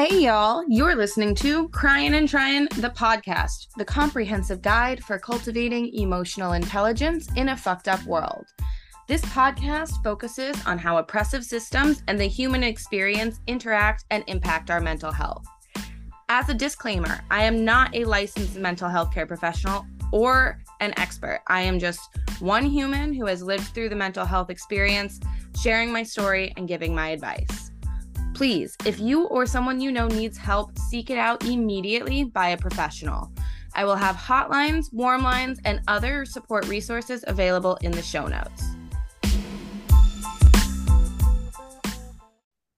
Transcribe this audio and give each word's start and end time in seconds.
Hey, 0.00 0.20
y'all. 0.26 0.62
You're 0.68 0.94
listening 0.94 1.34
to 1.34 1.68
Crying 1.70 2.14
and 2.14 2.28
Trying, 2.28 2.66
the 2.76 2.90
podcast, 2.90 3.66
the 3.78 3.84
comprehensive 3.84 4.62
guide 4.62 5.02
for 5.02 5.18
cultivating 5.18 5.92
emotional 5.92 6.52
intelligence 6.52 7.26
in 7.34 7.48
a 7.48 7.56
fucked 7.56 7.88
up 7.88 8.00
world. 8.04 8.44
This 9.08 9.22
podcast 9.22 10.00
focuses 10.04 10.56
on 10.66 10.78
how 10.78 10.98
oppressive 10.98 11.44
systems 11.44 12.04
and 12.06 12.16
the 12.16 12.28
human 12.28 12.62
experience 12.62 13.40
interact 13.48 14.04
and 14.12 14.22
impact 14.28 14.70
our 14.70 14.78
mental 14.78 15.10
health. 15.10 15.44
As 16.28 16.48
a 16.48 16.54
disclaimer, 16.54 17.18
I 17.32 17.42
am 17.42 17.64
not 17.64 17.92
a 17.96 18.04
licensed 18.04 18.56
mental 18.56 18.88
health 18.88 19.12
care 19.12 19.26
professional 19.26 19.84
or 20.12 20.60
an 20.78 20.94
expert. 20.96 21.40
I 21.48 21.62
am 21.62 21.80
just 21.80 22.08
one 22.38 22.66
human 22.66 23.12
who 23.12 23.26
has 23.26 23.42
lived 23.42 23.74
through 23.74 23.88
the 23.88 23.96
mental 23.96 24.24
health 24.24 24.48
experience, 24.48 25.18
sharing 25.60 25.92
my 25.92 26.04
story 26.04 26.52
and 26.56 26.68
giving 26.68 26.94
my 26.94 27.08
advice. 27.08 27.67
Please, 28.38 28.76
if 28.86 29.00
you 29.00 29.24
or 29.24 29.46
someone 29.46 29.80
you 29.80 29.90
know 29.90 30.06
needs 30.06 30.38
help, 30.38 30.78
seek 30.78 31.10
it 31.10 31.18
out 31.18 31.44
immediately 31.44 32.22
by 32.22 32.50
a 32.50 32.56
professional. 32.56 33.32
I 33.74 33.84
will 33.84 33.96
have 33.96 34.14
hotlines, 34.14 34.92
warm 34.92 35.24
lines, 35.24 35.58
and 35.64 35.80
other 35.88 36.24
support 36.24 36.68
resources 36.68 37.24
available 37.26 37.76
in 37.82 37.90
the 37.90 38.00
show 38.00 38.28
notes. 38.28 38.77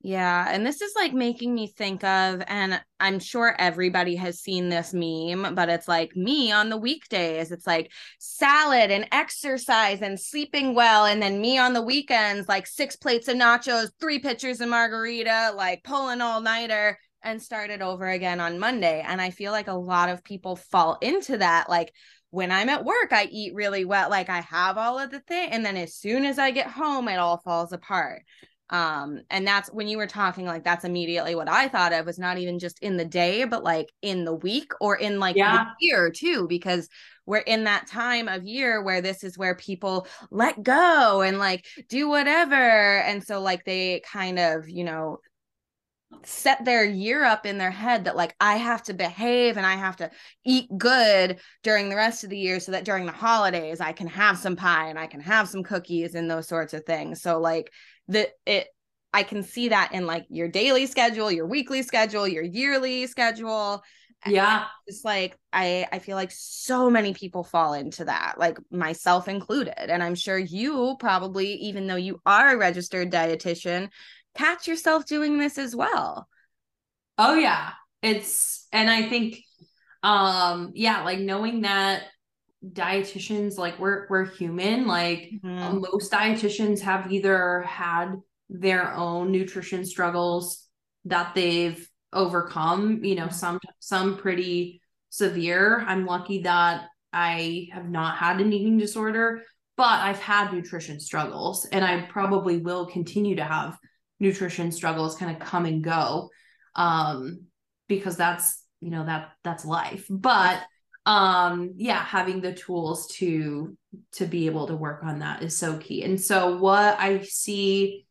Yeah, 0.02 0.46
and 0.48 0.64
this 0.64 0.80
is 0.80 0.94
like 0.96 1.12
making 1.12 1.54
me 1.54 1.66
think 1.66 2.02
of, 2.04 2.42
and 2.46 2.80
I'm 2.98 3.18
sure 3.18 3.54
everybody 3.58 4.16
has 4.16 4.40
seen 4.40 4.70
this 4.70 4.94
meme, 4.94 5.54
but 5.54 5.68
it's 5.68 5.86
like 5.86 6.16
me 6.16 6.50
on 6.50 6.70
the 6.70 6.78
weekdays. 6.78 7.52
It's 7.52 7.66
like 7.66 7.92
salad 8.18 8.90
and 8.90 9.06
exercise 9.12 10.00
and 10.00 10.18
sleeping 10.18 10.74
well. 10.74 11.04
And 11.04 11.22
then 11.22 11.42
me 11.42 11.58
on 11.58 11.74
the 11.74 11.82
weekends, 11.82 12.48
like 12.48 12.66
six 12.66 12.96
plates 12.96 13.28
of 13.28 13.36
nachos, 13.36 13.90
three 14.00 14.20
pitchers 14.20 14.62
of 14.62 14.70
margarita, 14.70 15.52
like 15.54 15.84
pulling 15.84 16.22
all 16.22 16.40
nighter 16.40 16.98
and 17.22 17.42
start 17.42 17.68
it 17.68 17.82
over 17.82 18.08
again 18.08 18.40
on 18.40 18.58
Monday. 18.58 19.04
And 19.06 19.20
I 19.20 19.28
feel 19.28 19.52
like 19.52 19.68
a 19.68 19.74
lot 19.74 20.08
of 20.08 20.24
people 20.24 20.56
fall 20.56 20.96
into 21.02 21.36
that. 21.36 21.68
Like, 21.68 21.92
when 22.30 22.52
I'm 22.52 22.68
at 22.68 22.84
work, 22.84 23.12
I 23.12 23.24
eat 23.24 23.54
really 23.54 23.84
well. 23.84 24.08
Like 24.08 24.28
I 24.30 24.40
have 24.40 24.78
all 24.78 25.00
of 25.00 25.10
the 25.10 25.18
thing. 25.18 25.50
And 25.50 25.64
then 25.64 25.76
as 25.76 25.96
soon 25.96 26.24
as 26.24 26.38
I 26.38 26.52
get 26.52 26.68
home, 26.68 27.08
it 27.08 27.18
all 27.18 27.38
falls 27.38 27.72
apart 27.72 28.22
um 28.70 29.20
and 29.30 29.46
that's 29.46 29.68
when 29.70 29.88
you 29.88 29.96
were 29.96 30.06
talking 30.06 30.46
like 30.46 30.64
that's 30.64 30.84
immediately 30.84 31.34
what 31.34 31.48
i 31.48 31.68
thought 31.68 31.92
of 31.92 32.06
was 32.06 32.18
not 32.18 32.38
even 32.38 32.58
just 32.58 32.78
in 32.80 32.96
the 32.96 33.04
day 33.04 33.44
but 33.44 33.62
like 33.62 33.90
in 34.02 34.24
the 34.24 34.34
week 34.34 34.72
or 34.80 34.96
in 34.96 35.18
like 35.18 35.36
yeah. 35.36 35.64
the 35.64 35.86
year 35.86 36.10
too 36.10 36.46
because 36.48 36.88
we're 37.26 37.38
in 37.38 37.64
that 37.64 37.86
time 37.86 38.28
of 38.28 38.44
year 38.44 38.82
where 38.82 39.00
this 39.00 39.22
is 39.22 39.36
where 39.36 39.54
people 39.54 40.06
let 40.30 40.62
go 40.62 41.20
and 41.20 41.38
like 41.38 41.66
do 41.88 42.08
whatever 42.08 42.98
and 42.98 43.22
so 43.22 43.40
like 43.40 43.64
they 43.64 44.00
kind 44.00 44.38
of 44.38 44.68
you 44.68 44.84
know 44.84 45.18
set 46.24 46.64
their 46.64 46.84
year 46.84 47.24
up 47.24 47.46
in 47.46 47.58
their 47.58 47.70
head 47.70 48.04
that 48.04 48.16
like 48.16 48.34
I 48.40 48.56
have 48.56 48.82
to 48.84 48.94
behave 48.94 49.56
and 49.56 49.64
I 49.64 49.74
have 49.76 49.96
to 49.96 50.10
eat 50.44 50.68
good 50.76 51.38
during 51.62 51.88
the 51.88 51.96
rest 51.96 52.24
of 52.24 52.30
the 52.30 52.38
year 52.38 52.60
so 52.60 52.72
that 52.72 52.84
during 52.84 53.06
the 53.06 53.12
holidays 53.12 53.80
I 53.80 53.92
can 53.92 54.08
have 54.08 54.36
some 54.36 54.56
pie 54.56 54.88
and 54.88 54.98
I 54.98 55.06
can 55.06 55.20
have 55.20 55.48
some 55.48 55.62
cookies 55.62 56.14
and 56.14 56.30
those 56.30 56.48
sorts 56.48 56.74
of 56.74 56.84
things. 56.84 57.22
So 57.22 57.38
like 57.38 57.72
the 58.10 58.28
it 58.46 58.68
I 59.12 59.22
can 59.22 59.42
see 59.42 59.68
that 59.70 59.92
in 59.92 60.06
like 60.06 60.26
your 60.28 60.48
daily 60.48 60.86
schedule, 60.86 61.30
your 61.30 61.46
weekly 61.46 61.82
schedule, 61.82 62.28
your 62.28 62.44
yearly 62.44 63.06
schedule. 63.06 63.82
Yeah. 64.26 64.66
It's 64.86 65.04
like 65.04 65.36
I 65.52 65.86
I 65.90 65.98
feel 65.98 66.16
like 66.16 66.30
so 66.32 66.90
many 66.90 67.14
people 67.14 67.42
fall 67.42 67.72
into 67.74 68.04
that, 68.04 68.34
like 68.38 68.58
myself 68.70 69.28
included. 69.28 69.90
And 69.90 70.02
I'm 70.02 70.14
sure 70.14 70.38
you 70.38 70.96
probably 71.00 71.54
even 71.54 71.86
though 71.86 71.96
you 71.96 72.20
are 72.26 72.54
a 72.54 72.58
registered 72.58 73.10
dietitian, 73.10 73.88
catch 74.36 74.68
yourself 74.68 75.06
doing 75.06 75.38
this 75.38 75.58
as 75.58 75.74
well. 75.74 76.28
Oh 77.18 77.34
yeah. 77.34 77.72
It's 78.02 78.66
and 78.72 78.90
I 78.90 79.08
think 79.08 79.42
um 80.02 80.72
yeah, 80.74 81.02
like 81.04 81.18
knowing 81.18 81.62
that 81.62 82.04
dietitians 82.66 83.56
like 83.56 83.78
we're 83.78 84.06
we're 84.10 84.26
human 84.26 84.86
like 84.86 85.30
mm-hmm. 85.42 85.80
most 85.80 86.12
dietitians 86.12 86.80
have 86.80 87.10
either 87.10 87.62
had 87.62 88.16
their 88.50 88.92
own 88.92 89.32
nutrition 89.32 89.84
struggles 89.84 90.66
that 91.06 91.34
they've 91.34 91.88
overcome 92.12 93.02
you 93.02 93.14
know 93.14 93.28
some 93.28 93.58
some 93.78 94.16
pretty 94.18 94.82
severe 95.08 95.80
i'm 95.86 96.04
lucky 96.04 96.42
that 96.42 96.84
i 97.14 97.66
have 97.72 97.88
not 97.88 98.18
had 98.18 98.40
an 98.40 98.52
eating 98.52 98.76
disorder 98.76 99.40
but 99.78 100.00
i've 100.00 100.18
had 100.18 100.52
nutrition 100.52 101.00
struggles 101.00 101.64
and 101.66 101.82
i 101.82 102.02
probably 102.02 102.58
will 102.58 102.84
continue 102.84 103.36
to 103.36 103.44
have 103.44 103.78
nutrition 104.18 104.70
struggles 104.70 105.16
kind 105.16 105.34
of 105.34 105.40
come 105.40 105.64
and 105.64 105.82
go 105.82 106.28
um 106.74 107.40
because 107.88 108.16
that's 108.16 108.62
you 108.80 108.90
know 108.90 109.06
that 109.06 109.30
that's 109.44 109.64
life 109.64 110.04
but 110.10 110.62
um 111.06 111.72
yeah 111.76 112.04
having 112.04 112.40
the 112.40 112.52
tools 112.52 113.08
to 113.08 113.76
to 114.12 114.26
be 114.26 114.46
able 114.46 114.66
to 114.66 114.76
work 114.76 115.02
on 115.02 115.20
that 115.20 115.42
is 115.42 115.56
so 115.56 115.78
key 115.78 116.02
and 116.02 116.20
so 116.20 116.58
what 116.58 116.98
i 117.00 117.20
see 117.22 118.04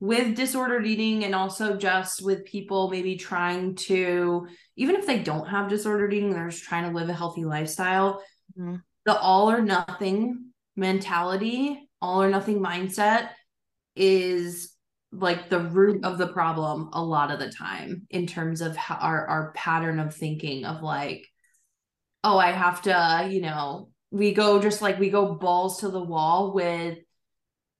with 0.00 0.34
disordered 0.34 0.84
eating 0.84 1.24
and 1.24 1.32
also 1.32 1.76
just 1.76 2.24
with 2.24 2.44
people 2.44 2.90
maybe 2.90 3.16
trying 3.16 3.76
to 3.76 4.48
even 4.74 4.96
if 4.96 5.06
they 5.06 5.20
don't 5.20 5.46
have 5.46 5.68
disordered 5.68 6.12
eating 6.12 6.32
they're 6.32 6.48
just 6.48 6.64
trying 6.64 6.90
to 6.90 6.98
live 6.98 7.08
a 7.08 7.14
healthy 7.14 7.44
lifestyle 7.44 8.20
mm-hmm. 8.58 8.76
the 9.04 9.16
all 9.16 9.48
or 9.48 9.62
nothing 9.62 10.46
mentality 10.74 11.88
all 12.00 12.20
or 12.20 12.28
nothing 12.28 12.60
mindset 12.60 13.28
is 13.94 14.72
like 15.12 15.48
the 15.48 15.60
root 15.60 16.04
of 16.04 16.18
the 16.18 16.26
problem 16.26 16.88
a 16.94 17.02
lot 17.02 17.30
of 17.30 17.38
the 17.38 17.52
time 17.52 18.06
in 18.10 18.26
terms 18.26 18.60
of 18.60 18.74
how 18.76 18.96
our 18.96 19.26
our 19.26 19.52
pattern 19.52 20.00
of 20.00 20.12
thinking 20.12 20.64
of 20.64 20.82
like 20.82 21.28
oh, 22.24 22.38
I 22.38 22.52
have 22.52 22.82
to, 22.82 23.28
you 23.30 23.40
know, 23.40 23.90
we 24.10 24.32
go 24.32 24.60
just 24.60 24.82
like 24.82 24.98
we 24.98 25.10
go 25.10 25.34
balls 25.34 25.80
to 25.80 25.88
the 25.88 26.02
wall 26.02 26.52
with 26.52 26.98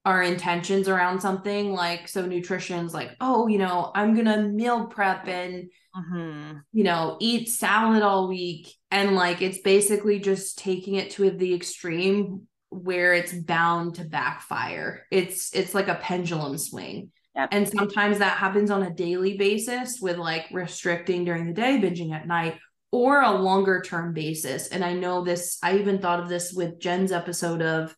our 0.04 0.22
intentions 0.22 0.88
around 0.88 1.20
something 1.20 1.72
like 1.72 2.08
so 2.08 2.26
nutrition's 2.26 2.92
like 2.92 3.10
oh 3.20 3.46
you 3.46 3.58
know 3.58 3.92
i'm 3.94 4.16
gonna 4.16 4.42
meal 4.42 4.86
prep 4.86 5.28
and 5.28 5.70
mm-hmm. 5.94 6.58
you 6.72 6.82
know 6.82 7.16
eat 7.20 7.48
salad 7.48 8.02
all 8.02 8.28
week 8.28 8.74
and 8.90 9.14
like 9.14 9.42
it's 9.42 9.58
basically 9.58 10.18
just 10.18 10.58
taking 10.58 10.96
it 10.96 11.10
to 11.10 11.30
the 11.30 11.54
extreme 11.54 12.42
where 12.70 13.14
it's 13.14 13.32
bound 13.32 13.94
to 13.94 14.04
backfire 14.04 15.06
it's 15.10 15.54
it's 15.54 15.74
like 15.74 15.88
a 15.88 15.94
pendulum 15.96 16.58
swing 16.58 17.12
yep. 17.36 17.50
and 17.52 17.68
sometimes 17.68 18.18
that 18.18 18.38
happens 18.38 18.70
on 18.70 18.82
a 18.82 18.94
daily 18.94 19.36
basis 19.36 20.00
with 20.00 20.16
like 20.16 20.46
restricting 20.50 21.24
during 21.24 21.46
the 21.46 21.52
day 21.52 21.78
binging 21.80 22.12
at 22.12 22.26
night 22.26 22.58
or 22.92 23.22
a 23.22 23.32
longer 23.32 23.80
term 23.80 24.12
basis. 24.12 24.68
And 24.68 24.84
I 24.84 24.92
know 24.92 25.24
this, 25.24 25.58
I 25.62 25.78
even 25.78 25.98
thought 25.98 26.20
of 26.20 26.28
this 26.28 26.52
with 26.52 26.78
Jen's 26.78 27.10
episode 27.10 27.62
of, 27.62 27.96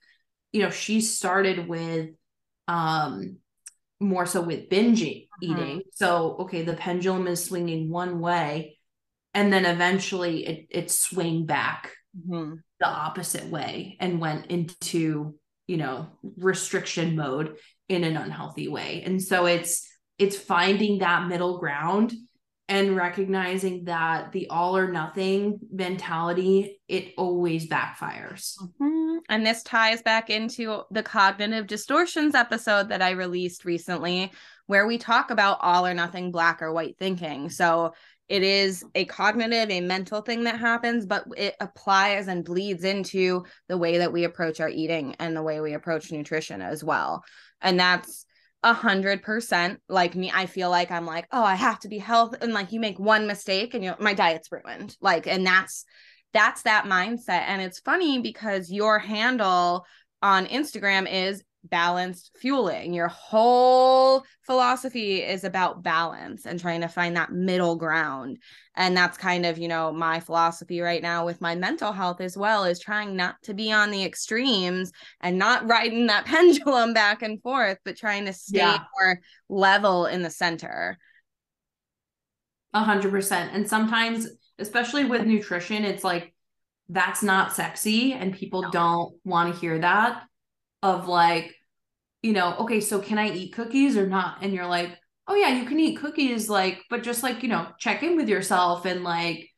you 0.53 0.63
know, 0.63 0.71
she 0.71 1.01
started 1.03 1.69
with 1.69 2.11
um 2.67 3.37
more 4.01 4.25
so 4.25 4.41
with 4.41 4.71
binge 4.71 5.03
mm-hmm. 5.03 5.25
eating. 5.43 5.83
So, 5.93 6.37
okay, 6.41 6.63
the 6.63 6.75
pendulum 6.75 7.27
is 7.27 7.45
swinging 7.45 7.91
one 7.91 8.21
way 8.21 8.79
and 9.35 9.53
then 9.53 9.67
eventually 9.67 10.47
it 10.47 10.67
it 10.71 10.91
swing 10.91 11.45
back 11.45 11.93
mm-hmm. 12.17 12.55
the 12.79 12.89
opposite 12.89 13.51
way 13.51 13.97
and 14.01 14.21
went 14.21 14.47
into, 14.47 15.35
you 15.67 15.77
know, 15.77 16.07
restriction 16.37 17.17
mode 17.17 17.57
in 17.89 18.05
an 18.05 18.17
unhealthy 18.17 18.69
way. 18.69 19.03
And 19.05 19.21
so 19.21 19.47
it's 19.47 19.87
it's 20.19 20.37
finding 20.37 20.99
that 20.99 21.27
middle 21.27 21.59
ground 21.59 22.13
and 22.69 22.97
recognizing 22.97 23.85
that 23.85 24.33
the 24.33 24.49
all 24.49 24.77
or 24.77 24.91
nothing 24.91 25.59
mentality 25.71 26.81
it 26.89 27.13
always 27.19 27.69
backfires. 27.69 28.55
Mm-hmm. 28.59 29.19
and 29.29 29.47
this 29.47 29.63
ties 29.63 30.03
back 30.03 30.31
into 30.31 30.83
the 30.91 31.03
cognitive 31.03 31.67
distortions 31.67 32.35
episode 32.35 32.89
that 32.89 33.03
i 33.03 33.11
released 33.11 33.65
recently 33.65 34.33
where 34.67 34.87
we 34.87 34.99
talk 34.99 35.31
about 35.31 35.59
all 35.61 35.87
or 35.87 35.95
nothing 35.95 36.31
black 36.31 36.63
or 36.63 36.73
white 36.73 36.97
thinking. 36.99 37.51
So 37.51 37.93
it 38.29 38.43
is 38.43 38.85
a 38.95 39.05
cognitive 39.05 39.71
a 39.71 39.83
mental 39.83 40.23
thing 40.23 40.45
that 40.45 40.59
happens 40.59 41.05
but 41.05 41.27
it 41.37 41.55
applies 41.61 42.27
and 42.27 42.43
bleeds 42.43 42.83
into 42.83 43.45
the 43.69 43.77
way 43.77 43.99
that 43.99 44.13
we 44.13 44.25
approach 44.25 44.61
our 44.61 44.69
eating 44.69 45.15
and 45.19 45.37
the 45.37 45.43
way 45.43 45.61
we 45.61 45.75
approach 45.75 46.11
nutrition 46.11 46.63
as 46.63 46.83
well. 46.83 47.23
And 47.61 47.79
that's 47.79 48.25
a 48.65 48.73
hundred 48.73 49.23
percent 49.23 49.79
like 49.91 50.15
me 50.17 50.33
i 50.35 50.47
feel 50.47 50.71
like 50.71 50.91
i'm 50.91 51.05
like 51.05 51.27
oh 51.33 51.45
i 51.45 51.55
have 51.55 51.79
to 51.79 51.89
be 51.89 51.99
healthy 51.99 52.39
and 52.41 52.55
like 52.55 52.73
you 52.73 52.81
make 52.81 52.99
one 52.99 53.27
mistake 53.27 53.75
and 53.75 53.85
you 53.85 53.95
my 54.01 54.15
diet's 54.15 54.51
ruined 54.51 54.97
like 55.03 55.27
and 55.27 55.47
that's 55.47 55.85
that's 56.33 56.63
that 56.63 56.87
mindset 56.87 57.45
and 57.47 57.61
it's 57.61 57.79
funny 57.81 58.21
because 58.21 58.73
your 58.73 58.99
handle 58.99 59.85
on 60.23 60.47
instagram 60.47 61.07
is 61.11 61.45
balanced 61.65 62.31
fueling. 62.37 62.93
Your 62.93 63.09
whole 63.09 64.25
philosophy 64.43 65.23
is 65.23 65.45
about 65.45 65.83
balance 65.83 66.47
and 66.47 66.61
trying 66.61 66.83
to 66.83 66.89
find 66.89 67.17
that 67.17 67.33
middle 67.33 67.77
ground. 67.77 68.39
And 68.77 68.97
that's 68.97 69.17
kind 69.17 69.47
of, 69.47 69.59
you 69.59 69.69
know, 69.69 69.93
my 69.93 70.21
philosophy 70.21 70.81
right 70.81 71.03
now 71.03 71.25
with 71.25 71.41
my 71.41 71.55
mental 71.55 71.93
health 71.93 72.21
as 72.21 72.37
well 72.37 72.65
is 72.65 72.79
trying 72.81 73.17
not 73.17 73.37
to 73.45 73.55
be 73.55 73.73
on 73.73 73.91
the 73.91 74.05
extremes 74.05 74.93
and 75.21 75.39
not 75.39 75.67
riding 75.69 76.07
that 76.07 76.27
pendulum 76.27 76.93
back 76.93 77.23
and 77.23 77.41
forth, 77.43 77.79
but 77.85 77.97
trying 77.97 78.27
to 78.27 78.33
stay 78.33 78.59
yeah. 78.59 78.85
more 79.01 79.21
level 79.49 80.07
in 80.07 80.23
the 80.23 80.31
center. 80.31 80.99
A 82.75 82.83
hundred 82.83 83.13
percent. 83.13 83.53
And 83.55 83.69
sometimes, 83.69 84.29
especially 84.59 85.05
with 85.05 85.27
nutrition, 85.27 85.85
it's 85.85 86.03
like 86.03 86.35
that's 86.89 87.23
not 87.23 87.53
sexy 87.53 88.13
and 88.13 88.35
people 88.35 88.63
no. 88.63 88.71
don't 88.71 89.15
want 89.25 89.55
to 89.55 89.61
hear 89.61 89.79
that 89.79 90.25
of 90.85 91.09
like, 91.09 91.57
you 92.23 92.33
know, 92.33 92.55
okay, 92.59 92.81
so 92.81 93.01
can 93.01 93.19
I 93.19 93.33
eat 93.33 93.55
cookies 93.55 93.97
or 93.97 94.07
not? 94.07 94.39
And 94.43 94.53
you're 94.53 94.67
like, 94.67 94.97
oh 95.27 95.35
yeah, 95.35 95.49
you 95.49 95.65
can 95.65 95.81
eat 95.81 95.99
cookies, 95.99 96.49
like, 96.49 96.83
but 96.91 97.03
just 97.03 97.23
like, 97.23 97.43
you 97.43 97.49
know, 97.49 97.69
check 97.81 98.03
in 98.03 98.17
with 98.17 98.29
yourself 98.29 98.85
and 98.85 99.03
like, 99.03 99.49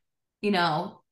you 0.41 0.53
know, 0.53 1.03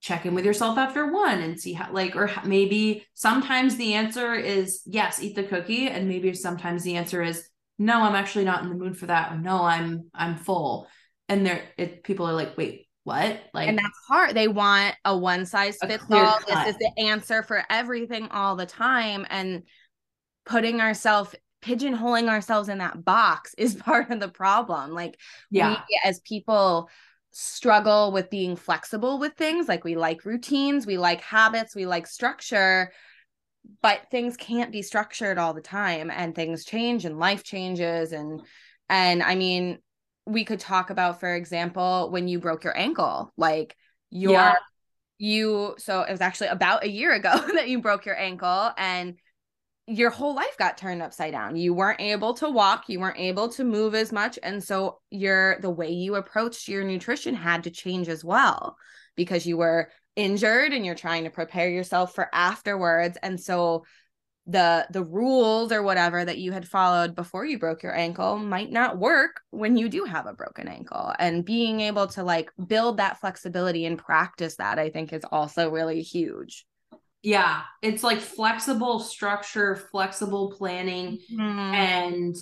check 0.00 0.24
in 0.24 0.34
with 0.34 0.44
yourself 0.44 0.78
after 0.78 1.12
one 1.12 1.40
and 1.40 1.60
see 1.60 1.72
how 1.74 1.92
like 1.92 2.16
or 2.16 2.30
maybe 2.44 3.04
sometimes 3.14 3.76
the 3.76 3.94
answer 3.94 4.34
is 4.34 4.80
yes 4.86 5.22
eat 5.22 5.36
the 5.36 5.42
cookie 5.42 5.88
and 5.88 6.08
maybe 6.08 6.32
sometimes 6.32 6.82
the 6.82 6.96
answer 6.96 7.22
is 7.22 7.46
no 7.78 8.00
i'm 8.00 8.14
actually 8.14 8.46
not 8.46 8.62
in 8.62 8.70
the 8.70 8.74
mood 8.74 8.96
for 8.96 9.04
that 9.06 9.30
or 9.30 9.36
no 9.36 9.62
i'm 9.62 10.08
i'm 10.14 10.38
full 10.38 10.88
and 11.28 11.44
there 11.44 11.62
it 11.76 12.02
people 12.02 12.26
are 12.26 12.32
like 12.32 12.56
wait 12.56 12.86
what? 13.10 13.40
Like 13.52 13.68
and 13.68 13.76
that's 13.76 13.98
hard. 14.06 14.36
They 14.36 14.46
want 14.46 14.94
a 15.04 15.16
one 15.16 15.44
size 15.44 15.76
fits 15.84 16.04
all. 16.10 16.38
This 16.46 16.68
is 16.68 16.76
the 16.76 16.92
answer 16.98 17.42
for 17.42 17.64
everything 17.68 18.28
all 18.28 18.54
the 18.54 18.66
time 18.66 19.26
and 19.28 19.64
putting 20.46 20.80
ourselves 20.80 21.34
pigeonholing 21.60 22.28
ourselves 22.28 22.68
in 22.68 22.78
that 22.78 23.04
box 23.04 23.52
is 23.58 23.74
part 23.74 24.10
of 24.10 24.20
the 24.20 24.28
problem. 24.28 24.92
Like 24.92 25.18
yeah. 25.50 25.70
we, 25.70 26.00
as 26.04 26.20
people 26.20 26.88
struggle 27.32 28.12
with 28.12 28.30
being 28.30 28.54
flexible 28.54 29.18
with 29.18 29.34
things. 29.34 29.66
Like 29.66 29.82
we 29.82 29.96
like 29.96 30.24
routines 30.24 30.86
we 30.86 30.96
like 30.96 31.20
habits 31.20 31.74
we 31.74 31.86
like 31.86 32.06
structure 32.06 32.92
but 33.82 34.00
things 34.10 34.36
can't 34.36 34.72
be 34.72 34.82
structured 34.82 35.36
all 35.36 35.52
the 35.52 35.60
time 35.60 36.10
and 36.10 36.34
things 36.34 36.64
change 36.64 37.04
and 37.04 37.18
life 37.18 37.44
changes 37.44 38.12
and 38.12 38.40
and 38.88 39.22
i 39.22 39.34
mean 39.34 39.78
we 40.30 40.44
could 40.44 40.60
talk 40.60 40.90
about 40.90 41.20
for 41.20 41.34
example 41.34 42.08
when 42.10 42.28
you 42.28 42.38
broke 42.38 42.64
your 42.64 42.76
ankle 42.76 43.32
like 43.36 43.76
your 44.10 44.32
yeah. 44.32 44.54
you 45.18 45.74
so 45.78 46.02
it 46.02 46.10
was 46.10 46.20
actually 46.20 46.48
about 46.48 46.84
a 46.84 46.88
year 46.88 47.12
ago 47.12 47.32
that 47.54 47.68
you 47.68 47.80
broke 47.80 48.06
your 48.06 48.18
ankle 48.18 48.70
and 48.76 49.16
your 49.90 50.10
whole 50.10 50.36
life 50.36 50.56
got 50.56 50.78
turned 50.78 51.02
upside 51.02 51.32
down. 51.32 51.56
You 51.56 51.74
weren't 51.74 52.00
able 52.00 52.34
to 52.34 52.48
walk, 52.48 52.88
you 52.88 53.00
weren't 53.00 53.18
able 53.18 53.48
to 53.48 53.64
move 53.64 53.96
as 53.96 54.12
much 54.12 54.38
and 54.42 54.62
so 54.62 55.00
your 55.10 55.58
the 55.60 55.70
way 55.70 55.90
you 55.90 56.14
approached 56.14 56.68
your 56.68 56.84
nutrition 56.84 57.34
had 57.34 57.64
to 57.64 57.70
change 57.70 58.08
as 58.08 58.24
well 58.24 58.76
because 59.16 59.46
you 59.46 59.56
were 59.56 59.90
injured 60.16 60.72
and 60.72 60.86
you're 60.86 60.94
trying 60.94 61.24
to 61.24 61.30
prepare 61.30 61.68
yourself 61.68 62.14
for 62.14 62.28
afterwards 62.32 63.18
and 63.22 63.40
so 63.40 63.84
the 64.50 64.86
the 64.90 65.02
rules 65.02 65.72
or 65.72 65.82
whatever 65.82 66.24
that 66.24 66.38
you 66.38 66.52
had 66.52 66.66
followed 66.66 67.14
before 67.14 67.44
you 67.44 67.58
broke 67.58 67.82
your 67.82 67.96
ankle 67.96 68.36
might 68.38 68.70
not 68.70 68.98
work 68.98 69.40
when 69.50 69.76
you 69.76 69.88
do 69.88 70.04
have 70.04 70.26
a 70.26 70.32
broken 70.32 70.66
ankle 70.68 71.12
and 71.18 71.44
being 71.44 71.80
able 71.80 72.06
to 72.06 72.22
like 72.22 72.50
build 72.66 72.96
that 72.96 73.20
flexibility 73.20 73.84
and 73.86 73.98
practice 73.98 74.56
that 74.56 74.78
i 74.78 74.90
think 74.90 75.12
is 75.12 75.24
also 75.30 75.70
really 75.70 76.02
huge 76.02 76.66
yeah, 77.22 77.62
it's 77.82 78.02
like 78.02 78.18
flexible 78.18 78.98
structure, 78.98 79.76
flexible 79.76 80.54
planning 80.56 81.18
mm-hmm. 81.30 81.74
and 81.74 82.36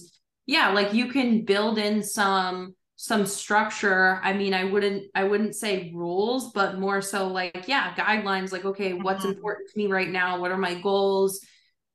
yeah, 0.46 0.70
like 0.70 0.94
you 0.94 1.08
can 1.08 1.44
build 1.44 1.78
in 1.78 2.02
some 2.02 2.74
some 2.96 3.26
structure. 3.26 4.20
I 4.22 4.32
mean, 4.32 4.54
I 4.54 4.64
wouldn't 4.64 5.04
I 5.14 5.24
wouldn't 5.24 5.56
say 5.56 5.92
rules, 5.94 6.52
but 6.52 6.78
more 6.78 7.02
so 7.02 7.26
like 7.28 7.64
yeah, 7.66 7.92
guidelines 7.94 8.52
like 8.52 8.64
okay, 8.64 8.92
mm-hmm. 8.92 9.02
what's 9.02 9.24
important 9.24 9.68
to 9.70 9.78
me 9.78 9.88
right 9.88 10.08
now? 10.08 10.40
What 10.40 10.52
are 10.52 10.58
my 10.58 10.80
goals? 10.80 11.40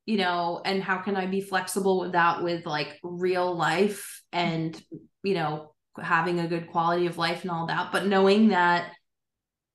You 0.05 0.17
know, 0.17 0.61
and 0.65 0.83
how 0.83 0.97
can 0.97 1.15
I 1.15 1.27
be 1.27 1.39
flexible 1.41 2.00
with 2.00 2.11
that 2.11 2.44
with 2.44 2.65
like 2.65 3.00
real 3.03 3.55
life 3.55 4.21
and 4.33 4.79
you 5.23 5.33
know, 5.33 5.73
having 6.01 6.39
a 6.39 6.47
good 6.47 6.69
quality 6.69 7.05
of 7.07 7.17
life 7.17 7.44
and 7.44 7.51
all 7.51 7.67
that, 7.67 7.91
but 7.91 8.05
knowing 8.05 8.50
that 8.50 8.91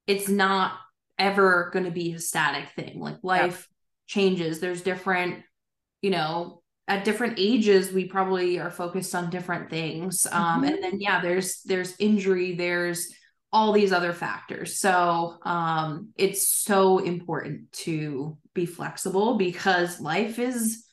it's 0.06 0.28
not 0.28 0.72
ever 1.18 1.70
going 1.72 1.84
to 1.84 1.90
be 1.90 2.12
a 2.12 2.18
static 2.18 2.70
thing. 2.70 3.00
Like 3.00 3.18
life 3.22 3.68
yep. 3.68 3.76
changes. 4.06 4.60
There's 4.60 4.82
different, 4.82 5.42
you 6.02 6.10
know, 6.10 6.62
at 6.86 7.04
different 7.04 7.34
ages 7.38 7.92
we 7.92 8.06
probably 8.06 8.58
are 8.58 8.70
focused 8.70 9.14
on 9.14 9.30
different 9.30 9.68
things. 9.68 10.26
Um 10.30 10.62
mm-hmm. 10.62 10.64
and 10.64 10.82
then 10.82 11.00
yeah, 11.00 11.20
there's 11.20 11.60
there's 11.62 11.94
injury, 11.98 12.54
there's 12.54 13.12
all 13.52 13.72
these 13.72 13.92
other 13.92 14.12
factors. 14.12 14.78
So, 14.78 15.38
um 15.42 16.10
it's 16.16 16.48
so 16.48 16.98
important 16.98 17.72
to 17.72 18.36
be 18.54 18.66
flexible 18.66 19.36
because 19.36 20.00
life 20.00 20.38
is 20.38 20.84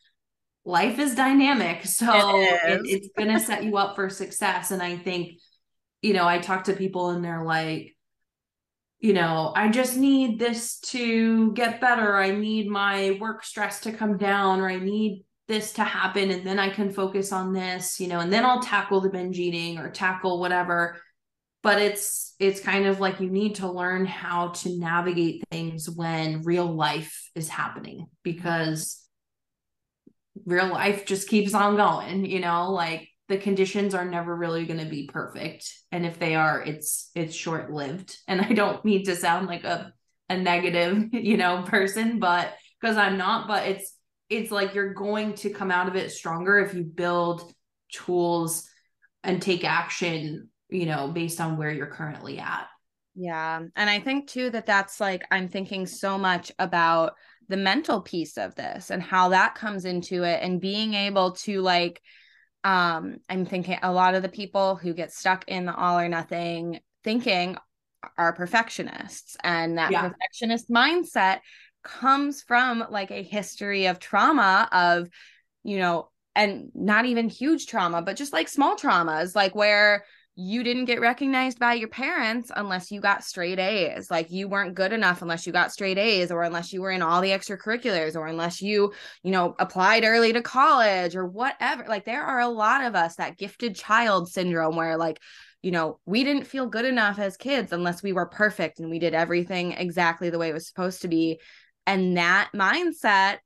life 0.63 0.99
is 0.99 1.15
dynamic. 1.15 1.81
So 1.85 2.07
it 2.41 2.59
it, 2.65 2.81
it's 2.85 3.09
going 3.17 3.31
to 3.31 3.39
set 3.39 3.63
you 3.63 3.77
up 3.77 3.95
for 3.95 4.09
success 4.09 4.71
and 4.71 4.81
I 4.81 4.97
think 4.97 5.39
you 6.01 6.13
know, 6.13 6.27
I 6.27 6.37
talk 6.39 6.65
to 6.65 6.73
people 6.73 7.09
and 7.09 7.23
they're 7.23 7.43
like 7.45 7.95
you 8.99 9.13
know, 9.13 9.53
I 9.55 9.69
just 9.69 9.97
need 9.97 10.39
this 10.39 10.79
to 10.79 11.51
get 11.53 11.81
better. 11.81 12.15
I 12.15 12.31
need 12.31 12.67
my 12.67 13.17
work 13.21 13.43
stress 13.43 13.81
to 13.81 13.91
come 13.91 14.17
down, 14.17 14.61
or 14.61 14.69
I 14.69 14.77
need 14.77 15.23
this 15.47 15.73
to 15.73 15.83
happen, 15.83 16.31
and 16.31 16.45
then 16.47 16.57
I 16.57 16.69
can 16.69 16.91
focus 16.91 17.31
on 17.31 17.53
this, 17.53 17.99
you 17.99 18.07
know, 18.07 18.19
and 18.19 18.33
then 18.33 18.45
I'll 18.45 18.61
tackle 18.61 19.01
the 19.01 19.09
binge 19.09 19.37
eating 19.37 19.77
or 19.77 19.91
tackle 19.91 20.39
whatever. 20.39 20.99
But 21.65 21.81
it's 21.81 22.35
it's 22.39 22.59
kind 22.59 22.85
of 22.85 22.99
like 22.99 23.19
you 23.19 23.31
need 23.31 23.55
to 23.55 23.71
learn 23.71 24.05
how 24.05 24.49
to 24.49 24.77
navigate 24.77 25.43
things 25.49 25.89
when 25.89 26.43
real 26.43 26.71
life 26.71 27.31
is 27.33 27.49
happening 27.49 28.05
because 28.21 29.03
real 30.45 30.67
life 30.67 31.07
just 31.07 31.27
keeps 31.27 31.55
on 31.55 31.75
going, 31.75 32.23
you 32.23 32.39
know, 32.39 32.71
like 32.71 33.09
the 33.29 33.37
conditions 33.39 33.95
are 33.95 34.05
never 34.05 34.35
really 34.35 34.67
going 34.67 34.79
to 34.79 34.85
be 34.85 35.07
perfect. 35.11 35.67
And 35.91 36.05
if 36.05 36.19
they 36.19 36.35
are 36.35 36.61
it's 36.61 37.09
it's 37.15 37.33
short 37.33 37.71
lived 37.71 38.15
and 38.27 38.41
i 38.41 38.53
don't 38.53 38.85
mean 38.85 39.03
to 39.05 39.15
sound 39.15 39.47
like 39.47 39.63
a 39.63 39.91
a 40.29 40.37
negative 40.37 41.07
you 41.13 41.35
know 41.35 41.63
person 41.63 42.19
but 42.19 42.53
because 42.79 42.95
i'm 42.95 43.17
not 43.17 43.47
but 43.47 43.67
it's 43.67 43.95
it's 44.29 44.51
like 44.51 44.75
you're 44.75 44.93
going 44.93 45.33
to 45.33 45.49
come 45.49 45.71
out 45.71 45.87
of 45.87 45.95
it 45.95 46.11
stronger 46.11 46.59
if 46.59 46.75
you 46.75 46.83
build 46.83 47.51
tools 47.91 48.69
and 49.23 49.41
take 49.41 49.63
action 49.63 50.49
you 50.69 50.85
know 50.85 51.07
based 51.07 51.39
on 51.39 51.57
where 51.57 51.71
you're 51.71 51.85
currently 51.85 52.39
at 52.39 52.67
yeah 53.15 53.61
and 53.75 53.89
i 53.89 53.99
think 53.99 54.27
too 54.27 54.49
that 54.49 54.65
that's 54.65 54.99
like 54.99 55.23
i'm 55.31 55.47
thinking 55.47 55.85
so 55.85 56.17
much 56.17 56.51
about 56.59 57.13
the 57.47 57.57
mental 57.57 58.01
piece 58.01 58.37
of 58.37 58.55
this 58.55 58.89
and 58.89 59.01
how 59.01 59.29
that 59.29 59.55
comes 59.55 59.85
into 59.85 60.23
it 60.23 60.41
and 60.41 60.59
being 60.61 60.93
able 60.93 61.31
to 61.31 61.61
like 61.61 62.01
um 62.63 63.17
i'm 63.29 63.45
thinking 63.45 63.77
a 63.83 63.91
lot 63.91 64.15
of 64.15 64.23
the 64.23 64.29
people 64.29 64.75
who 64.75 64.93
get 64.93 65.13
stuck 65.13 65.47
in 65.47 65.65
the 65.65 65.75
all 65.75 65.99
or 65.99 66.09
nothing 66.09 66.79
thinking 67.03 67.55
are 68.17 68.33
perfectionists 68.33 69.37
and 69.43 69.77
that 69.77 69.91
yeah. 69.91 70.09
perfectionist 70.09 70.69
mindset 70.69 71.39
comes 71.83 72.41
from 72.41 72.83
like 72.89 73.11
a 73.11 73.23
history 73.23 73.85
of 73.85 73.99
trauma 73.99 74.67
of 74.71 75.07
you 75.63 75.77
know 75.77 76.09
and 76.35 76.71
not 76.73 77.05
even 77.05 77.29
huge 77.29 77.67
trauma 77.67 78.01
but 78.01 78.17
just 78.17 78.33
like 78.33 78.47
small 78.47 78.75
traumas 78.75 79.35
like 79.35 79.55
where 79.55 80.03
you 80.37 80.63
didn't 80.63 80.85
get 80.85 80.99
recognized 80.99 81.59
by 81.59 81.73
your 81.73 81.87
parents 81.87 82.51
unless 82.55 82.91
you 82.91 82.99
got 82.99 83.23
straight 83.23 83.57
A's. 83.57 84.11
Like 84.11 84.31
you 84.31 84.49
weren't 84.49 84.75
good 84.75 84.91
enough 84.91 85.21
unless 85.21 85.47
you 85.47 85.53
got 85.53 85.71
straight 85.71 85.97
A's 85.97 86.29
or 86.29 86.43
unless 86.43 86.73
you 86.73 86.81
were 86.81 86.91
in 86.91 87.01
all 87.01 87.21
the 87.21 87.29
extracurriculars 87.29 88.17
or 88.17 88.27
unless 88.27 88.61
you, 88.61 88.93
you 89.23 89.31
know, 89.31 89.55
applied 89.59 90.03
early 90.03 90.33
to 90.33 90.41
college 90.41 91.15
or 91.15 91.25
whatever. 91.25 91.85
Like 91.87 92.03
there 92.03 92.23
are 92.23 92.41
a 92.41 92.49
lot 92.49 92.83
of 92.83 92.95
us 92.95 93.15
that 93.15 93.37
gifted 93.37 93.75
child 93.75 94.27
syndrome 94.29 94.75
where 94.75 94.97
like, 94.97 95.21
you 95.61 95.71
know, 95.71 95.99
we 96.05 96.25
didn't 96.25 96.47
feel 96.47 96.67
good 96.67 96.85
enough 96.85 97.17
as 97.17 97.37
kids 97.37 97.71
unless 97.71 98.03
we 98.03 98.11
were 98.11 98.25
perfect 98.25 98.79
and 98.79 98.89
we 98.89 98.99
did 98.99 99.13
everything 99.13 99.71
exactly 99.71 100.29
the 100.29 100.37
way 100.37 100.49
it 100.49 100.53
was 100.53 100.67
supposed 100.67 101.03
to 101.03 101.07
be. 101.07 101.39
And 101.87 102.17
that 102.17 102.49
mindset 102.53 103.37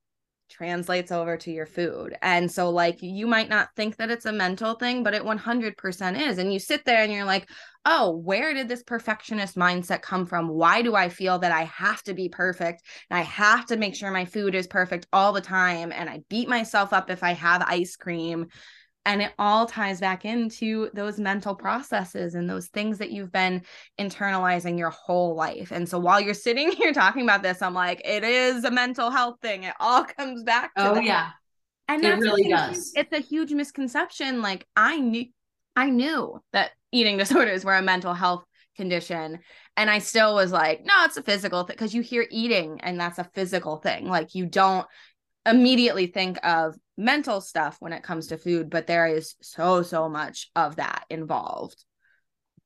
translates 0.49 1.11
over 1.11 1.37
to 1.37 1.51
your 1.51 1.65
food. 1.65 2.15
And 2.21 2.51
so, 2.51 2.69
like, 2.69 3.01
you 3.01 3.27
might 3.27 3.49
not 3.49 3.69
think 3.75 3.97
that 3.97 4.09
it's 4.09 4.25
a 4.25 4.31
mental 4.31 4.75
thing, 4.75 5.03
but 5.03 5.13
it 5.13 5.23
100% 5.23 6.27
is. 6.27 6.37
And 6.37 6.51
you 6.51 6.59
sit 6.59 6.85
there 6.85 7.03
and 7.03 7.11
you're 7.11 7.25
like, 7.25 7.49
oh, 7.85 8.11
where 8.17 8.53
did 8.53 8.67
this 8.67 8.83
perfectionist 8.83 9.55
mindset 9.55 10.01
come 10.01 10.25
from? 10.25 10.49
Why 10.49 10.81
do 10.81 10.95
I 10.95 11.09
feel 11.09 11.39
that 11.39 11.51
I 11.51 11.63
have 11.63 12.03
to 12.03 12.13
be 12.13 12.29
perfect 12.29 12.83
and 13.09 13.17
I 13.17 13.23
have 13.23 13.65
to 13.67 13.77
make 13.77 13.95
sure 13.95 14.11
my 14.11 14.25
food 14.25 14.55
is 14.55 14.67
perfect 14.67 15.07
all 15.13 15.31
the 15.31 15.41
time? 15.41 15.91
And 15.91 16.09
I 16.09 16.21
beat 16.29 16.49
myself 16.49 16.93
up 16.93 17.09
if 17.09 17.23
I 17.23 17.33
have 17.33 17.63
ice 17.65 17.95
cream 17.95 18.47
and 19.09 19.23
it 19.23 19.33
all 19.39 19.65
ties 19.65 19.99
back 19.99 20.23
into 20.23 20.87
those 20.93 21.19
mental 21.19 21.55
processes 21.55 22.35
and 22.35 22.47
those 22.47 22.67
things 22.67 22.99
that 22.99 23.09
you've 23.09 23.31
been 23.31 23.63
internalizing 23.99 24.77
your 24.77 24.91
whole 24.91 25.33
life. 25.33 25.71
And 25.71 25.89
so 25.89 25.97
while 25.97 26.21
you're 26.21 26.35
sitting 26.35 26.71
here 26.73 26.93
talking 26.93 27.23
about 27.23 27.41
this, 27.41 27.63
I'm 27.63 27.73
like, 27.73 28.03
it 28.05 28.23
is 28.23 28.63
a 28.65 28.69
mental 28.69 29.09
health 29.09 29.37
thing. 29.41 29.63
It 29.63 29.73
all 29.79 30.03
comes 30.17 30.43
back 30.43 30.75
to 30.75 30.91
Oh 30.91 30.93
that. 30.93 31.03
yeah. 31.03 31.29
And 31.87 32.05
it 32.05 32.19
really 32.19 32.49
does. 32.49 32.91
It's 32.95 33.11
a 33.11 33.17
huge 33.19 33.51
misconception. 33.51 34.43
Like 34.43 34.67
I 34.75 34.99
knew 34.99 35.25
I 35.75 35.89
knew 35.89 36.39
that 36.53 36.69
eating 36.91 37.17
disorders 37.23 37.65
were 37.65 37.75
a 37.75 37.81
mental 37.81 38.13
health 38.13 38.45
condition 38.77 39.39
and 39.75 39.89
i 39.89 39.99
still 39.99 40.33
was 40.35 40.53
like 40.53 40.85
no 40.85 40.93
it's 41.03 41.17
a 41.17 41.21
physical 41.23 41.63
thing 41.65 41.75
because 41.75 41.93
you 41.93 42.01
hear 42.01 42.25
eating 42.31 42.79
and 42.79 42.97
that's 42.97 43.19
a 43.19 43.29
physical 43.33 43.75
thing 43.75 44.07
like 44.07 44.33
you 44.35 44.45
don't 44.45 44.87
immediately 45.49 46.07
think 46.07 46.39
of 46.43 46.75
mental 46.97 47.41
stuff 47.41 47.77
when 47.79 47.93
it 47.93 48.03
comes 48.03 48.27
to 48.27 48.37
food, 48.37 48.69
but 48.69 48.87
there 48.87 49.07
is 49.07 49.35
so, 49.41 49.81
so 49.83 50.09
much 50.09 50.49
of 50.55 50.77
that 50.77 51.05
involved. 51.09 51.83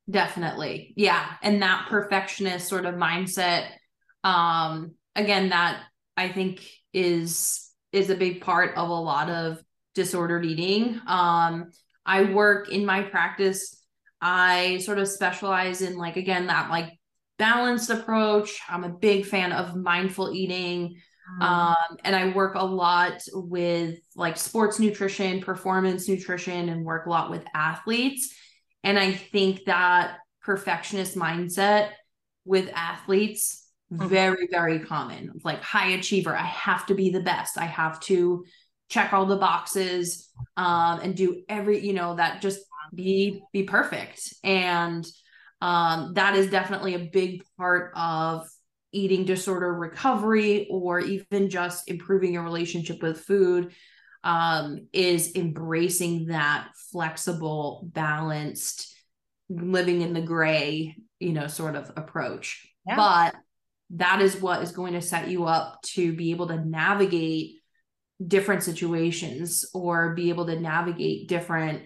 definitely 0.10 0.94
yeah 0.98 1.26
and 1.42 1.62
that 1.62 1.88
perfectionist 1.90 2.68
sort 2.68 2.86
of 2.86 2.96
mindset 2.96 3.68
um 4.26 4.92
again 5.16 5.50
that 5.50 5.82
i 6.18 6.28
think 6.28 6.62
is 6.94 7.70
is 7.94 8.10
a 8.10 8.16
big 8.16 8.42
part 8.42 8.76
of 8.76 8.90
a 8.90 8.94
lot 8.94 9.30
of 9.30 9.64
disordered 9.96 10.46
eating 10.46 11.00
um 11.08 11.72
i 12.06 12.24
work 12.24 12.70
in 12.70 12.86
my 12.86 13.02
practice 13.02 13.82
i 14.20 14.78
sort 14.80 15.00
of 15.00 15.08
specialize 15.08 15.82
in 15.82 15.98
like 15.98 16.18
again 16.18 16.48
that 16.48 16.70
like 16.70 16.90
balanced 17.40 17.90
approach 17.90 18.60
i'm 18.68 18.84
a 18.84 18.90
big 18.90 19.26
fan 19.26 19.54
of 19.54 19.74
mindful 19.76 20.34
eating. 20.34 20.96
Um 21.42 21.76
and 22.04 22.16
i 22.16 22.30
work 22.30 22.56
a 22.56 22.66
lot 22.66 23.22
with 23.34 23.98
like 24.16 24.38
sports 24.38 24.80
nutrition 24.80 25.42
performance 25.42 26.08
nutrition 26.08 26.70
and 26.70 26.86
work 26.86 27.06
a 27.06 27.10
lot 27.10 27.32
with 27.32 27.44
athletes 27.56 28.36
and 28.84 29.00
I 29.00 29.14
think 29.14 29.66
that 29.66 30.18
perfectionist 30.42 31.16
mindset 31.16 31.92
with 32.46 32.70
athletes 32.74 33.66
mm-hmm. 33.92 34.08
very 34.08 34.48
very 34.52 34.80
common. 34.80 35.40
Like 35.44 35.62
high 35.62 35.92
achiever, 35.92 36.36
I 36.36 36.46
have 36.46 36.86
to 36.88 36.96
be 36.96 37.10
the 37.10 37.22
best. 37.22 37.58
I 37.58 37.66
have 37.66 38.00
to 38.02 38.44
check 38.90 39.14
all 39.14 39.26
the 39.26 39.38
boxes 39.38 40.30
um, 40.58 41.00
and 41.00 41.16
do 41.16 41.44
every, 41.48 41.80
you 41.86 41.94
know, 41.94 42.16
that 42.16 42.42
just 42.42 42.60
be 42.94 43.42
be 43.54 43.64
perfect. 43.64 44.34
And 44.44 45.06
um, 45.62 46.14
that 46.16 46.36
is 46.36 46.52
definitely 46.52 46.96
a 46.96 47.10
big 47.12 47.44
part 47.58 47.94
of 47.96 48.48
eating 48.94 49.26
disorder 49.26 49.74
recovery 49.74 50.68
or 50.70 51.00
even 51.00 51.50
just 51.50 51.90
improving 51.90 52.34
your 52.34 52.44
relationship 52.44 53.02
with 53.02 53.22
food 53.22 53.74
um, 54.24 54.88
is 54.94 55.36
embracing 55.36 56.28
that 56.28 56.70
flexible, 56.92 57.90
balanced, 57.92 58.96
living 59.50 60.02
in 60.02 60.14
the 60.14 60.22
gray, 60.22 60.96
you 61.20 61.34
know, 61.34 61.48
sort 61.48 61.76
of 61.76 61.92
approach. 61.98 62.66
Yeah. 62.88 62.96
But 62.96 63.36
that 63.96 64.22
is 64.22 64.40
what 64.40 64.62
is 64.64 64.72
going 64.72 64.94
to 64.94 65.02
set 65.02 65.28
you 65.28 65.46
up 65.46 65.82
to 65.82 66.14
be 66.14 66.32
able 66.32 66.48
to 66.48 66.64
navigate 66.64 67.62
different 68.26 68.64
situations 68.64 69.66
or 69.74 70.14
be 70.14 70.30
able 70.30 70.46
to 70.46 70.60
navigate 70.60 71.28
different 71.28 71.84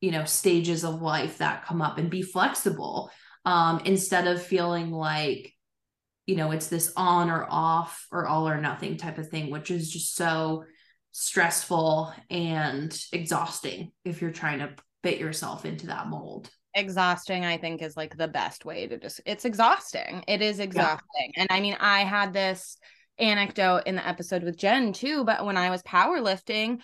you 0.00 0.10
know 0.10 0.24
stages 0.24 0.84
of 0.84 1.02
life 1.02 1.38
that 1.38 1.64
come 1.64 1.80
up 1.80 1.98
and 1.98 2.10
be 2.10 2.22
flexible 2.22 3.10
um 3.44 3.80
instead 3.84 4.26
of 4.26 4.42
feeling 4.42 4.90
like 4.90 5.52
you 6.28 6.36
know 6.36 6.50
it's 6.50 6.68
this 6.68 6.92
on 6.94 7.30
or 7.30 7.46
off 7.48 8.06
or 8.12 8.26
all 8.26 8.46
or 8.48 8.60
nothing 8.60 8.98
type 8.98 9.16
of 9.16 9.28
thing 9.28 9.50
which 9.50 9.70
is 9.70 9.90
just 9.90 10.14
so 10.14 10.62
stressful 11.10 12.12
and 12.30 13.02
exhausting 13.12 13.90
if 14.04 14.20
you're 14.20 14.30
trying 14.30 14.58
to 14.58 14.70
fit 15.02 15.18
yourself 15.18 15.64
into 15.64 15.86
that 15.86 16.06
mold. 16.06 16.50
Exhausting 16.74 17.44
i 17.46 17.56
think 17.56 17.82
is 17.82 17.96
like 17.96 18.16
the 18.16 18.28
best 18.28 18.64
way 18.66 18.86
to 18.86 18.98
just 18.98 19.22
it's 19.24 19.46
exhausting. 19.46 20.22
It 20.28 20.42
is 20.42 20.60
exhausting. 20.60 21.32
Yeah. 21.34 21.42
and 21.42 21.48
i 21.50 21.60
mean 21.60 21.76
i 21.80 22.00
had 22.00 22.32
this 22.32 22.76
anecdote 23.18 23.84
in 23.86 23.96
the 23.96 24.06
episode 24.06 24.44
with 24.44 24.58
jen 24.58 24.92
too 24.92 25.24
but 25.24 25.44
when 25.44 25.56
i 25.56 25.70
was 25.70 25.82
powerlifting 25.82 26.80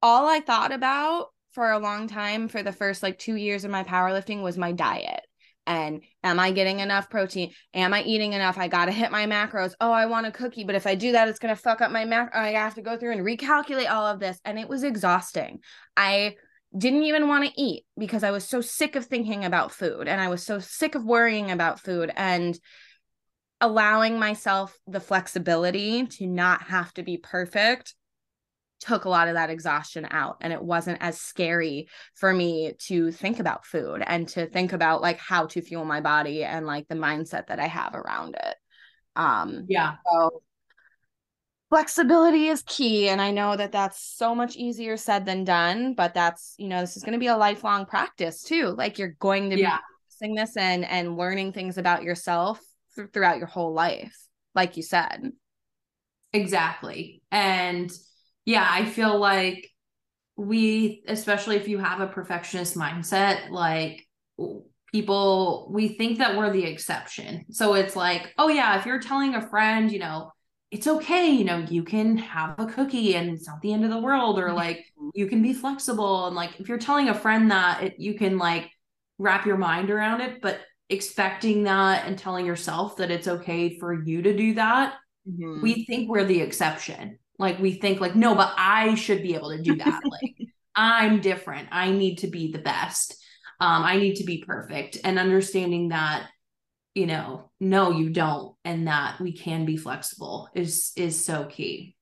all 0.00 0.26
i 0.26 0.40
thought 0.40 0.72
about 0.72 1.28
for 1.52 1.70
a 1.70 1.78
long 1.78 2.08
time 2.08 2.48
for 2.48 2.62
the 2.62 2.72
first 2.72 3.02
like 3.02 3.18
two 3.18 3.36
years 3.36 3.64
of 3.64 3.70
my 3.70 3.84
powerlifting 3.84 4.42
was 4.42 4.56
my 4.56 4.72
diet 4.72 5.24
and 5.66 6.02
am 6.22 6.40
I 6.40 6.50
getting 6.50 6.80
enough 6.80 7.08
protein? 7.08 7.52
Am 7.74 7.94
I 7.94 8.02
eating 8.02 8.32
enough? 8.32 8.58
I 8.58 8.68
got 8.68 8.86
to 8.86 8.92
hit 8.92 9.10
my 9.12 9.26
macros. 9.26 9.74
Oh, 9.80 9.92
I 9.92 10.06
want 10.06 10.26
a 10.26 10.32
cookie, 10.32 10.64
but 10.64 10.74
if 10.74 10.86
I 10.86 10.94
do 10.94 11.12
that, 11.12 11.28
it's 11.28 11.38
going 11.38 11.54
to 11.54 11.60
fuck 11.60 11.80
up 11.80 11.90
my 11.90 12.04
macro. 12.04 12.40
I 12.40 12.52
have 12.52 12.74
to 12.74 12.82
go 12.82 12.96
through 12.96 13.12
and 13.12 13.26
recalculate 13.26 13.90
all 13.90 14.06
of 14.06 14.20
this. 14.20 14.40
And 14.44 14.58
it 14.58 14.68
was 14.68 14.82
exhausting. 14.82 15.60
I 15.96 16.36
didn't 16.76 17.04
even 17.04 17.28
want 17.28 17.44
to 17.44 17.60
eat 17.60 17.84
because 17.98 18.24
I 18.24 18.30
was 18.30 18.44
so 18.44 18.60
sick 18.60 18.96
of 18.96 19.06
thinking 19.06 19.44
about 19.44 19.72
food 19.72 20.08
and 20.08 20.20
I 20.20 20.28
was 20.28 20.42
so 20.42 20.58
sick 20.58 20.94
of 20.94 21.04
worrying 21.04 21.50
about 21.50 21.80
food 21.80 22.10
and 22.16 22.58
allowing 23.60 24.18
myself 24.18 24.76
the 24.86 25.00
flexibility 25.00 26.06
to 26.06 26.26
not 26.26 26.62
have 26.64 26.92
to 26.94 27.02
be 27.02 27.16
perfect 27.18 27.94
took 28.82 29.04
a 29.04 29.08
lot 29.08 29.28
of 29.28 29.34
that 29.34 29.48
exhaustion 29.48 30.06
out 30.10 30.38
and 30.40 30.52
it 30.52 30.60
wasn't 30.60 30.98
as 31.00 31.20
scary 31.20 31.88
for 32.14 32.32
me 32.32 32.72
to 32.78 33.12
think 33.12 33.38
about 33.38 33.64
food 33.64 34.02
and 34.04 34.26
to 34.26 34.46
think 34.46 34.72
about 34.72 35.00
like 35.00 35.18
how 35.18 35.46
to 35.46 35.62
fuel 35.62 35.84
my 35.84 36.00
body 36.00 36.42
and 36.42 36.66
like 36.66 36.88
the 36.88 36.96
mindset 36.96 37.46
that 37.46 37.60
I 37.60 37.68
have 37.68 37.94
around 37.94 38.34
it. 38.34 38.56
Um 39.14 39.66
yeah. 39.68 39.96
So 40.10 40.42
flexibility 41.70 42.48
is 42.48 42.64
key 42.66 43.08
and 43.08 43.22
I 43.22 43.30
know 43.30 43.56
that 43.56 43.70
that's 43.70 44.02
so 44.02 44.34
much 44.34 44.56
easier 44.56 44.96
said 44.96 45.26
than 45.26 45.44
done, 45.44 45.94
but 45.94 46.12
that's, 46.12 46.54
you 46.58 46.66
know, 46.66 46.80
this 46.80 46.96
is 46.96 47.04
going 47.04 47.12
to 47.12 47.20
be 47.20 47.28
a 47.28 47.36
lifelong 47.36 47.86
practice 47.86 48.42
too. 48.42 48.74
Like 48.76 48.98
you're 48.98 49.16
going 49.20 49.50
to 49.50 49.58
yeah. 49.58 49.76
be 49.76 49.82
practicing 50.08 50.34
this 50.34 50.56
and 50.56 50.84
and 50.84 51.16
learning 51.16 51.52
things 51.52 51.78
about 51.78 52.02
yourself 52.02 52.60
th- 52.96 53.10
throughout 53.12 53.38
your 53.38 53.46
whole 53.46 53.72
life, 53.72 54.26
like 54.56 54.76
you 54.76 54.82
said. 54.82 55.30
Exactly. 56.32 57.22
And 57.30 57.92
yeah, 58.44 58.66
I 58.68 58.84
feel 58.84 59.18
like 59.18 59.68
we, 60.36 61.02
especially 61.06 61.56
if 61.56 61.68
you 61.68 61.78
have 61.78 62.00
a 62.00 62.06
perfectionist 62.06 62.76
mindset, 62.76 63.50
like 63.50 64.06
people, 64.92 65.68
we 65.70 65.88
think 65.88 66.18
that 66.18 66.36
we're 66.36 66.52
the 66.52 66.64
exception. 66.64 67.44
So 67.50 67.74
it's 67.74 67.96
like, 67.96 68.34
oh, 68.38 68.48
yeah, 68.48 68.78
if 68.78 68.86
you're 68.86 69.00
telling 69.00 69.34
a 69.34 69.48
friend, 69.48 69.90
you 69.90 69.98
know, 69.98 70.32
it's 70.70 70.86
okay, 70.86 71.30
you 71.30 71.44
know, 71.44 71.58
you 71.58 71.82
can 71.82 72.16
have 72.16 72.58
a 72.58 72.66
cookie 72.66 73.14
and 73.14 73.30
it's 73.30 73.46
not 73.46 73.60
the 73.60 73.74
end 73.74 73.84
of 73.84 73.90
the 73.90 74.00
world, 74.00 74.38
or 74.38 74.52
like 74.52 74.86
you 75.14 75.26
can 75.26 75.42
be 75.42 75.52
flexible. 75.52 76.26
And 76.26 76.34
like 76.34 76.58
if 76.60 76.68
you're 76.68 76.78
telling 76.78 77.10
a 77.10 77.14
friend 77.14 77.50
that, 77.50 77.82
it, 77.82 77.94
you 77.98 78.14
can 78.14 78.38
like 78.38 78.70
wrap 79.18 79.44
your 79.44 79.58
mind 79.58 79.90
around 79.90 80.22
it, 80.22 80.40
but 80.40 80.60
expecting 80.88 81.64
that 81.64 82.06
and 82.06 82.18
telling 82.18 82.46
yourself 82.46 82.96
that 82.96 83.10
it's 83.10 83.28
okay 83.28 83.78
for 83.78 84.02
you 84.02 84.22
to 84.22 84.34
do 84.34 84.54
that, 84.54 84.94
mm-hmm. 85.28 85.62
we 85.62 85.84
think 85.84 86.08
we're 86.08 86.24
the 86.24 86.40
exception. 86.40 87.18
Like 87.38 87.58
we 87.58 87.72
think 87.72 88.00
like, 88.00 88.14
no, 88.14 88.34
but 88.34 88.52
I 88.56 88.94
should 88.94 89.22
be 89.22 89.34
able 89.34 89.50
to 89.50 89.62
do 89.62 89.76
that. 89.76 90.00
like 90.10 90.48
I'm 90.74 91.20
different. 91.20 91.68
I 91.72 91.90
need 91.90 92.18
to 92.18 92.28
be 92.28 92.52
the 92.52 92.58
best. 92.58 93.14
Um, 93.60 93.82
I 93.82 93.96
need 93.96 94.16
to 94.16 94.24
be 94.24 94.44
perfect. 94.44 94.98
And 95.04 95.18
understanding 95.18 95.88
that, 95.88 96.28
you 96.94 97.06
know, 97.06 97.50
no, 97.60 97.90
you 97.90 98.10
don't, 98.10 98.54
and 98.64 98.86
that 98.88 99.20
we 99.20 99.32
can 99.32 99.64
be 99.64 99.76
flexible 99.76 100.48
is 100.54 100.92
is 100.96 101.24
so 101.24 101.44
key 101.44 101.96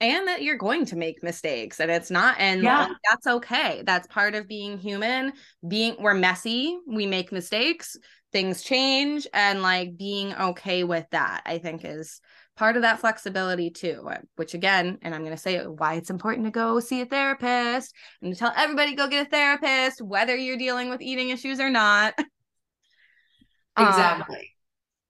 and 0.00 0.28
that 0.28 0.42
you're 0.42 0.56
going 0.56 0.84
to 0.86 0.96
make 0.96 1.22
mistakes 1.22 1.80
and 1.80 1.90
it's 1.90 2.10
not 2.10 2.36
and 2.38 2.62
yeah. 2.62 2.88
that's 3.08 3.26
okay 3.26 3.82
that's 3.84 4.06
part 4.06 4.34
of 4.34 4.46
being 4.46 4.78
human 4.78 5.32
being 5.66 5.96
we're 5.98 6.14
messy 6.14 6.78
we 6.86 7.06
make 7.06 7.32
mistakes 7.32 7.96
things 8.32 8.62
change 8.62 9.26
and 9.32 9.62
like 9.62 9.96
being 9.96 10.34
okay 10.34 10.84
with 10.84 11.06
that 11.10 11.42
i 11.46 11.58
think 11.58 11.84
is 11.84 12.20
part 12.58 12.74
of 12.74 12.82
that 12.82 12.98
flexibility 12.98 13.70
too 13.70 14.04
which 14.34 14.52
again 14.52 14.98
and 15.02 15.14
i'm 15.14 15.22
going 15.22 15.34
to 15.34 15.40
say 15.40 15.64
why 15.64 15.94
it's 15.94 16.10
important 16.10 16.44
to 16.44 16.50
go 16.50 16.80
see 16.80 17.00
a 17.00 17.06
therapist 17.06 17.94
and 18.20 18.32
to 18.32 18.38
tell 18.38 18.52
everybody 18.56 18.96
go 18.96 19.06
get 19.06 19.28
a 19.28 19.30
therapist 19.30 20.02
whether 20.02 20.34
you're 20.34 20.56
dealing 20.56 20.90
with 20.90 21.00
eating 21.00 21.28
issues 21.30 21.60
or 21.60 21.70
not. 21.70 22.14
Exactly. 23.78 24.36
um, 24.36 24.42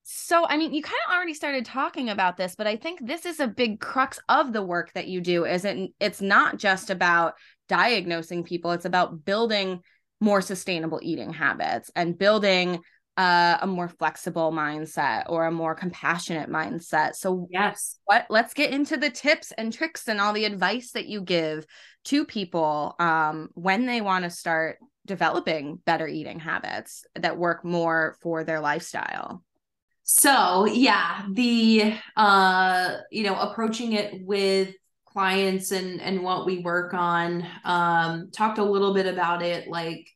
so 0.04 0.46
i 0.46 0.58
mean 0.58 0.74
you 0.74 0.82
kind 0.82 1.00
of 1.08 1.14
already 1.14 1.32
started 1.32 1.64
talking 1.64 2.10
about 2.10 2.36
this 2.36 2.54
but 2.54 2.66
i 2.66 2.76
think 2.76 3.00
this 3.02 3.24
is 3.24 3.40
a 3.40 3.48
big 3.48 3.80
crux 3.80 4.20
of 4.28 4.52
the 4.52 4.62
work 4.62 4.92
that 4.92 5.08
you 5.08 5.22
do 5.22 5.46
is 5.46 5.64
it 5.64 5.90
it's 6.00 6.20
not 6.20 6.58
just 6.58 6.90
about 6.90 7.32
diagnosing 7.66 8.44
people 8.44 8.72
it's 8.72 8.84
about 8.84 9.24
building 9.24 9.80
more 10.20 10.42
sustainable 10.42 11.00
eating 11.02 11.32
habits 11.32 11.90
and 11.96 12.18
building 12.18 12.78
uh, 13.18 13.58
a 13.60 13.66
more 13.66 13.88
flexible 13.88 14.52
mindset 14.52 15.24
or 15.28 15.46
a 15.46 15.50
more 15.50 15.74
compassionate 15.74 16.48
mindset. 16.48 17.16
So 17.16 17.48
yes, 17.50 17.98
what 18.04 18.26
let's 18.30 18.54
get 18.54 18.70
into 18.70 18.96
the 18.96 19.10
tips 19.10 19.52
and 19.58 19.72
tricks 19.72 20.06
and 20.06 20.20
all 20.20 20.32
the 20.32 20.44
advice 20.44 20.92
that 20.92 21.06
you 21.06 21.20
give 21.22 21.66
to 22.04 22.24
people 22.24 22.94
um, 23.00 23.48
when 23.54 23.86
they 23.86 24.00
want 24.00 24.22
to 24.22 24.30
start 24.30 24.78
developing 25.04 25.80
better 25.84 26.06
eating 26.06 26.38
habits 26.38 27.04
that 27.16 27.36
work 27.36 27.64
more 27.64 28.16
for 28.22 28.44
their 28.44 28.60
lifestyle. 28.60 29.42
So, 30.04 30.66
yeah, 30.66 31.26
the 31.32 31.94
uh, 32.16 32.98
you 33.10 33.24
know, 33.24 33.34
approaching 33.34 33.94
it 33.94 34.24
with 34.24 34.74
clients 35.06 35.72
and 35.72 36.00
and 36.00 36.22
what 36.22 36.46
we 36.46 36.58
work 36.58 36.94
on 36.94 37.44
um 37.64 38.30
talked 38.30 38.58
a 38.58 38.64
little 38.64 38.94
bit 38.94 39.06
about 39.06 39.42
it 39.42 39.66
like 39.66 40.06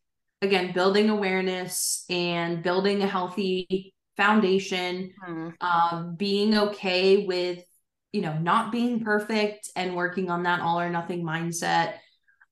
again 0.42 0.72
building 0.72 1.08
awareness 1.08 2.04
and 2.10 2.62
building 2.62 3.02
a 3.02 3.06
healthy 3.06 3.94
foundation 4.16 5.12
mm-hmm. 5.26 5.48
um, 5.66 6.16
being 6.16 6.56
okay 6.56 7.24
with 7.24 7.64
you 8.12 8.20
know 8.20 8.36
not 8.38 8.70
being 8.70 9.00
perfect 9.00 9.70
and 9.76 9.96
working 9.96 10.30
on 10.30 10.42
that 10.42 10.60
all 10.60 10.78
or 10.78 10.90
nothing 10.90 11.24
mindset 11.24 11.94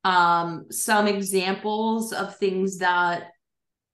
um, 0.04 0.66
some 0.70 1.06
examples 1.06 2.12
of 2.12 2.36
things 2.36 2.78
that 2.78 3.28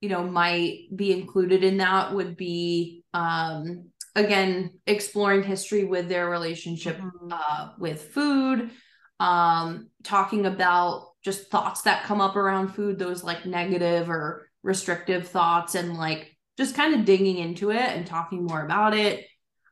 you 0.00 0.08
know 0.08 0.22
might 0.22 0.84
be 0.94 1.10
included 1.10 1.64
in 1.64 1.78
that 1.78 2.14
would 2.14 2.36
be 2.36 3.02
um, 3.14 3.90
again 4.14 4.78
exploring 4.86 5.42
history 5.42 5.84
with 5.84 6.08
their 6.08 6.28
relationship 6.28 6.98
mm-hmm. 6.98 7.32
uh, 7.32 7.70
with 7.78 8.12
food 8.12 8.70
um, 9.18 9.88
talking 10.04 10.44
about 10.46 11.08
just 11.26 11.50
thoughts 11.50 11.82
that 11.82 12.04
come 12.04 12.20
up 12.20 12.36
around 12.36 12.68
food, 12.68 13.00
those 13.00 13.24
like 13.24 13.44
negative 13.44 14.08
or 14.08 14.48
restrictive 14.62 15.26
thoughts 15.26 15.74
and 15.74 15.98
like 15.98 16.30
just 16.56 16.76
kind 16.76 16.94
of 16.94 17.04
digging 17.04 17.38
into 17.38 17.72
it 17.72 17.82
and 17.82 18.06
talking 18.06 18.46
more 18.46 18.64
about 18.64 18.94
it. 18.94 19.26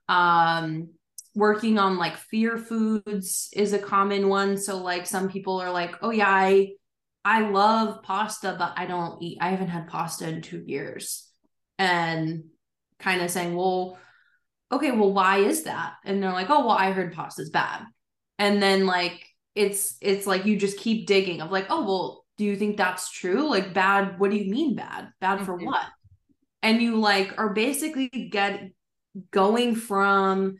Um, 0.08 0.90
working 1.36 1.78
on 1.78 1.96
like 1.96 2.16
fear 2.16 2.58
foods 2.58 3.50
is 3.54 3.72
a 3.72 3.78
common 3.78 4.28
one. 4.28 4.58
So 4.58 4.82
like 4.82 5.06
some 5.06 5.28
people 5.30 5.60
are 5.60 5.70
like, 5.70 5.94
oh 6.02 6.10
yeah, 6.10 6.28
I 6.28 6.72
I 7.24 7.48
love 7.48 8.02
pasta, 8.02 8.56
but 8.58 8.72
I 8.76 8.86
don't 8.86 9.22
eat, 9.22 9.38
I 9.40 9.50
haven't 9.50 9.68
had 9.68 9.86
pasta 9.86 10.28
in 10.28 10.42
two 10.42 10.62
years. 10.66 11.30
And 11.78 12.46
kind 12.98 13.22
of 13.22 13.30
saying, 13.30 13.54
well, 13.54 13.96
okay, 14.72 14.90
well, 14.90 15.12
why 15.12 15.38
is 15.38 15.62
that? 15.64 15.94
And 16.04 16.20
they're 16.20 16.32
like, 16.32 16.50
oh, 16.50 16.66
well, 16.66 16.76
I 16.76 16.90
heard 16.90 17.14
pasta's 17.14 17.50
bad. 17.50 17.84
And 18.40 18.60
then 18.60 18.86
like 18.86 19.24
it's 19.54 19.96
it's 20.00 20.26
like 20.26 20.46
you 20.46 20.56
just 20.56 20.78
keep 20.78 21.06
digging 21.06 21.40
of 21.40 21.50
like, 21.50 21.66
oh, 21.70 21.84
well, 21.84 22.24
do 22.36 22.44
you 22.44 22.56
think 22.56 22.76
that's 22.76 23.10
true? 23.10 23.48
Like 23.48 23.72
bad, 23.72 24.18
what 24.18 24.30
do 24.30 24.36
you 24.36 24.50
mean 24.50 24.74
bad? 24.74 25.10
Bad 25.20 25.36
mm-hmm. 25.36 25.44
for 25.44 25.56
what? 25.56 25.86
And 26.62 26.82
you 26.82 26.96
like 26.96 27.38
are 27.38 27.52
basically 27.52 28.08
get 28.08 28.70
going 29.30 29.76
from, 29.76 30.56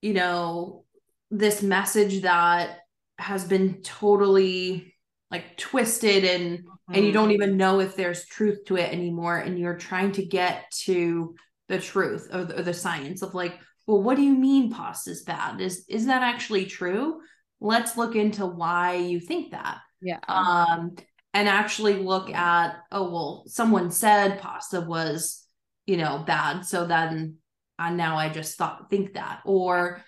you 0.00 0.14
know, 0.14 0.84
this 1.30 1.62
message 1.62 2.22
that 2.22 2.78
has 3.18 3.44
been 3.44 3.82
totally 3.82 4.94
like 5.30 5.56
twisted 5.56 6.24
and 6.24 6.58
mm-hmm. 6.60 6.94
and 6.94 7.04
you 7.04 7.12
don't 7.12 7.24
mm-hmm. 7.24 7.42
even 7.42 7.56
know 7.56 7.80
if 7.80 7.96
there's 7.96 8.26
truth 8.26 8.64
to 8.66 8.76
it 8.76 8.92
anymore 8.92 9.38
and 9.38 9.58
you're 9.58 9.76
trying 9.76 10.12
to 10.12 10.24
get 10.24 10.70
to 10.70 11.34
the 11.68 11.78
truth 11.78 12.28
or 12.32 12.44
the, 12.44 12.60
or 12.60 12.62
the 12.62 12.74
science 12.74 13.22
of 13.22 13.34
like 13.34 13.58
well 13.86 14.02
what 14.02 14.16
do 14.16 14.22
you 14.22 14.34
mean 14.34 14.70
pasta 14.70 15.10
is 15.10 15.24
bad 15.24 15.60
is 15.60 15.84
is 15.88 16.06
that 16.06 16.22
actually 16.22 16.64
true 16.64 17.20
let's 17.60 17.96
look 17.96 18.14
into 18.14 18.46
why 18.46 18.96
you 18.96 19.20
think 19.20 19.52
that. 19.52 19.78
Yeah. 20.00 20.20
Um 20.28 20.96
and 21.34 21.48
actually 21.48 21.94
look 21.94 22.32
at 22.32 22.76
oh 22.90 23.10
well 23.10 23.44
someone 23.46 23.90
said 23.90 24.40
pasta 24.40 24.80
was 24.80 25.46
you 25.84 25.98
know 25.98 26.24
bad 26.26 26.62
so 26.62 26.86
then 26.86 27.36
uh, 27.78 27.90
now 27.90 28.16
i 28.16 28.30
just 28.30 28.56
thought 28.56 28.88
think 28.90 29.14
that. 29.14 29.40
Or 29.44 30.02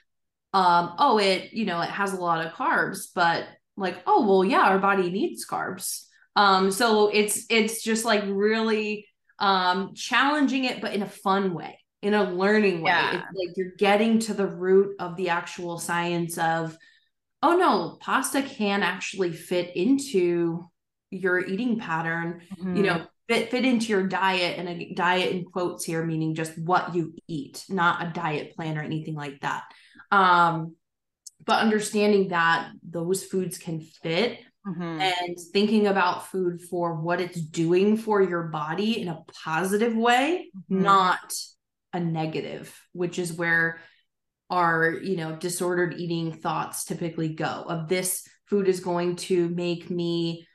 um 0.54 0.94
oh 0.98 1.18
it 1.18 1.52
you 1.52 1.66
know 1.66 1.80
it 1.82 1.90
has 1.90 2.14
a 2.14 2.20
lot 2.20 2.44
of 2.44 2.52
carbs 2.52 3.08
but 3.14 3.46
like 3.76 4.02
oh 4.06 4.26
well 4.26 4.44
yeah 4.44 4.62
our 4.62 4.78
body 4.78 5.10
needs 5.10 5.46
carbs. 5.46 6.04
Um 6.34 6.70
so 6.70 7.08
it's 7.08 7.44
it's 7.50 7.82
just 7.82 8.04
like 8.04 8.24
really 8.26 9.06
um 9.38 9.92
challenging 9.94 10.64
it 10.64 10.80
but 10.80 10.94
in 10.94 11.02
a 11.02 11.08
fun 11.08 11.52
way 11.52 11.78
in 12.00 12.14
a 12.14 12.32
learning 12.32 12.82
way. 12.82 12.90
Yeah. 12.90 13.16
it's 13.16 13.26
like 13.34 13.56
you're 13.56 13.74
getting 13.76 14.18
to 14.20 14.34
the 14.34 14.46
root 14.46 14.96
of 14.98 15.16
the 15.16 15.30
actual 15.30 15.78
science 15.78 16.38
of 16.38 16.76
oh 17.42 17.56
no 17.56 17.96
pasta 18.00 18.42
can 18.42 18.82
actually 18.82 19.32
fit 19.32 19.74
into 19.76 20.64
your 21.10 21.38
eating 21.44 21.78
pattern 21.78 22.40
mm-hmm. 22.58 22.76
you 22.76 22.82
know 22.82 23.04
fit 23.28 23.50
fit 23.50 23.64
into 23.64 23.86
your 23.86 24.06
diet 24.06 24.58
and 24.58 24.68
a 24.68 24.94
diet 24.94 25.32
in 25.32 25.44
quotes 25.44 25.84
here 25.84 26.04
meaning 26.04 26.34
just 26.34 26.58
what 26.58 26.94
you 26.94 27.14
eat 27.26 27.64
not 27.68 28.06
a 28.06 28.10
diet 28.10 28.54
plan 28.54 28.76
or 28.78 28.82
anything 28.82 29.14
like 29.14 29.40
that 29.40 29.64
um 30.10 30.74
but 31.44 31.60
understanding 31.60 32.28
that 32.28 32.70
those 32.82 33.24
foods 33.24 33.58
can 33.58 33.80
fit 33.80 34.38
mm-hmm. 34.66 35.00
and 35.00 35.38
thinking 35.52 35.86
about 35.86 36.26
food 36.28 36.60
for 36.60 36.96
what 36.96 37.20
it's 37.20 37.40
doing 37.40 37.96
for 37.96 38.20
your 38.20 38.44
body 38.44 39.00
in 39.00 39.08
a 39.08 39.22
positive 39.44 39.94
way 39.94 40.50
mm-hmm. 40.56 40.82
not 40.82 41.34
a 41.92 42.00
negative 42.00 42.74
which 42.92 43.18
is 43.18 43.32
where 43.32 43.80
our 44.50 44.92
you 44.92 45.16
know 45.16 45.36
disordered 45.36 45.94
eating 45.94 46.32
thoughts 46.32 46.84
typically 46.84 47.34
go 47.34 47.64
of 47.68 47.88
this 47.88 48.26
food 48.46 48.66
is 48.68 48.80
going 48.80 49.14
to 49.14 49.48
make 49.50 49.90
me 49.90 50.46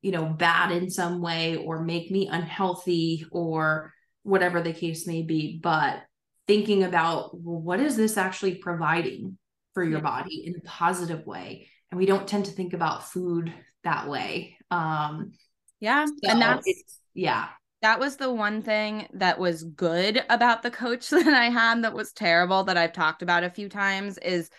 you 0.00 0.10
know 0.10 0.24
bad 0.24 0.72
in 0.72 0.90
some 0.90 1.20
way 1.20 1.56
or 1.56 1.84
make 1.84 2.10
me 2.10 2.28
unhealthy 2.28 3.26
or 3.30 3.92
whatever 4.22 4.60
the 4.60 4.72
case 4.72 5.06
may 5.06 5.22
be. 5.22 5.58
But 5.62 6.02
thinking 6.46 6.84
about 6.84 7.30
well, 7.38 7.60
what 7.60 7.80
is 7.80 7.96
this 7.96 8.16
actually 8.16 8.56
providing 8.56 9.38
for 9.74 9.82
your 9.82 10.00
body 10.00 10.44
in 10.46 10.54
a 10.56 10.68
positive 10.68 11.26
way? 11.26 11.68
And 11.90 11.98
we 11.98 12.06
don't 12.06 12.26
tend 12.26 12.46
to 12.46 12.52
think 12.52 12.72
about 12.72 13.10
food 13.10 13.52
that 13.84 14.08
way. 14.08 14.56
Um 14.70 15.32
yeah 15.80 16.04
so 16.04 16.12
and 16.30 16.40
that's 16.40 16.66
yeah 17.14 17.48
that 17.82 17.98
was 17.98 18.16
the 18.16 18.32
one 18.32 18.62
thing 18.62 19.08
that 19.12 19.38
was 19.38 19.64
good 19.64 20.24
about 20.30 20.62
the 20.62 20.70
coach 20.70 21.10
that 21.10 21.26
I 21.26 21.50
had 21.50 21.84
that 21.84 21.94
was 21.94 22.12
terrible 22.12 22.64
that 22.64 22.76
I've 22.76 22.92
talked 22.92 23.22
about 23.22 23.44
a 23.44 23.50
few 23.50 23.68
times 23.68 24.18
is 24.18 24.50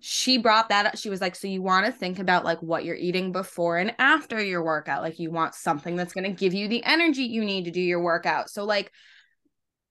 she 0.00 0.38
brought 0.38 0.70
that 0.70 0.86
up. 0.86 0.96
She 0.96 1.10
was 1.10 1.20
like, 1.20 1.36
So 1.36 1.46
you 1.46 1.62
want 1.62 1.86
to 1.86 1.92
think 1.92 2.18
about 2.18 2.44
like 2.44 2.60
what 2.60 2.84
you're 2.84 2.96
eating 2.96 3.30
before 3.32 3.78
and 3.78 3.94
after 3.98 4.42
your 4.42 4.64
workout. 4.64 5.02
Like 5.02 5.18
you 5.18 5.30
want 5.30 5.54
something 5.54 5.96
that's 5.96 6.12
going 6.12 6.24
to 6.24 6.32
give 6.32 6.54
you 6.54 6.68
the 6.68 6.84
energy 6.84 7.22
you 7.22 7.44
need 7.44 7.66
to 7.66 7.70
do 7.70 7.80
your 7.80 8.02
workout. 8.02 8.50
So, 8.50 8.64
like, 8.64 8.90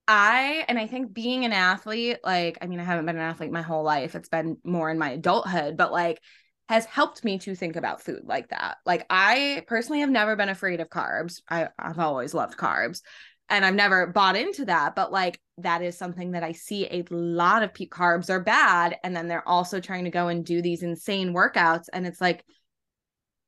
I 0.08 0.64
and 0.68 0.78
I 0.78 0.86
think 0.86 1.12
being 1.12 1.44
an 1.44 1.52
athlete, 1.52 2.18
like, 2.22 2.58
I 2.60 2.66
mean, 2.66 2.78
I 2.78 2.84
haven't 2.84 3.06
been 3.06 3.16
an 3.16 3.22
athlete 3.22 3.50
my 3.50 3.62
whole 3.62 3.82
life. 3.82 4.14
It's 4.14 4.28
been 4.28 4.58
more 4.64 4.90
in 4.90 4.98
my 4.98 5.10
adulthood, 5.12 5.76
but 5.76 5.92
like 5.92 6.20
has 6.68 6.84
helped 6.84 7.24
me 7.24 7.38
to 7.38 7.54
think 7.54 7.76
about 7.76 8.02
food 8.02 8.22
like 8.24 8.48
that. 8.48 8.78
Like 8.84 9.06
I 9.08 9.64
personally 9.68 10.00
have 10.00 10.10
never 10.10 10.34
been 10.34 10.48
afraid 10.48 10.80
of 10.80 10.88
carbs. 10.90 11.40
I, 11.48 11.68
I've 11.78 11.98
always 11.98 12.34
loved 12.34 12.58
carbs 12.58 13.02
and 13.48 13.64
I've 13.64 13.74
never 13.74 14.08
bought 14.08 14.36
into 14.36 14.64
that, 14.64 14.96
but 14.96 15.12
like 15.12 15.40
that 15.58 15.82
is 15.82 15.96
something 15.96 16.32
that 16.32 16.42
I 16.42 16.52
see 16.52 16.86
a 16.86 17.04
lot 17.10 17.62
of 17.62 17.72
pe- 17.72 17.86
carbs 17.86 18.30
are 18.30 18.40
bad. 18.40 18.96
And 19.04 19.14
then 19.14 19.28
they're 19.28 19.48
also 19.48 19.80
trying 19.80 20.04
to 20.04 20.10
go 20.10 20.28
and 20.28 20.44
do 20.44 20.60
these 20.60 20.82
insane 20.82 21.32
workouts. 21.32 21.84
And 21.92 22.06
it's 22.06 22.20
like, 22.20 22.44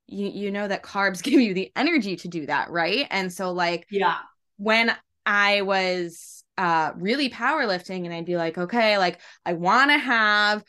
you, 0.07 0.27
you 0.27 0.51
know 0.51 0.67
that 0.67 0.83
carbs 0.83 1.21
give 1.23 1.41
you 1.41 1.53
the 1.53 1.71
energy 1.75 2.15
to 2.17 2.27
do 2.29 2.45
that, 2.45 2.69
right? 2.69 3.05
And 3.09 3.31
so 3.31 3.51
like, 3.51 3.85
yeah, 3.91 4.17
when 4.57 4.95
I 5.25 5.61
was 5.61 6.43
uh 6.57 6.91
really 6.95 7.29
powerlifting 7.29 8.05
and 8.05 8.13
I'd 8.13 8.25
be 8.25 8.37
like, 8.37 8.57
okay, 8.57 8.97
like 8.97 9.19
I 9.45 9.53
want 9.53 9.91
to 9.91 9.97
have 9.97 10.63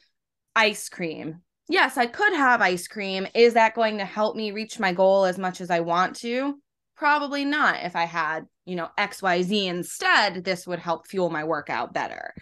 ice 0.56 0.88
cream. 0.88 1.42
Yes, 1.70 1.96
I 1.96 2.06
could 2.06 2.32
have 2.32 2.60
ice 2.60 2.88
cream. 2.88 3.28
Is 3.32 3.54
that 3.54 3.76
going 3.76 3.98
to 3.98 4.04
help 4.04 4.34
me 4.34 4.50
reach 4.50 4.80
my 4.80 4.92
goal 4.92 5.24
as 5.24 5.38
much 5.38 5.60
as 5.60 5.70
I 5.70 5.78
want 5.80 6.16
to? 6.16 6.58
Probably 6.96 7.44
not. 7.44 7.84
If 7.84 7.94
I 7.94 8.06
had, 8.06 8.46
you 8.64 8.74
know, 8.74 8.88
XYZ 8.98 9.66
instead, 9.66 10.42
this 10.42 10.66
would 10.66 10.80
help 10.80 11.06
fuel 11.06 11.30
my 11.30 11.44
workout 11.44 11.94
better. 11.94 12.34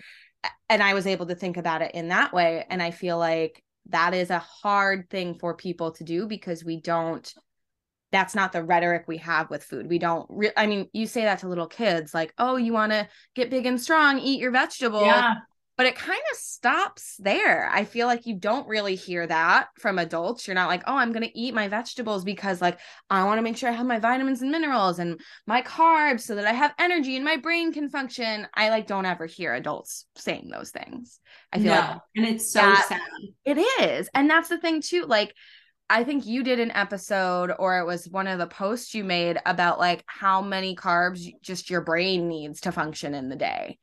And 0.70 0.82
I 0.82 0.94
was 0.94 1.06
able 1.06 1.26
to 1.26 1.34
think 1.34 1.58
about 1.58 1.82
it 1.82 1.94
in 1.94 2.08
that 2.08 2.32
way. 2.32 2.64
And 2.70 2.82
I 2.82 2.90
feel 2.90 3.18
like 3.18 3.62
that 3.90 4.14
is 4.14 4.30
a 4.30 4.38
hard 4.38 5.10
thing 5.10 5.38
for 5.38 5.54
people 5.54 5.92
to 5.92 6.04
do 6.04 6.26
because 6.26 6.64
we 6.64 6.80
don't 6.80 7.30
that's 8.10 8.34
not 8.34 8.52
the 8.52 8.64
rhetoric 8.64 9.04
we 9.06 9.18
have 9.18 9.50
with 9.50 9.62
food. 9.62 9.86
We 9.86 9.98
don't 9.98 10.26
re- 10.30 10.52
I 10.56 10.66
mean, 10.66 10.88
you 10.94 11.06
say 11.06 11.24
that 11.24 11.40
to 11.40 11.48
little 11.48 11.66
kids 11.66 12.14
like, 12.14 12.32
"Oh, 12.38 12.56
you 12.56 12.72
want 12.72 12.92
to 12.92 13.06
get 13.34 13.50
big 13.50 13.66
and 13.66 13.78
strong, 13.78 14.18
eat 14.18 14.40
your 14.40 14.50
vegetables." 14.50 15.04
Yeah. 15.04 15.34
But 15.78 15.86
it 15.86 15.94
kind 15.94 16.20
of 16.32 16.36
stops 16.36 17.14
there. 17.20 17.70
I 17.72 17.84
feel 17.84 18.08
like 18.08 18.26
you 18.26 18.34
don't 18.34 18.68
really 18.68 18.96
hear 18.96 19.26
that 19.26 19.68
from 19.78 19.98
adults. 19.98 20.46
You're 20.46 20.56
not 20.56 20.68
like, 20.68 20.82
"Oh, 20.86 20.96
I'm 20.96 21.12
going 21.12 21.22
to 21.22 21.38
eat 21.38 21.54
my 21.54 21.68
vegetables 21.68 22.24
because 22.24 22.60
like 22.60 22.80
I 23.08 23.24
want 23.24 23.38
to 23.38 23.42
make 23.42 23.56
sure 23.56 23.70
I 23.70 23.72
have 23.72 23.86
my 23.86 24.00
vitamins 24.00 24.42
and 24.42 24.50
minerals 24.50 24.98
and 24.98 25.20
my 25.46 25.62
carbs 25.62 26.22
so 26.22 26.34
that 26.34 26.46
I 26.46 26.52
have 26.52 26.74
energy 26.78 27.14
and 27.14 27.24
my 27.24 27.36
brain 27.36 27.72
can 27.72 27.88
function." 27.88 28.48
I 28.52 28.70
like 28.70 28.88
don't 28.88 29.06
ever 29.06 29.26
hear 29.26 29.54
adults 29.54 30.04
saying 30.16 30.50
those 30.50 30.70
things. 30.70 31.20
I 31.52 31.58
feel 31.58 31.74
no. 31.74 31.80
like 31.80 32.00
and 32.16 32.26
it's 32.26 32.52
so 32.52 32.74
sad. 32.74 33.00
It 33.44 33.58
is. 33.80 34.10
And 34.12 34.28
that's 34.28 34.48
the 34.48 34.58
thing 34.58 34.82
too, 34.82 35.06
like 35.06 35.32
I 35.88 36.04
think 36.04 36.26
you 36.26 36.42
did 36.42 36.60
an 36.60 36.72
episode 36.72 37.52
or 37.58 37.78
it 37.78 37.86
was 37.86 38.08
one 38.08 38.26
of 38.26 38.38
the 38.38 38.46
posts 38.46 38.94
you 38.94 39.04
made 39.04 39.38
about 39.46 39.78
like 39.78 40.04
how 40.06 40.42
many 40.42 40.76
carbs 40.76 41.26
just 41.40 41.70
your 41.70 41.80
brain 41.80 42.28
needs 42.28 42.62
to 42.62 42.72
function 42.72 43.14
in 43.14 43.28
the 43.28 43.36
day. 43.36 43.78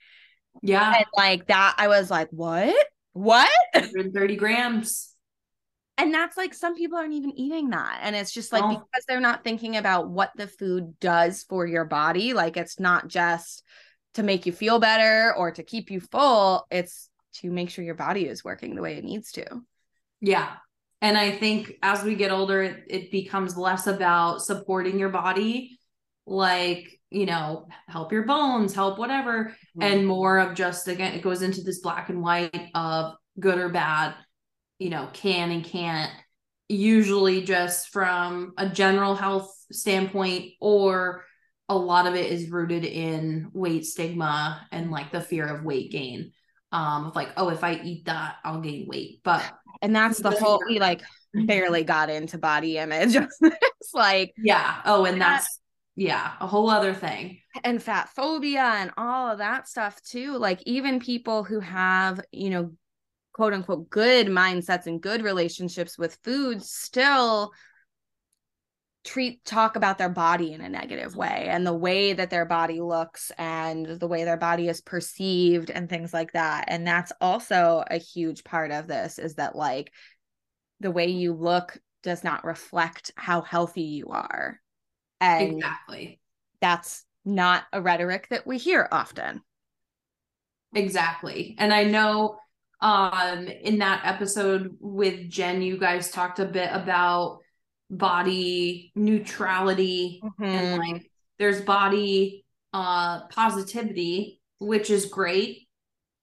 Yeah. 0.62 0.94
And 0.96 1.06
like 1.16 1.48
that, 1.48 1.76
I 1.78 1.88
was 1.88 2.10
like, 2.10 2.30
what? 2.32 2.76
What? 3.14 3.52
130 3.74 4.36
grams. 4.36 5.12
And 5.98 6.14
that's 6.14 6.36
like 6.36 6.54
some 6.54 6.76
people 6.76 6.98
aren't 6.98 7.14
even 7.14 7.32
eating 7.38 7.70
that. 7.70 8.00
And 8.02 8.16
it's 8.16 8.32
just 8.32 8.52
like 8.52 8.64
oh. 8.64 8.70
because 8.70 9.06
they're 9.08 9.22
not 9.22 9.44
thinking 9.44 9.78
about 9.78 10.10
what 10.10 10.32
the 10.36 10.48
food 10.48 11.00
does 11.00 11.44
for 11.44 11.66
your 11.66 11.86
body. 11.86 12.34
Like 12.34 12.58
it's 12.58 12.80
not 12.80 13.08
just 13.08 13.64
to 14.16 14.24
make 14.24 14.46
you 14.46 14.52
feel 14.52 14.80
better 14.80 15.34
or 15.36 15.52
to 15.52 15.64
keep 15.64 15.90
you 15.92 16.02
full, 16.02 16.66
it's 16.70 17.10
to 17.36 17.50
make 17.50 17.70
sure 17.70 17.84
your 17.86 17.96
body 17.96 18.28
is 18.28 18.44
working 18.44 18.76
the 18.76 18.82
way 18.82 18.96
it 18.98 19.04
needs 19.04 19.32
to. 19.34 19.46
Yeah. 20.20 20.54
And 21.02 21.18
I 21.18 21.32
think 21.32 21.78
as 21.82 22.04
we 22.04 22.16
get 22.16 22.32
older, 22.32 22.64
it, 22.64 22.84
it 22.88 23.12
becomes 23.12 23.58
less 23.58 23.88
about 23.88 24.42
supporting 24.42 24.98
your 24.98 25.10
body, 25.10 25.78
like, 26.26 27.00
you 27.10 27.26
know, 27.26 27.68
help 27.88 28.12
your 28.12 28.24
bones, 28.24 28.74
help 28.74 28.98
whatever, 28.98 29.46
mm-hmm. 29.46 29.82
and 29.82 30.08
more 30.08 30.40
of 30.40 30.56
just, 30.56 30.88
again, 30.88 31.14
it 31.14 31.22
goes 31.22 31.42
into 31.42 31.62
this 31.62 31.80
black 31.80 32.10
and 32.10 32.22
white 32.22 32.70
of 32.74 33.16
good 33.40 33.58
or 33.58 33.70
bad, 33.70 34.16
you 34.80 34.90
know, 34.90 35.10
can 35.14 35.52
and 35.52 35.64
can't, 35.64 36.12
usually 36.68 37.44
just 37.44 37.90
from 37.90 38.54
a 38.58 38.68
general 38.68 39.16
health 39.16 39.54
standpoint, 39.72 40.54
or 40.60 41.24
a 41.70 41.76
lot 41.76 42.08
of 42.08 42.16
it 42.16 42.32
is 42.32 42.50
rooted 42.50 42.84
in 42.84 43.50
weight 43.54 43.86
stigma 43.86 44.68
and 44.72 44.92
like 44.92 45.12
the 45.12 45.22
fear 45.22 45.46
of 45.46 45.64
weight 45.64 45.92
gain. 45.92 46.32
Um, 46.72 47.06
of 47.06 47.16
like, 47.16 47.30
oh, 47.38 47.50
if 47.50 47.64
I 47.64 47.80
eat 47.84 48.06
that, 48.06 48.36
I'll 48.44 48.62
gain 48.62 48.88
weight. 48.88 49.22
But 49.24 49.44
and 49.82 49.96
that's 49.96 50.20
the 50.20 50.32
whole 50.32 50.62
we 50.68 50.80
like 50.80 51.02
barely 51.34 51.84
got 51.84 52.10
into 52.10 52.38
body 52.38 52.78
image. 52.78 53.16
it's 53.16 53.94
like 53.94 54.34
yeah. 54.38 54.82
Oh, 54.86 55.06
and 55.06 55.22
that's 55.22 55.60
yeah, 55.96 56.34
a 56.42 56.48
whole 56.48 56.70
other 56.70 56.94
thing. 56.94 57.40
And 57.64 57.82
fat 57.82 58.10
phobia 58.10 58.64
and 58.64 58.92
all 58.98 59.32
of 59.32 59.38
that 59.38 59.68
stuff 59.68 60.02
too. 60.02 60.38
Like 60.38 60.62
even 60.66 61.00
people 61.00 61.44
who 61.44 61.62
have, 61.62 62.20
you 62.32 62.50
know, 62.50 62.72
quote 63.34 63.54
unquote 63.54 63.90
good 63.90 64.28
mindsets 64.28 64.88
and 64.88 65.02
good 65.02 65.22
relationships 65.22 65.98
with 65.98 66.18
food 66.24 66.62
still 66.62 67.52
treat 69.06 69.46
talk 69.46 69.76
about 69.76 69.98
their 69.98 70.10
body 70.10 70.52
in 70.52 70.62
a 70.62 70.70
negative 70.70 71.16
way 71.16 71.46
and 71.48 71.66
the 71.66 71.74
way 71.74 72.14
that 72.14 72.32
their 72.32 72.46
body 72.46 72.82
looks 72.82 73.32
and 73.38 73.86
the 73.86 74.08
way 74.08 74.24
their 74.24 74.38
body 74.38 74.68
is 74.68 74.82
perceived 74.82 75.70
and 75.70 75.90
things 75.90 76.12
like 76.12 76.32
that 76.32 76.66
and 76.70 76.88
that's 76.88 77.12
also 77.22 77.84
a 77.92 77.98
huge 77.98 78.44
part 78.44 78.72
of 78.72 78.88
this 78.88 79.20
is 79.20 79.36
that 79.36 79.56
like 79.56 79.92
the 80.80 80.90
way 80.90 81.08
you 81.08 81.34
look 81.34 81.78
does 82.02 82.24
not 82.24 82.44
reflect 82.44 83.12
how 83.16 83.42
healthy 83.42 83.84
you 83.84 84.08
are 84.08 84.60
and 85.26 85.58
exactly. 85.58 86.20
that's 86.62 87.04
not 87.24 87.64
a 87.74 87.82
rhetoric 87.82 88.28
that 88.30 88.46
we 88.46 88.58
hear 88.58 88.88
often. 88.92 89.42
Exactly. 90.74 91.56
And 91.58 91.74
i 91.74 91.84
know 91.84 92.38
um 92.82 93.48
in 93.48 93.80
that 93.80 94.02
episode 94.04 94.76
with 94.80 95.30
jen 95.30 95.62
you 95.62 95.78
guys 95.78 96.12
talked 96.12 96.40
a 96.40 96.46
bit 96.46 96.70
about 96.72 97.40
body 97.90 98.92
neutrality 98.96 100.22
mm-hmm. 100.24 100.44
and 100.44 100.80
like 100.80 101.10
there's 101.40 101.62
body 101.62 102.46
uh 102.74 103.26
positivity 103.28 104.42
which 104.60 104.90
is 104.90 105.06
great 105.06 105.68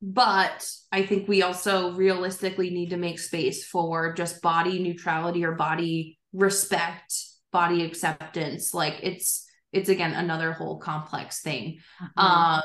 but 0.03 0.69
i 0.91 1.03
think 1.03 1.27
we 1.27 1.43
also 1.43 1.93
realistically 1.93 2.71
need 2.71 2.91
to 2.91 2.97
make 2.97 3.19
space 3.19 3.65
for 3.65 4.13
just 4.13 4.43
body 4.43 4.79
neutrality 4.79 5.45
or 5.45 5.53
body 5.53 6.19
respect 6.33 7.15
body 7.53 7.85
acceptance 7.85 8.75
like 8.75 8.97
it's 9.03 9.47
it's 9.73 9.89
again 9.89 10.13
another 10.13 10.53
whole 10.53 10.79
complex 10.79 11.41
thing 11.41 11.79
mm-hmm. 12.03 12.21
um 12.21 12.63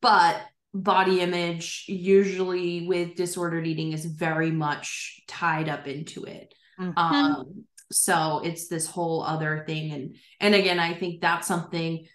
but 0.00 0.42
body 0.72 1.20
image 1.20 1.84
usually 1.86 2.86
with 2.86 3.14
disordered 3.14 3.66
eating 3.66 3.92
is 3.92 4.04
very 4.04 4.50
much 4.50 5.20
tied 5.28 5.68
up 5.68 5.86
into 5.86 6.24
it 6.24 6.52
mm-hmm. 6.78 6.98
um 6.98 7.64
so 7.92 8.40
it's 8.44 8.66
this 8.66 8.86
whole 8.86 9.22
other 9.22 9.64
thing 9.66 9.92
and 9.92 10.16
and 10.40 10.54
again 10.54 10.80
i 10.80 10.92
think 10.92 11.20
that's 11.20 11.46
something 11.46 12.06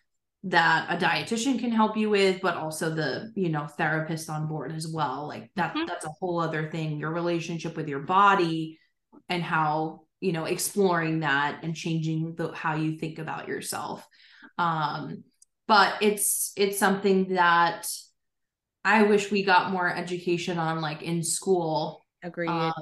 that 0.44 0.88
a 0.90 0.98
dietitian 0.98 1.60
can 1.60 1.72
help 1.72 1.98
you 1.98 2.10
with 2.10 2.42
but 2.42 2.56
also 2.56 2.90
the 2.90 3.32
you 3.36 3.50
know 3.50 3.66
therapist 3.66 4.30
on 4.30 4.48
board 4.48 4.72
as 4.72 4.88
well 4.88 5.28
like 5.28 5.50
that 5.56 5.74
mm-hmm. 5.74 5.86
that's 5.86 6.06
a 6.06 6.12
whole 6.20 6.40
other 6.40 6.70
thing 6.70 6.98
your 6.98 7.12
relationship 7.12 7.76
with 7.76 7.88
your 7.88 8.00
body 8.00 8.78
and 9.28 9.44
how 9.44 10.02
you 10.20 10.32
know 10.32 10.46
exploring 10.46 11.22
that 11.22 11.60
and 11.64 11.76
changing 11.76 12.36
the 12.36 12.52
how 12.54 12.76
you 12.76 12.98
think 12.98 13.20
about 13.20 13.48
yourself 13.48 14.06
um 14.58 15.24
but 15.68 15.94
it's 16.02 16.52
it's 16.56 16.78
something 16.78 17.34
that 17.36 17.88
i 18.84 19.04
wish 19.04 19.32
we 19.32 19.44
got 19.44 19.72
more 19.72 19.94
education 19.94 20.58
on 20.58 20.82
like 20.82 21.02
in 21.02 21.24
school 21.24 22.06
agreed 22.24 22.50
um, 22.50 22.74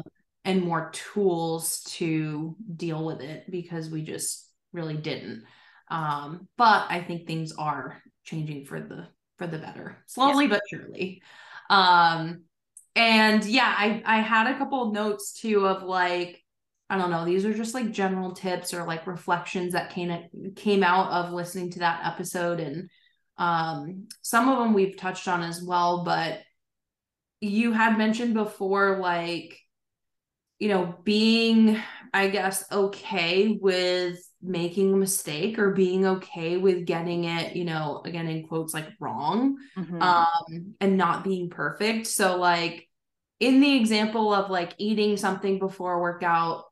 and 0.48 0.64
more 0.64 0.90
tools 0.94 1.82
to 1.84 2.56
deal 2.74 3.06
with 3.06 3.20
it 3.20 3.52
because 3.52 3.90
we 3.90 4.02
just 4.02 4.50
really 4.72 4.96
didn't. 4.96 5.44
Um, 5.90 6.48
but 6.58 6.86
I 6.90 7.02
think 7.02 7.28
things 7.28 7.54
are 7.58 8.02
changing 8.24 8.66
for 8.66 8.80
the 8.80 9.08
for 9.38 9.46
the 9.46 9.58
better, 9.58 9.98
slowly 10.08 10.46
yeah. 10.46 10.52
but 10.52 10.62
surely. 10.70 11.22
Um, 11.70 12.44
and 12.96 13.44
yeah, 13.44 13.74
I 13.78 14.02
I 14.06 14.22
had 14.22 14.48
a 14.48 14.58
couple 14.58 14.94
notes 14.94 15.34
too 15.34 15.68
of 15.68 15.84
like 15.84 16.42
I 16.90 16.98
don't 16.98 17.12
know, 17.12 17.26
these 17.26 17.46
are 17.46 17.54
just 17.54 17.74
like 17.74 17.92
general 17.92 18.32
tips 18.32 18.74
or 18.74 18.86
like 18.86 19.08
reflections 19.08 19.74
that 19.74 19.92
came 19.92 20.54
came 20.56 20.84
out 20.84 21.12
of 21.12 21.34
listening 21.34 21.72
to 21.72 21.80
that 21.80 22.02
episode 22.06 22.60
and 22.60 22.90
um 23.38 24.08
some 24.22 24.50
of 24.50 24.58
them 24.58 24.74
we've 24.74 24.98
touched 24.98 25.28
on 25.28 25.44
as 25.44 25.62
well, 25.62 26.04
but 26.04 26.40
you 27.42 27.72
had 27.72 27.98
mentioned 27.98 28.34
before 28.34 29.00
like 29.00 29.58
you 30.60 30.70
know, 30.70 30.96
being, 31.04 31.80
I 32.14 32.30
guess, 32.30 32.64
okay 32.72 33.60
with 33.62 34.18
making 34.42 34.94
a 34.94 34.98
mistake 34.98 35.60
or 35.60 35.72
being 35.72 36.06
okay 36.06 36.58
with 36.58 36.86
getting 36.86 37.26
it, 37.26 37.56
you 37.56 37.64
know, 37.64 38.02
again, 38.06 38.28
in 38.28 38.48
quotes, 38.48 38.74
like 38.74 38.88
wrong, 39.00 39.58
mm-hmm. 39.78 40.02
um, 40.02 40.76
and 40.82 40.98
not 40.98 41.24
being 41.24 41.50
perfect. 41.50 42.08
So, 42.08 42.38
like, 42.38 42.90
in 43.40 43.60
the 43.60 43.76
example 43.76 44.34
of 44.34 44.50
like 44.50 44.74
eating 44.80 45.16
something 45.16 45.60
before 45.60 46.02
workout, 46.02 46.64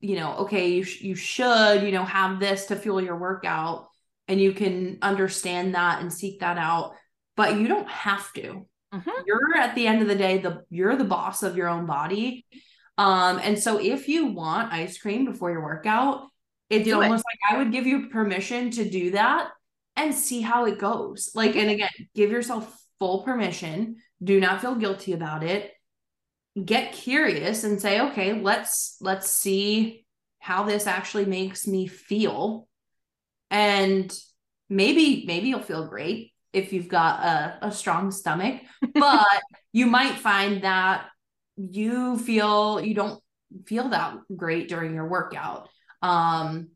you 0.00 0.16
know, 0.16 0.36
okay, 0.38 0.68
you, 0.68 0.84
sh- 0.84 1.02
you 1.02 1.14
should, 1.14 1.82
you 1.82 1.92
know, 1.92 2.04
have 2.04 2.40
this 2.40 2.66
to 2.66 2.76
fuel 2.76 3.00
your 3.00 3.16
workout 3.16 3.88
and 4.28 4.40
you 4.40 4.52
can 4.52 4.98
understand 5.02 5.74
that 5.74 6.00
and 6.00 6.12
seek 6.12 6.40
that 6.40 6.58
out, 6.58 6.94
but 7.36 7.58
you 7.58 7.68
don't 7.68 7.88
have 7.88 8.32
to. 8.34 8.66
Mm-hmm. 8.94 9.10
You're 9.26 9.56
at 9.56 9.74
the 9.74 9.86
end 9.86 10.02
of 10.02 10.08
the 10.08 10.14
day, 10.14 10.38
the 10.38 10.62
you're 10.70 10.96
the 10.96 11.04
boss 11.04 11.42
of 11.42 11.56
your 11.56 11.68
own 11.68 11.84
body 11.86 12.46
um, 12.96 13.40
and 13.42 13.58
so 13.58 13.78
if 13.78 14.08
you 14.08 14.26
want 14.26 14.72
ice 14.72 14.98
cream 14.98 15.24
before 15.24 15.50
your 15.50 15.62
workout, 15.62 16.28
it's 16.70 16.84
do 16.84 16.94
almost 16.94 17.24
it. 17.26 17.50
like 17.50 17.54
I 17.54 17.58
would 17.58 17.72
give 17.72 17.86
you 17.86 18.08
permission 18.08 18.70
to 18.72 18.88
do 18.88 19.12
that 19.12 19.50
and 19.96 20.14
see 20.14 20.40
how 20.40 20.66
it 20.66 20.78
goes. 20.78 21.30
Like, 21.34 21.56
and 21.56 21.70
again, 21.70 21.90
give 22.14 22.30
yourself 22.30 22.72
full 22.98 23.22
permission. 23.22 23.96
Do 24.22 24.40
not 24.40 24.60
feel 24.60 24.76
guilty 24.76 25.12
about 25.12 25.42
it. 25.42 25.72
Get 26.62 26.92
curious 26.92 27.64
and 27.64 27.80
say, 27.80 28.00
okay, 28.00 28.40
let's 28.40 28.96
let's 29.00 29.28
see 29.30 30.06
how 30.38 30.64
this 30.64 30.86
actually 30.86 31.24
makes 31.24 31.66
me 31.66 31.86
feel. 31.86 32.68
And 33.50 34.12
maybe, 34.68 35.24
maybe 35.26 35.48
you'll 35.48 35.60
feel 35.60 35.88
great 35.88 36.32
if 36.52 36.72
you've 36.72 36.88
got 36.88 37.24
a, 37.24 37.66
a 37.68 37.72
strong 37.72 38.10
stomach, 38.10 38.60
but 38.94 39.26
you 39.72 39.86
might 39.86 40.14
find 40.18 40.62
that 40.62 41.06
you 41.56 42.18
feel 42.18 42.80
you 42.80 42.94
don't 42.94 43.22
feel 43.66 43.88
that 43.88 44.16
great 44.34 44.68
during 44.68 44.94
your 44.94 45.08
workout 45.08 45.68
um 46.02 46.68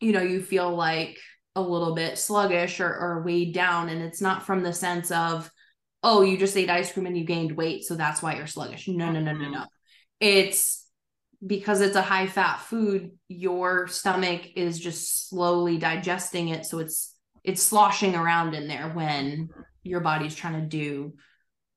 you 0.00 0.12
know 0.12 0.22
you 0.22 0.42
feel 0.42 0.74
like 0.74 1.18
a 1.56 1.60
little 1.60 1.94
bit 1.94 2.18
sluggish 2.18 2.80
or, 2.80 2.88
or 2.88 3.22
weighed 3.22 3.54
down 3.54 3.88
and 3.88 4.02
it's 4.02 4.20
not 4.20 4.42
from 4.42 4.62
the 4.62 4.72
sense 4.72 5.10
of 5.10 5.50
oh 6.04 6.20
you 6.22 6.38
just 6.38 6.56
ate 6.56 6.70
ice 6.70 6.92
cream 6.92 7.06
and 7.06 7.18
you 7.18 7.24
gained 7.24 7.52
weight 7.52 7.82
so 7.82 7.96
that's 7.96 8.22
why 8.22 8.36
you're 8.36 8.46
sluggish. 8.46 8.86
No 8.86 9.10
no 9.10 9.20
no 9.20 9.32
no 9.32 9.48
no. 9.48 9.64
It's 10.20 10.86
because 11.44 11.80
it's 11.80 11.96
a 11.96 12.02
high 12.02 12.28
fat 12.28 12.60
food 12.60 13.10
your 13.28 13.88
stomach 13.88 14.42
is 14.54 14.78
just 14.78 15.28
slowly 15.28 15.76
digesting 15.78 16.48
it 16.48 16.64
so 16.64 16.78
it's 16.78 17.14
it's 17.42 17.62
sloshing 17.62 18.14
around 18.14 18.54
in 18.54 18.68
there 18.68 18.90
when 18.90 19.50
your 19.82 20.00
body's 20.00 20.34
trying 20.34 20.60
to 20.60 20.66
do 20.66 21.14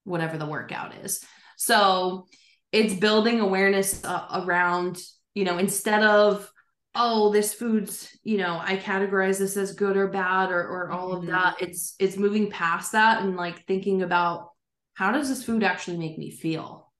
whatever 0.05 0.37
the 0.37 0.45
workout 0.45 0.95
is. 1.03 1.21
So 1.57 2.27
it's 2.71 2.93
building 2.93 3.41
awareness 3.41 4.03
uh, 4.03 4.43
around, 4.45 4.99
you 5.33 5.43
know, 5.43 5.57
instead 5.57 6.03
of, 6.03 6.49
oh, 6.97 7.31
this 7.31 7.53
food's, 7.53 8.17
you 8.23 8.37
know, 8.37 8.59
I 8.61 8.77
categorize 8.77 9.39
this 9.39 9.55
as 9.55 9.73
good 9.73 9.95
or 9.95 10.07
bad 10.07 10.51
or, 10.51 10.61
or 10.61 10.91
all 10.91 11.13
mm-hmm. 11.13 11.27
of 11.27 11.27
that. 11.27 11.61
It's, 11.61 11.95
it's 11.99 12.17
moving 12.17 12.49
past 12.49 12.91
that 12.93 13.21
and 13.21 13.35
like 13.35 13.65
thinking 13.65 14.01
about 14.01 14.49
how 14.95 15.11
does 15.11 15.29
this 15.29 15.43
food 15.43 15.63
actually 15.63 15.97
make 15.97 16.17
me 16.17 16.31
feel 16.31 16.91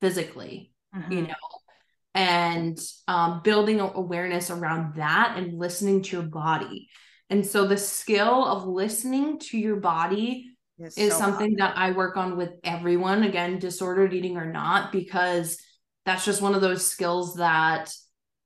physically, 0.00 0.72
mm-hmm. 0.94 1.12
you 1.12 1.22
know? 1.22 1.34
and 2.14 2.80
um, 3.06 3.42
building 3.44 3.78
awareness 3.78 4.50
around 4.50 4.96
that 4.96 5.34
and 5.36 5.56
listening 5.56 6.02
to 6.02 6.16
your 6.16 6.26
body. 6.26 6.88
And 7.30 7.46
so 7.46 7.66
the 7.66 7.76
skill 7.76 8.44
of 8.44 8.66
listening 8.66 9.38
to 9.40 9.58
your 9.58 9.76
body 9.76 10.50
is 10.80 10.94
so 10.94 11.08
something 11.10 11.58
hard. 11.58 11.76
that 11.76 11.78
I 11.78 11.92
work 11.92 12.16
on 12.16 12.36
with 12.36 12.50
everyone, 12.64 13.22
again, 13.22 13.60
disordered 13.60 14.14
eating 14.14 14.36
or 14.36 14.50
not, 14.50 14.90
because 14.90 15.58
that's 16.06 16.24
just 16.24 16.42
one 16.42 16.56
of 16.56 16.60
those 16.60 16.84
skills 16.84 17.36
that 17.36 17.92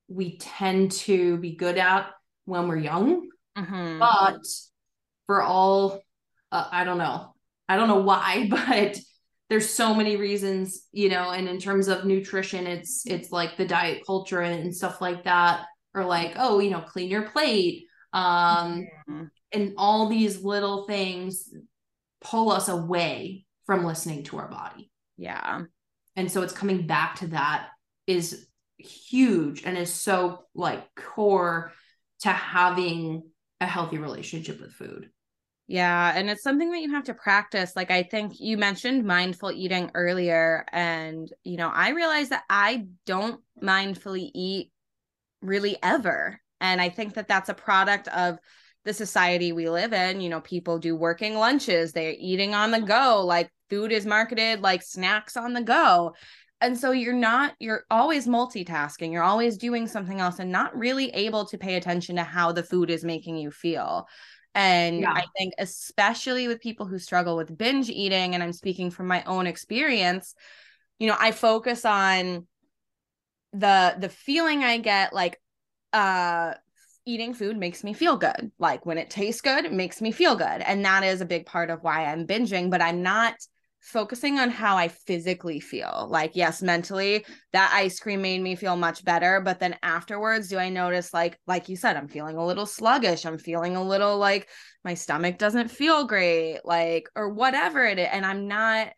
we 0.08 0.38
tend 0.38 0.92
to 0.92 1.36
be 1.38 1.54
good 1.54 1.78
at 1.78 2.10
when 2.44 2.68
we're 2.68 2.78
young. 2.78 3.28
Mm-hmm. 3.56 3.98
But 3.98 4.40
for 5.26 5.42
all, 5.42 6.02
uh, 6.50 6.68
I 6.70 6.84
don't 6.84 6.98
know, 6.98 7.34
I 7.68 7.76
don't 7.76 7.88
know 7.88 8.00
why, 8.00 8.48
but 8.50 8.98
there's 9.48 9.68
so 9.68 9.94
many 9.94 10.16
reasons, 10.16 10.86
you 10.92 11.08
know, 11.08 11.30
and 11.30 11.48
in 11.48 11.58
terms 11.58 11.88
of 11.88 12.04
nutrition, 12.04 12.66
it's 12.66 13.04
it's 13.06 13.30
like 13.30 13.56
the 13.56 13.66
diet 13.66 14.02
culture 14.06 14.40
and 14.40 14.74
stuff 14.74 15.00
like 15.00 15.24
that, 15.24 15.66
or 15.94 16.04
like, 16.04 16.34
oh, 16.36 16.58
you 16.58 16.70
know, 16.70 16.80
clean 16.80 17.10
your 17.10 17.28
plate. 17.28 17.86
Um, 18.14 18.86
mm-hmm. 19.08 19.24
and 19.52 19.74
all 19.78 20.08
these 20.08 20.42
little 20.42 20.86
things 20.86 21.50
pull 22.20 22.50
us 22.50 22.68
away 22.68 23.46
from 23.66 23.84
listening 23.84 24.24
to 24.24 24.38
our 24.38 24.48
body. 24.48 24.90
Yeah. 25.16 25.62
And 26.16 26.30
so 26.30 26.42
it's 26.42 26.52
coming 26.52 26.86
back 26.86 27.16
to 27.16 27.28
that 27.28 27.68
is 28.06 28.46
huge 28.82 29.62
and 29.64 29.76
is 29.76 29.92
so 29.92 30.44
like 30.54 30.94
core 30.94 31.72
to 32.20 32.28
having 32.28 33.22
a 33.60 33.66
healthy 33.66 33.98
relationship 33.98 34.60
with 34.60 34.72
food. 34.72 35.10
Yeah, 35.68 36.12
and 36.14 36.28
it's 36.28 36.42
something 36.42 36.70
that 36.72 36.82
you 36.82 36.90
have 36.90 37.04
to 37.04 37.14
practice. 37.14 37.74
Like 37.74 37.90
I 37.90 38.02
think 38.02 38.34
you 38.38 38.58
mentioned 38.58 39.04
mindful 39.04 39.52
eating 39.52 39.90
earlier 39.94 40.66
and 40.72 41.32
you 41.44 41.56
know, 41.56 41.70
I 41.72 41.90
realize 41.90 42.28
that 42.30 42.42
I 42.50 42.86
don't 43.06 43.40
mindfully 43.62 44.30
eat 44.34 44.70
really 45.40 45.76
ever. 45.82 46.40
And 46.60 46.80
I 46.80 46.88
think 46.88 47.14
that 47.14 47.28
that's 47.28 47.48
a 47.48 47.54
product 47.54 48.08
of 48.08 48.38
the 48.84 48.92
society 48.92 49.52
we 49.52 49.68
live 49.68 49.92
in. 49.92 50.20
You 50.20 50.28
know, 50.28 50.40
people 50.40 50.78
do 50.78 50.96
working 50.96 51.36
lunches, 51.36 51.92
they're 51.92 52.14
eating 52.18 52.54
on 52.54 52.70
the 52.70 52.80
go, 52.80 53.24
like 53.24 53.50
food 53.70 53.92
is 53.92 54.04
marketed 54.04 54.60
like 54.60 54.82
snacks 54.82 55.36
on 55.36 55.52
the 55.52 55.62
go. 55.62 56.14
And 56.62 56.78
so 56.78 56.92
you're 56.92 57.12
not, 57.12 57.54
you're 57.58 57.84
always 57.90 58.28
multitasking, 58.28 59.12
you're 59.12 59.22
always 59.22 59.56
doing 59.56 59.88
something 59.88 60.20
else 60.20 60.38
and 60.38 60.52
not 60.52 60.76
really 60.78 61.10
able 61.10 61.44
to 61.46 61.58
pay 61.58 61.74
attention 61.74 62.16
to 62.16 62.22
how 62.22 62.52
the 62.52 62.62
food 62.62 62.88
is 62.88 63.04
making 63.04 63.36
you 63.36 63.50
feel. 63.50 64.06
And 64.54 65.00
yeah. 65.00 65.12
I 65.12 65.24
think, 65.36 65.54
especially 65.58 66.46
with 66.46 66.60
people 66.60 66.86
who 66.86 66.98
struggle 66.98 67.36
with 67.36 67.56
binge 67.56 67.90
eating, 67.90 68.34
and 68.34 68.42
I'm 68.42 68.52
speaking 68.52 68.90
from 68.90 69.08
my 69.08 69.24
own 69.24 69.46
experience, 69.46 70.34
you 70.98 71.08
know, 71.08 71.16
I 71.18 71.32
focus 71.32 71.84
on 71.84 72.46
the 73.52 73.94
the 73.98 74.08
feeling 74.08 74.64
I 74.64 74.78
get 74.78 75.12
like 75.12 75.38
uh 75.92 76.54
eating 77.04 77.34
food 77.34 77.56
makes 77.56 77.82
me 77.82 77.92
feel 77.92 78.16
good. 78.16 78.52
Like 78.58 78.86
when 78.86 78.98
it 78.98 79.10
tastes 79.10 79.40
good, 79.40 79.64
it 79.64 79.72
makes 79.72 80.00
me 80.00 80.12
feel 80.12 80.36
good. 80.36 80.60
And 80.62 80.84
that 80.84 81.02
is 81.02 81.20
a 81.20 81.26
big 81.26 81.46
part 81.46 81.68
of 81.68 81.82
why 81.82 82.04
I'm 82.04 82.26
binging, 82.26 82.70
but 82.70 82.80
I'm 82.80 83.02
not 83.02 83.34
focusing 83.82 84.38
on 84.38 84.48
how 84.48 84.76
I 84.76 84.88
physically 84.88 85.58
feel. 85.58 86.06
Like, 86.08 86.32
yes, 86.34 86.62
mentally, 86.62 87.26
that 87.52 87.72
ice 87.74 87.98
cream 87.98 88.22
made 88.22 88.40
me 88.40 88.54
feel 88.54 88.76
much 88.76 89.04
better. 89.04 89.40
But 89.40 89.58
then 89.58 89.76
afterwards, 89.82 90.48
do 90.48 90.56
I 90.56 90.68
notice, 90.68 91.12
like, 91.12 91.38
like 91.46 91.68
you 91.68 91.76
said, 91.76 91.96
I'm 91.96 92.08
feeling 92.08 92.36
a 92.36 92.46
little 92.46 92.66
sluggish. 92.66 93.26
I'm 93.26 93.38
feeling 93.38 93.76
a 93.76 93.82
little 93.82 94.18
like 94.18 94.48
my 94.84 94.94
stomach 94.94 95.36
doesn't 95.36 95.68
feel 95.68 96.04
great, 96.04 96.60
like, 96.64 97.08
or 97.16 97.30
whatever 97.30 97.84
it 97.84 97.98
is. 97.98 98.08
And 98.10 98.24
I'm 98.24 98.46
not 98.46 98.92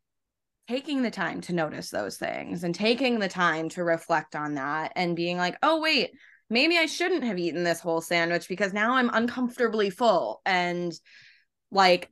taking 0.69 1.03
the 1.03 1.11
time 1.11 1.41
to 1.43 1.53
notice 1.53 1.91
those 1.91 2.17
things 2.17 2.63
and 2.65 2.75
taking 2.75 3.19
the 3.19 3.29
time 3.29 3.69
to 3.71 3.85
reflect 3.85 4.37
on 4.37 4.55
that 4.55 4.93
and 4.97 5.17
being 5.17 5.37
like, 5.37 5.57
oh, 5.63 5.81
wait, 5.81 6.11
maybe 6.51 6.77
I 6.79 6.87
shouldn't 6.87 7.25
have 7.25 7.39
eaten 7.39 7.65
this 7.65 7.81
whole 7.81 8.01
sandwich 8.01 8.49
because 8.49 8.73
now 8.73 8.95
I'm 8.95 9.11
uncomfortably 9.13 9.91
full. 9.91 10.41
And 10.45 10.93
like, 11.71 12.11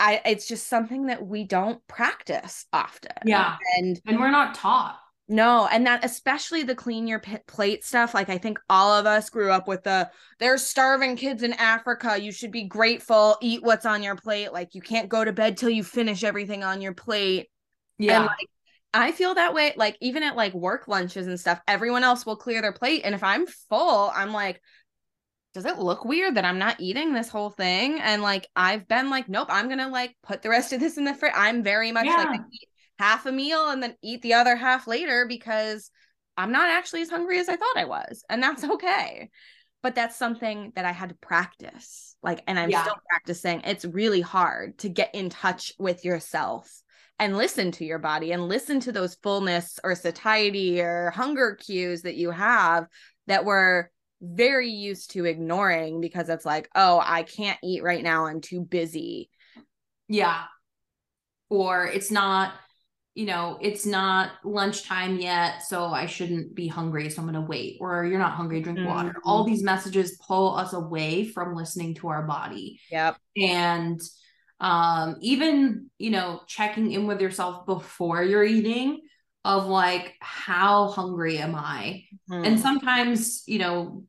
I, 0.00 0.20
it's 0.24 0.48
just 0.48 0.66
something 0.66 1.06
that 1.06 1.24
we 1.24 1.44
don't 1.44 1.86
practice 1.86 2.66
often. 2.72 3.12
Yeah. 3.24 3.56
And 3.76 4.00
and 4.06 4.18
we're 4.18 4.30
not 4.30 4.54
taught. 4.54 4.98
No, 5.28 5.68
and 5.70 5.86
that 5.86 6.04
especially 6.04 6.64
the 6.64 6.74
clean 6.74 7.06
your 7.06 7.22
plate 7.46 7.84
stuff. 7.84 8.14
Like 8.14 8.28
I 8.28 8.38
think 8.38 8.58
all 8.68 8.92
of 8.92 9.06
us 9.06 9.30
grew 9.30 9.52
up 9.52 9.68
with 9.68 9.84
the 9.84 10.10
there's 10.40 10.66
starving 10.66 11.14
kids 11.14 11.44
in 11.44 11.52
Africa. 11.52 12.20
You 12.20 12.32
should 12.32 12.50
be 12.50 12.64
grateful. 12.64 13.36
Eat 13.40 13.62
what's 13.62 13.86
on 13.86 14.02
your 14.02 14.16
plate. 14.16 14.52
Like 14.52 14.74
you 14.74 14.82
can't 14.82 15.08
go 15.08 15.24
to 15.24 15.32
bed 15.32 15.56
till 15.56 15.70
you 15.70 15.84
finish 15.84 16.24
everything 16.24 16.64
on 16.64 16.80
your 16.80 16.94
plate. 16.94 17.48
Yeah. 17.96 18.16
And 18.16 18.26
like 18.26 18.48
I 18.92 19.12
feel 19.12 19.34
that 19.34 19.54
way. 19.54 19.72
Like 19.76 19.96
even 20.00 20.24
at 20.24 20.34
like 20.34 20.52
work 20.52 20.88
lunches 20.88 21.28
and 21.28 21.38
stuff, 21.38 21.60
everyone 21.68 22.02
else 22.02 22.26
will 22.26 22.36
clear 22.36 22.60
their 22.60 22.72
plate, 22.72 23.02
and 23.04 23.14
if 23.14 23.22
I'm 23.22 23.46
full, 23.46 24.10
I'm 24.12 24.32
like, 24.32 24.60
does 25.52 25.64
it 25.64 25.78
look 25.78 26.04
weird 26.04 26.36
that 26.36 26.44
I'm 26.44 26.58
not 26.58 26.80
eating 26.80 27.12
this 27.12 27.28
whole 27.28 27.50
thing? 27.50 28.00
And 28.00 28.22
like 28.22 28.48
I've 28.54 28.86
been 28.86 29.10
like, 29.10 29.28
nope, 29.28 29.48
I'm 29.50 29.68
gonna 29.68 29.88
like 29.88 30.16
put 30.22 30.42
the 30.42 30.48
rest 30.48 30.72
of 30.72 30.80
this 30.80 30.96
in 30.96 31.04
the 31.04 31.14
fridge. 31.14 31.32
I'm 31.34 31.62
very 31.62 31.92
much 31.92 32.06
yeah. 32.06 32.24
like 32.28 32.40
half 32.98 33.26
a 33.26 33.32
meal 33.32 33.70
and 33.70 33.82
then 33.82 33.96
eat 34.02 34.22
the 34.22 34.34
other 34.34 34.54
half 34.54 34.86
later 34.86 35.26
because 35.26 35.90
I'm 36.36 36.52
not 36.52 36.70
actually 36.70 37.02
as 37.02 37.10
hungry 37.10 37.38
as 37.38 37.48
I 37.48 37.56
thought 37.56 37.76
I 37.76 37.84
was. 37.84 38.24
And 38.30 38.42
that's 38.42 38.64
okay. 38.64 39.30
But 39.82 39.94
that's 39.94 40.16
something 40.16 40.72
that 40.76 40.84
I 40.84 40.92
had 40.92 41.08
to 41.08 41.14
practice. 41.16 42.14
Like, 42.22 42.42
and 42.46 42.58
I'm 42.58 42.70
yeah. 42.70 42.82
still 42.82 42.98
practicing. 43.08 43.62
It's 43.62 43.84
really 43.84 44.20
hard 44.20 44.78
to 44.78 44.90
get 44.90 45.14
in 45.14 45.30
touch 45.30 45.72
with 45.78 46.04
yourself 46.04 46.70
and 47.18 47.36
listen 47.36 47.72
to 47.72 47.84
your 47.84 47.98
body 47.98 48.32
and 48.32 48.48
listen 48.48 48.80
to 48.80 48.92
those 48.92 49.16
fullness 49.16 49.80
or 49.82 49.94
satiety 49.94 50.80
or 50.80 51.10
hunger 51.10 51.54
cues 51.54 52.02
that 52.02 52.16
you 52.16 52.30
have 52.30 52.86
that 53.26 53.44
we're 53.44 53.88
very 54.20 54.70
used 54.70 55.12
to 55.12 55.24
ignoring 55.24 56.00
because 56.00 56.28
it's 56.28 56.44
like, 56.44 56.68
oh, 56.74 57.02
I 57.04 57.22
can't 57.22 57.58
eat 57.62 57.82
right 57.82 58.02
now. 58.02 58.26
I'm 58.26 58.40
too 58.40 58.60
busy. 58.60 59.30
Yeah. 60.08 60.44
Or 61.48 61.86
it's 61.86 62.10
not 62.10 62.52
you 63.14 63.26
know, 63.26 63.58
it's 63.60 63.84
not 63.84 64.30
lunchtime 64.44 65.18
yet, 65.18 65.62
so 65.62 65.86
I 65.86 66.06
shouldn't 66.06 66.54
be 66.54 66.68
hungry, 66.68 67.10
so 67.10 67.20
I'm 67.20 67.28
going 67.28 67.34
to 67.34 67.46
wait. 67.46 67.78
Or 67.80 68.04
you're 68.04 68.20
not 68.20 68.32
hungry, 68.32 68.62
drink 68.62 68.78
mm-hmm. 68.78 68.88
water. 68.88 69.14
All 69.24 69.44
these 69.44 69.62
messages 69.64 70.18
pull 70.26 70.56
us 70.56 70.72
away 70.72 71.24
from 71.26 71.54
listening 71.54 71.94
to 71.96 72.08
our 72.08 72.22
body. 72.22 72.80
Yep. 72.90 73.16
And 73.36 74.00
um 74.60 75.16
even, 75.22 75.90
you 75.98 76.10
know, 76.10 76.42
checking 76.46 76.92
in 76.92 77.06
with 77.06 77.20
yourself 77.20 77.64
before 77.64 78.22
you're 78.22 78.44
eating 78.44 79.00
of 79.44 79.66
like 79.66 80.14
how 80.20 80.88
hungry 80.88 81.38
am 81.38 81.54
I? 81.54 82.04
Mm-hmm. 82.30 82.44
And 82.44 82.60
sometimes, 82.60 83.42
you 83.46 83.58
know, 83.58 84.04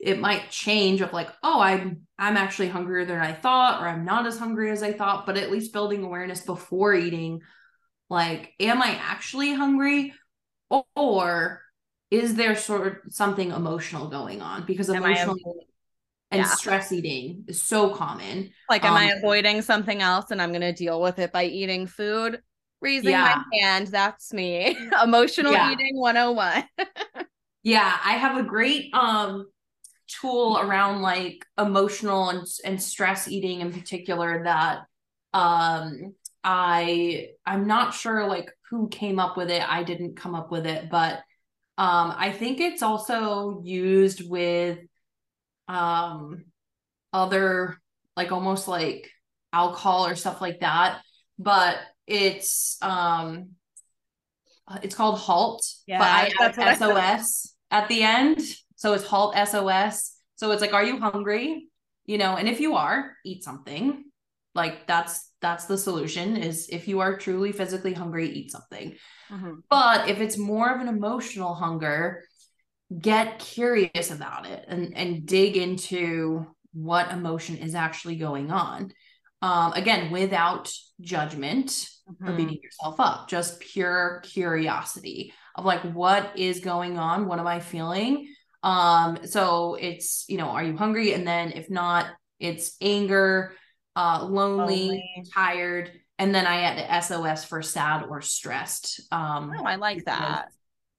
it 0.00 0.20
might 0.20 0.50
change 0.50 1.00
of 1.00 1.12
like, 1.12 1.28
oh, 1.42 1.60
I'm 1.60 2.06
I'm 2.18 2.36
actually 2.36 2.68
hungrier 2.68 3.04
than 3.04 3.18
I 3.18 3.32
thought 3.32 3.82
or 3.82 3.88
I'm 3.88 4.04
not 4.04 4.26
as 4.26 4.38
hungry 4.38 4.70
as 4.70 4.82
I 4.82 4.92
thought, 4.92 5.26
but 5.26 5.36
at 5.36 5.50
least 5.50 5.72
building 5.72 6.04
awareness 6.04 6.40
before 6.40 6.94
eating 6.94 7.42
like, 8.10 8.54
am 8.60 8.80
I 8.80 8.98
actually 9.00 9.54
hungry? 9.54 10.14
Or 10.94 11.62
is 12.10 12.34
there 12.36 12.56
sort 12.56 12.86
of 12.86 13.12
something 13.12 13.50
emotional 13.50 14.08
going 14.08 14.40
on? 14.40 14.64
Because 14.66 14.88
emotional 14.88 15.36
and 16.30 16.40
yeah. 16.40 16.48
stress 16.48 16.92
eating 16.92 17.44
is 17.48 17.62
so 17.62 17.90
common. 17.90 18.50
Like, 18.68 18.84
am 18.84 18.92
um, 18.92 18.98
I 18.98 19.12
avoiding 19.12 19.62
something 19.62 20.02
else 20.02 20.30
and 20.30 20.40
I'm 20.40 20.50
going 20.50 20.60
to 20.60 20.72
deal 20.72 21.00
with 21.00 21.18
it 21.18 21.32
by 21.32 21.44
eating 21.44 21.86
food? 21.86 22.40
Raising 22.80 23.10
yeah. 23.10 23.42
my 23.50 23.58
hand, 23.58 23.88
that's 23.88 24.32
me. 24.32 24.76
Emotional 25.02 25.52
yeah. 25.52 25.72
eating 25.72 25.98
101. 25.98 26.64
yeah, 27.62 27.98
I 28.04 28.12
have 28.12 28.36
a 28.38 28.42
great 28.42 28.92
um 28.94 29.46
tool 30.08 30.58
around 30.58 31.02
like 31.02 31.44
emotional 31.58 32.30
and, 32.30 32.46
and 32.64 32.82
stress 32.82 33.28
eating 33.28 33.60
in 33.60 33.72
particular 33.72 34.44
that 34.44 34.80
um 35.34 36.14
I 36.42 37.30
I'm 37.44 37.66
not 37.66 37.94
sure 37.94 38.26
like 38.26 38.50
who 38.70 38.88
came 38.88 39.18
up 39.18 39.36
with 39.36 39.50
it. 39.50 39.62
I 39.68 39.82
didn't 39.82 40.16
come 40.16 40.34
up 40.34 40.50
with 40.50 40.66
it, 40.66 40.90
but 40.90 41.14
um 41.76 42.14
I 42.16 42.32
think 42.32 42.60
it's 42.60 42.82
also 42.82 43.60
used 43.62 44.28
with 44.28 44.78
um 45.68 46.44
other 47.12 47.78
like 48.16 48.32
almost 48.32 48.68
like 48.68 49.10
alcohol 49.52 50.06
or 50.06 50.16
stuff 50.16 50.40
like 50.40 50.60
that, 50.60 51.00
but 51.38 51.76
it's 52.06 52.78
um 52.82 53.50
it's 54.82 54.94
called 54.94 55.18
halt 55.18 55.64
yeah, 55.86 55.98
but 55.98 56.40
i 56.40 56.46
add 56.48 56.78
sos 56.78 57.54
at 57.70 57.88
the 57.88 58.02
end 58.02 58.40
so 58.78 58.94
it's 58.94 59.04
halt 59.04 59.34
sos 59.36 60.18
so 60.38 60.52
it's 60.52 60.62
like 60.62 60.72
are 60.72 60.84
you 60.84 60.98
hungry? 60.98 61.68
You 62.06 62.16
know 62.16 62.36
and 62.36 62.48
if 62.48 62.60
you 62.60 62.76
are 62.76 63.12
eat 63.24 63.44
something. 63.44 64.04
Like 64.54 64.86
that's 64.86 65.30
that's 65.40 65.66
the 65.66 65.78
solution 65.78 66.36
is 66.36 66.68
if 66.70 66.88
you 66.88 67.00
are 67.00 67.16
truly 67.18 67.52
physically 67.52 67.92
hungry 67.92 68.28
eat 68.30 68.50
something. 68.50 68.96
Mm-hmm. 69.30 69.56
but 69.68 70.08
if 70.08 70.20
it's 70.20 70.38
more 70.38 70.74
of 70.74 70.80
an 70.80 70.88
emotional 70.88 71.52
hunger 71.52 72.24
get 72.98 73.38
curious 73.38 74.10
about 74.10 74.46
it 74.46 74.64
and 74.66 74.96
and 74.96 75.26
dig 75.26 75.58
into 75.58 76.46
what 76.72 77.12
emotion 77.12 77.58
is 77.58 77.74
actually 77.74 78.16
going 78.16 78.50
on. 78.50 78.90
Um 79.42 79.72
again 79.74 80.10
without 80.10 80.72
judgment 81.00 81.68
mm-hmm. 81.68 82.28
or 82.28 82.32
beating 82.32 82.58
yourself 82.62 82.98
up 82.98 83.28
just 83.28 83.60
pure 83.60 84.22
curiosity 84.24 85.34
of 85.54 85.64
like 85.66 85.82
what 85.82 86.38
is 86.38 86.60
going 86.60 86.98
on? 86.98 87.26
What 87.26 87.38
am 87.38 87.46
i 87.46 87.60
feeling 87.60 88.28
um 88.62 89.18
so 89.24 89.76
it's 89.76 90.24
you 90.28 90.36
know 90.36 90.48
are 90.48 90.64
you 90.64 90.76
hungry 90.76 91.12
and 91.12 91.26
then 91.26 91.52
if 91.52 91.70
not 91.70 92.06
it's 92.40 92.76
anger 92.80 93.52
uh, 93.98 94.24
lonely, 94.24 94.86
lonely, 94.86 95.24
tired, 95.34 95.90
and 96.20 96.32
then 96.32 96.46
I 96.46 96.62
add 96.62 96.78
the 96.78 97.00
SOS 97.00 97.44
for 97.44 97.62
sad 97.62 98.04
or 98.08 98.22
stressed. 98.22 99.02
Um, 99.10 99.52
oh, 99.58 99.64
I 99.64 99.74
like 99.74 100.04
that. 100.04 100.46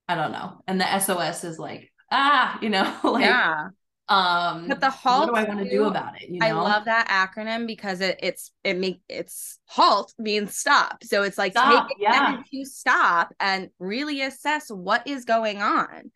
I 0.09 0.15
don't 0.15 0.33
know. 0.33 0.61
And 0.67 0.81
the 0.81 0.99
SOS 0.99 1.45
is 1.45 1.57
like, 1.57 1.91
ah, 2.11 2.59
you 2.61 2.69
know, 2.69 2.93
like, 3.03 3.23
yeah. 3.23 3.69
Um, 4.09 4.67
but 4.67 4.81
the 4.81 4.89
halt. 4.89 5.31
What 5.31 5.45
do 5.45 5.45
I 5.45 5.55
want 5.55 5.63
to 5.63 5.69
do 5.69 5.85
about 5.85 6.19
it? 6.21 6.29
You 6.29 6.39
know? 6.39 6.45
I 6.47 6.51
love 6.51 6.85
that 6.85 7.07
acronym 7.07 7.67
because 7.67 8.01
it 8.01 8.19
it's 8.23 8.51
it 8.63 8.75
make 8.75 9.01
it's 9.07 9.59
halt 9.65 10.13
means 10.17 10.57
stop. 10.57 11.03
So 11.03 11.21
it's 11.21 11.37
like 11.37 11.51
stop, 11.51 11.87
take 11.87 11.97
yeah. 11.99 12.41
to 12.51 12.65
stop 12.65 13.33
and 13.39 13.69
really 13.77 14.23
assess 14.23 14.69
what 14.69 15.05
is 15.05 15.25
going 15.25 15.61
on. 15.61 16.11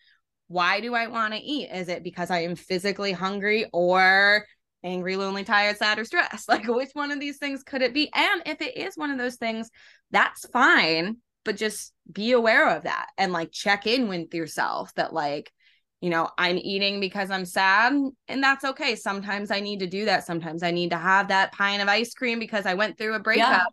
Why 0.54 0.82
do 0.82 0.94
I 0.94 1.08
want 1.08 1.34
to 1.34 1.39
eat? 1.39 1.70
Is 1.74 1.89
it 1.89 2.04
because 2.04 2.30
I 2.30 2.42
am 2.42 2.56
physically 2.56 3.12
hungry 3.12 3.66
or 3.74 4.46
angry, 4.84 5.16
lonely, 5.16 5.44
tired, 5.44 5.78
sad, 5.78 5.98
or 5.98 6.06
stressed. 6.06 6.48
Like, 6.54 6.68
which 6.68 6.92
one 6.94 7.12
of 7.12 7.20
these 7.20 7.38
things 7.38 7.63
could 7.63 7.82
it 7.82 7.92
be? 7.92 8.12
And 8.13 8.44
if 8.46 8.62
it 8.62 8.78
is 8.78 8.96
one 8.96 9.10
of 9.10 9.18
those 9.18 9.38
things, 9.38 9.72
that's 10.12 10.48
fine, 10.50 11.18
but 11.44 11.58
just 11.58 11.92
be 12.12 12.34
aware 12.34 12.70
of 12.70 12.84
that 12.84 13.08
and 13.18 13.34
like 13.34 13.52
check 13.52 13.88
in 13.88 14.08
with 14.08 14.32
yourself 14.32 14.94
that, 14.94 15.12
like, 15.12 15.52
you 16.02 16.12
know, 16.12 16.30
I'm 16.38 16.60
eating 16.60 17.00
because 17.00 17.32
I'm 17.32 17.46
sad, 17.46 17.94
and 18.28 18.44
that's 18.44 18.63
okay. 18.63 18.96
Sometimes 18.96 19.50
I 19.50 19.60
need 19.60 19.80
to 19.80 19.88
do 19.88 20.06
that. 20.06 20.26
Sometimes 20.26 20.62
I 20.62 20.70
need 20.70 20.92
to 20.92 20.98
have 20.98 21.30
that 21.30 21.54
pint 21.54 21.82
of 21.82 21.88
ice 21.88 22.13
cream 22.13 22.38
because 22.38 22.68
I 22.68 22.76
went 22.76 23.00
through 23.00 23.16
a 23.16 23.20
breakup, 23.20 23.48
yeah. 23.48 23.66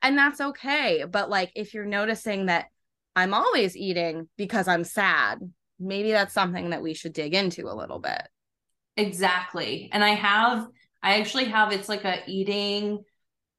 and 0.00 0.18
that's 0.18 0.40
okay. 0.40 1.04
But 1.08 1.30
like, 1.30 1.52
if 1.54 1.74
you're 1.74 1.84
noticing 1.84 2.46
that 2.46 2.66
I'm 3.14 3.34
always 3.34 3.76
eating 3.76 4.28
because 4.38 4.68
I'm 4.68 4.84
sad, 4.84 5.38
maybe 5.78 6.10
that's 6.10 6.34
something 6.34 6.70
that 6.70 6.82
we 6.82 6.94
should 6.94 7.12
dig 7.12 7.34
into 7.34 7.68
a 7.68 7.74
little 7.74 7.98
bit. 7.98 8.22
exactly 8.96 9.90
and 9.92 10.02
i 10.04 10.10
have 10.10 10.66
i 11.02 11.20
actually 11.20 11.44
have 11.44 11.72
it's 11.72 11.88
like 11.88 12.04
a 12.04 12.22
eating 12.26 13.02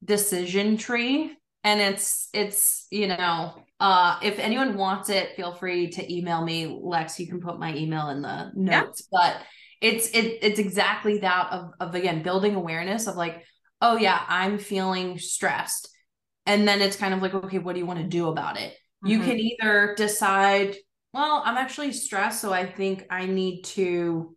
decision 0.04 0.76
tree 0.76 1.36
and 1.64 1.80
it's 1.80 2.28
it's 2.32 2.86
you 2.90 3.06
know 3.06 3.54
uh 3.80 4.18
if 4.22 4.38
anyone 4.38 4.76
wants 4.76 5.08
it 5.08 5.34
feel 5.36 5.52
free 5.52 5.88
to 5.88 6.12
email 6.12 6.44
me 6.44 6.66
lex 6.80 7.18
you 7.18 7.26
can 7.26 7.40
put 7.40 7.58
my 7.58 7.74
email 7.74 8.08
in 8.10 8.22
the 8.22 8.50
notes 8.54 9.08
yeah. 9.12 9.18
but 9.18 9.36
it's 9.80 10.08
it 10.10 10.38
it's 10.42 10.58
exactly 10.58 11.18
that 11.18 11.48
of 11.52 11.70
of 11.80 11.94
again 11.94 12.22
building 12.22 12.54
awareness 12.54 13.06
of 13.06 13.16
like 13.16 13.44
oh 13.80 13.96
yeah 13.96 14.22
i'm 14.28 14.58
feeling 14.58 15.18
stressed 15.18 15.88
and 16.46 16.66
then 16.66 16.80
it's 16.80 16.96
kind 16.96 17.14
of 17.14 17.22
like 17.22 17.34
okay 17.34 17.58
what 17.58 17.74
do 17.74 17.80
you 17.80 17.86
want 17.86 17.98
to 17.98 18.06
do 18.06 18.28
about 18.28 18.58
it 18.58 18.72
mm-hmm. 18.72 19.08
you 19.08 19.20
can 19.20 19.38
either 19.38 19.94
decide 19.96 20.76
well 21.12 21.42
i'm 21.44 21.56
actually 21.56 21.92
stressed 21.92 22.40
so 22.40 22.52
i 22.52 22.64
think 22.64 23.04
i 23.10 23.26
need 23.26 23.62
to 23.62 24.36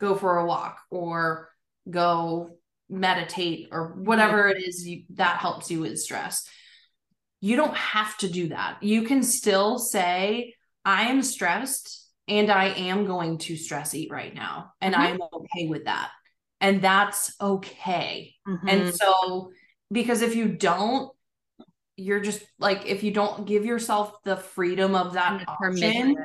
go 0.00 0.14
for 0.14 0.38
a 0.38 0.46
walk 0.46 0.80
or 0.90 1.48
go 1.88 2.50
meditate 2.88 3.68
or 3.72 3.94
whatever 3.96 4.48
it 4.48 4.62
is 4.62 4.86
you, 4.86 5.04
that 5.14 5.38
helps 5.38 5.70
you 5.70 5.80
with 5.80 5.98
stress. 5.98 6.48
You 7.40 7.56
don't 7.56 7.76
have 7.76 8.16
to 8.18 8.28
do 8.28 8.48
that. 8.48 8.82
You 8.82 9.02
can 9.02 9.22
still 9.22 9.78
say, 9.78 10.54
I 10.84 11.04
am 11.04 11.22
stressed 11.22 12.08
and 12.28 12.50
I 12.50 12.66
am 12.66 13.06
going 13.06 13.38
to 13.38 13.56
stress 13.56 13.94
eat 13.94 14.10
right 14.10 14.34
now. 14.34 14.72
And 14.80 14.94
mm-hmm. 14.94 15.02
I 15.02 15.08
am 15.10 15.20
okay 15.22 15.66
with 15.68 15.84
that. 15.84 16.10
And 16.60 16.80
that's 16.80 17.34
okay. 17.40 18.34
Mm-hmm. 18.48 18.68
And 18.68 18.94
so, 18.94 19.50
because 19.92 20.22
if 20.22 20.34
you 20.34 20.48
don't, 20.48 21.10
you're 21.96 22.20
just 22.20 22.44
like, 22.58 22.86
if 22.86 23.02
you 23.02 23.12
don't 23.12 23.46
give 23.46 23.64
yourself 23.64 24.22
the 24.24 24.36
freedom 24.36 24.94
of 24.94 25.14
that 25.14 25.44
option, 25.48 26.16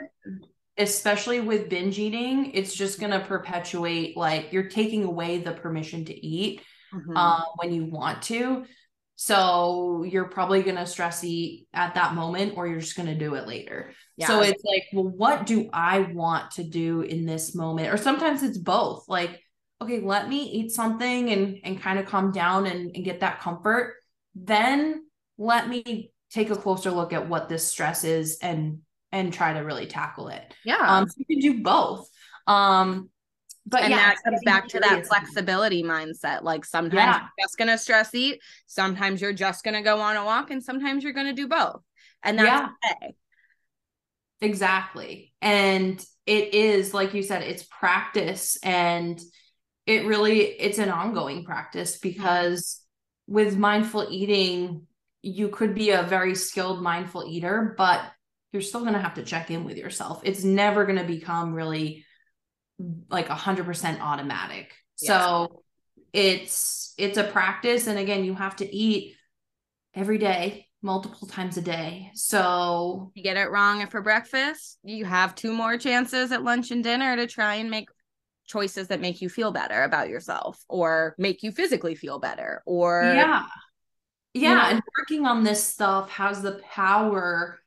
especially 0.78 1.40
with 1.40 1.70
binge 1.70 2.00
eating, 2.00 2.52
it's 2.54 2.74
just 2.74 3.00
going 3.00 3.12
to 3.12 3.20
perpetuate 3.20 4.18
like 4.18 4.52
you're 4.52 4.70
taking 4.70 5.04
away 5.04 5.40
the 5.40 5.52
permission 5.52 6.06
to 6.06 6.26
eat 6.26 6.62
mm-hmm. 6.94 7.16
um, 7.16 7.44
when 7.58 7.74
you 7.74 7.86
want 7.86 8.22
to. 8.24 8.66
So 9.16 10.06
you're 10.08 10.30
probably 10.30 10.64
going 10.64 10.78
to 10.78 10.86
stress 10.86 11.24
eat 11.26 11.68
at 11.74 11.96
that 11.96 12.16
moment 12.16 12.54
or 12.56 12.68
you're 12.68 12.80
just 12.80 12.96
going 12.96 13.10
to 13.10 13.18
do 13.18 13.36
it 13.36 13.48
later. 13.48 13.92
Yeah. 14.16 14.28
So 14.28 14.42
it's 14.42 14.64
like, 14.64 14.84
well, 14.94 15.10
what 15.10 15.46
do 15.46 15.70
I 15.74 16.00
want 16.00 16.52
to 16.52 16.64
do 16.64 17.02
in 17.02 17.26
this 17.26 17.54
moment? 17.54 17.90
Or 17.90 17.98
sometimes 17.98 18.44
it's 18.44 18.58
both. 18.58 19.10
Like, 19.10 19.42
okay, 19.82 20.00
let 20.00 20.30
me 20.30 20.44
eat 20.44 20.72
something 20.72 21.30
and 21.32 21.58
and 21.66 21.82
kind 21.82 22.00
of 22.00 22.06
calm 22.06 22.32
down 22.32 22.66
and, 22.66 22.96
and 22.96 23.04
get 23.04 23.20
that 23.20 23.42
comfort. 23.42 23.96
Then 24.36 25.04
let 25.40 25.68
me 25.68 26.12
take 26.30 26.52
a 26.52 26.56
closer 26.56 26.92
look 26.92 27.14
at 27.14 27.28
what 27.28 27.50
this 27.50 27.66
stress 27.66 28.04
is 28.04 28.38
and 28.44 28.80
and 29.12 29.34
try 29.34 29.54
to 29.54 29.62
really 29.62 29.88
tackle 29.88 30.28
it. 30.28 30.54
Yeah. 30.64 30.78
Um, 30.78 31.08
so 31.08 31.16
you 31.18 31.26
can 31.26 31.40
do 31.40 31.64
both. 31.64 32.08
Um, 32.46 33.10
but 33.66 33.82
and 33.82 33.92
yeah, 33.92 34.10
that 34.10 34.18
comes 34.24 34.42
back 34.46 34.68
to 34.70 34.80
that 34.80 35.08
flexibility 35.08 35.82
mindset. 35.82 36.44
Like 36.44 36.66
sometimes 36.66 36.94
yeah. 36.94 37.22
you're 37.22 37.48
just 37.48 37.58
gonna 37.58 37.78
stress 37.78 38.14
eat, 38.14 38.42
sometimes 38.68 39.22
you're 39.22 39.34
just 39.34 39.64
gonna 39.64 39.82
go 39.82 40.00
on 40.00 40.16
a 40.16 40.26
walk, 40.26 40.52
and 40.52 40.64
sometimes 40.64 41.04
you're 41.04 41.14
gonna 41.14 41.34
do 41.34 41.48
both. 41.48 41.82
And 42.22 42.38
that's 42.38 42.48
yeah. 42.48 42.98
okay. 43.02 43.16
Exactly. 44.42 45.34
And 45.42 46.04
it 46.26 46.54
is, 46.54 46.94
like 46.94 47.14
you 47.14 47.24
said, 47.24 47.42
it's 47.44 47.64
practice 47.64 48.58
and 48.64 49.20
it 49.86 50.06
really 50.06 50.42
it's 50.42 50.78
an 50.78 50.90
ongoing 50.90 51.44
practice 51.44 51.98
because 51.98 52.82
with 53.28 53.58
mindful 53.58 54.08
eating, 54.10 54.88
you 55.22 55.50
could 55.50 55.76
be 55.76 55.92
a 55.92 56.04
very 56.04 56.36
skilled 56.36 56.82
mindful 56.82 57.26
eater, 57.28 57.74
but 57.78 58.02
you're 58.52 58.62
still 58.62 58.82
going 58.82 58.94
to 58.94 59.00
have 59.00 59.16
to 59.16 59.24
check 59.24 59.52
in 59.52 59.64
with 59.64 59.78
yourself. 59.78 60.22
It's 60.24 60.44
never 60.44 60.86
going 60.86 60.98
to 60.98 61.04
become 61.04 61.54
really 61.54 62.06
like 63.10 63.30
a 63.30 63.36
hundred 63.36 63.66
percent 63.66 64.02
automatic. 64.02 64.74
So 64.96 65.64
it's 66.14 66.94
it's 66.98 67.18
a 67.18 67.24
practice. 67.24 67.88
And 67.88 68.00
again, 68.00 68.24
you 68.24 68.34
have 68.34 68.56
to 68.58 68.76
eat 68.76 69.16
every 69.94 70.18
day, 70.18 70.68
multiple 70.82 71.28
times 71.28 71.58
a 71.58 71.62
day. 71.62 72.12
So 72.16 73.12
you 73.14 73.24
get 73.24 73.38
it 73.38 73.52
wrong 73.52 73.86
for 73.88 74.02
breakfast, 74.02 74.80
you 74.84 75.06
have 75.06 75.36
two 75.36 75.54
more 75.54 75.78
chances 75.78 76.32
at 76.32 76.44
lunch 76.44 76.72
and 76.72 76.84
dinner 76.84 77.16
to 77.16 77.28
try 77.28 77.56
and 77.56 77.70
make 77.70 77.90
choices 78.48 78.88
that 78.88 79.00
make 79.00 79.22
you 79.22 79.30
feel 79.30 79.52
better 79.52 79.84
about 79.84 80.10
yourself 80.10 80.60
or 80.68 81.14
make 81.20 81.44
you 81.44 81.52
physically 81.52 81.94
feel 81.94 82.18
better 82.18 82.64
or 82.66 83.14
yeah 83.16 83.44
yeah 84.34 84.50
you 84.50 84.56
know, 84.56 84.62
and 84.62 84.82
working 84.98 85.26
on 85.26 85.44
this 85.44 85.64
stuff 85.64 86.10
has 86.10 86.42
the 86.42 86.62
power 86.72 87.60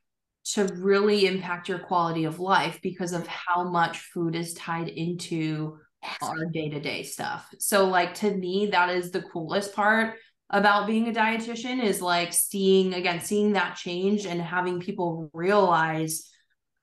to 0.45 0.65
really 0.75 1.27
impact 1.27 1.69
your 1.69 1.79
quality 1.79 2.25
of 2.25 2.41
life 2.41 2.81
because 2.83 3.13
of 3.13 3.27
how 3.27 3.65
much 3.65 3.99
food 3.99 4.35
is 4.35 4.55
tied 4.55 4.89
into 4.89 5.79
our 6.21 6.47
day-to-day 6.47 7.05
stuff. 7.05 7.47
So 7.59 7.87
like 7.87 8.15
to 8.15 8.35
me 8.35 8.67
that 8.73 8.91
is 8.91 9.11
the 9.11 9.23
coolest 9.23 9.75
part 9.75 10.17
about 10.51 10.87
being 10.87 11.09
a 11.09 11.13
dietitian 11.13 11.83
is 11.83 12.03
like 12.03 12.33
seeing 12.33 12.95
again 12.95 13.21
seeing 13.21 13.53
that 13.53 13.77
change 13.77 14.27
and 14.27 14.41
having 14.41 14.81
people 14.81 15.31
realize 15.33 16.29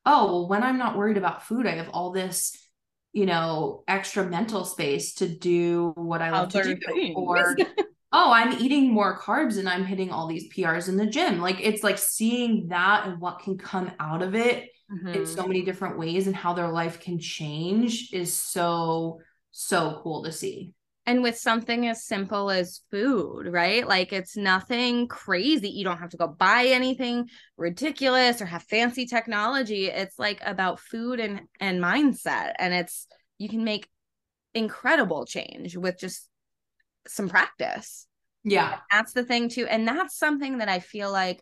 oh 0.06 0.26
well 0.26 0.48
when 0.48 0.64
I'm 0.64 0.78
not 0.78 0.98
worried 0.98 1.18
about 1.18 1.44
food 1.44 1.68
I 1.68 1.76
have 1.76 1.90
all 1.90 2.12
this 2.12 2.58
you 3.14 3.28
know 3.28 3.84
extra 3.88 4.26
mental 4.26 4.66
space 4.66 5.16
to 5.16 5.28
do 5.28 5.94
what 5.96 6.22
I 6.22 6.32
love 6.32 6.50
to 6.54 6.64
do 6.64 7.14
or 7.16 7.56
oh, 8.12 8.32
I'm 8.32 8.60
eating 8.60 8.92
more 8.92 9.20
carbs 9.20 9.58
and 9.58 9.70
I'm 9.70 9.86
hitting 9.86 10.12
all 10.12 10.28
these 10.28 10.52
PRs 10.52 10.90
in 10.90 10.98
the 10.98 11.06
gym. 11.06 11.40
Like 11.40 11.58
it's 11.62 11.84
like 11.84 11.98
seeing 11.98 12.70
that 12.70 13.08
and 13.08 13.20
what 13.20 13.40
can 13.40 13.58
come 13.58 13.92
out 14.00 14.22
of 14.22 14.34
it 14.34 14.70
mm-hmm. 14.92 15.10
in 15.10 15.26
so 15.26 15.46
many 15.46 15.62
different 15.62 15.98
ways 15.98 16.26
and 16.26 16.36
how 16.36 16.54
their 16.54 16.70
life 16.70 17.00
can 17.00 17.20
change 17.20 18.10
is 18.12 18.42
so, 18.42 19.20
so 19.52 20.00
cool 20.04 20.24
to 20.24 20.32
see. 20.32 20.74
And 21.06 21.24
with 21.24 21.38
something 21.38 21.88
as 21.88 22.06
simple 22.06 22.52
as 22.52 22.82
food, 22.92 23.48
right? 23.48 23.88
Like 23.88 24.14
it's 24.14 24.38
nothing 24.38 25.08
crazy. 25.08 25.70
You 25.70 25.84
don't 25.84 25.98
have 25.98 26.12
to 26.12 26.18
go 26.18 26.28
buy 26.28 26.66
anything 26.68 27.30
ridiculous 27.58 28.42
or 28.42 28.46
have 28.46 28.64
fancy 28.64 29.08
technology. 29.08 29.88
It's 29.88 30.20
like 30.20 30.40
about 30.46 30.80
food 30.80 31.20
and 31.20 31.42
and 31.60 31.82
mindset 31.82 32.54
and 32.60 32.76
it's 32.76 33.08
you 33.40 33.50
can 33.50 33.64
make 33.64 33.88
incredible 34.54 35.26
change 35.26 35.76
with 35.76 35.98
just 36.00 36.29
some 37.08 37.30
practice. 37.30 38.08
Yeah. 38.44 38.72
And 38.72 38.82
that's 38.92 39.14
the 39.14 39.24
thing 39.24 39.50
too. 39.50 39.66
And 39.68 39.88
that's 39.88 40.18
something 40.18 40.60
that 40.60 40.70
I 40.70 40.80
feel 40.80 41.12
like 41.12 41.42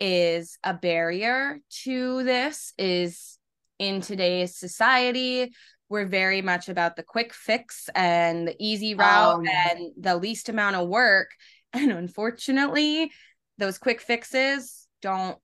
is 0.00 0.58
a 0.64 0.74
barrier 0.74 1.60
to 1.84 2.24
this 2.24 2.72
is 2.78 3.38
in 3.78 4.00
today's 4.00 4.56
society 4.56 5.52
we're 5.88 6.06
very 6.06 6.42
much 6.42 6.68
about 6.68 6.96
the 6.96 7.02
quick 7.02 7.32
fix 7.32 7.88
and 7.94 8.48
the 8.48 8.56
easy 8.58 8.94
route 8.94 9.40
oh, 9.40 9.44
and 9.48 9.92
the 9.96 10.16
least 10.16 10.48
amount 10.48 10.76
of 10.76 10.88
work 10.88 11.30
and 11.72 11.92
unfortunately 11.92 13.10
those 13.58 13.78
quick 13.78 14.00
fixes 14.00 14.88
don't 15.00 15.38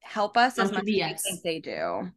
help 0.00 0.36
us 0.36 0.58
as 0.58 0.70
much 0.72 0.88
as 0.88 1.02
I 1.02 1.14
think 1.14 1.42
they 1.42 1.60
do 1.60 2.10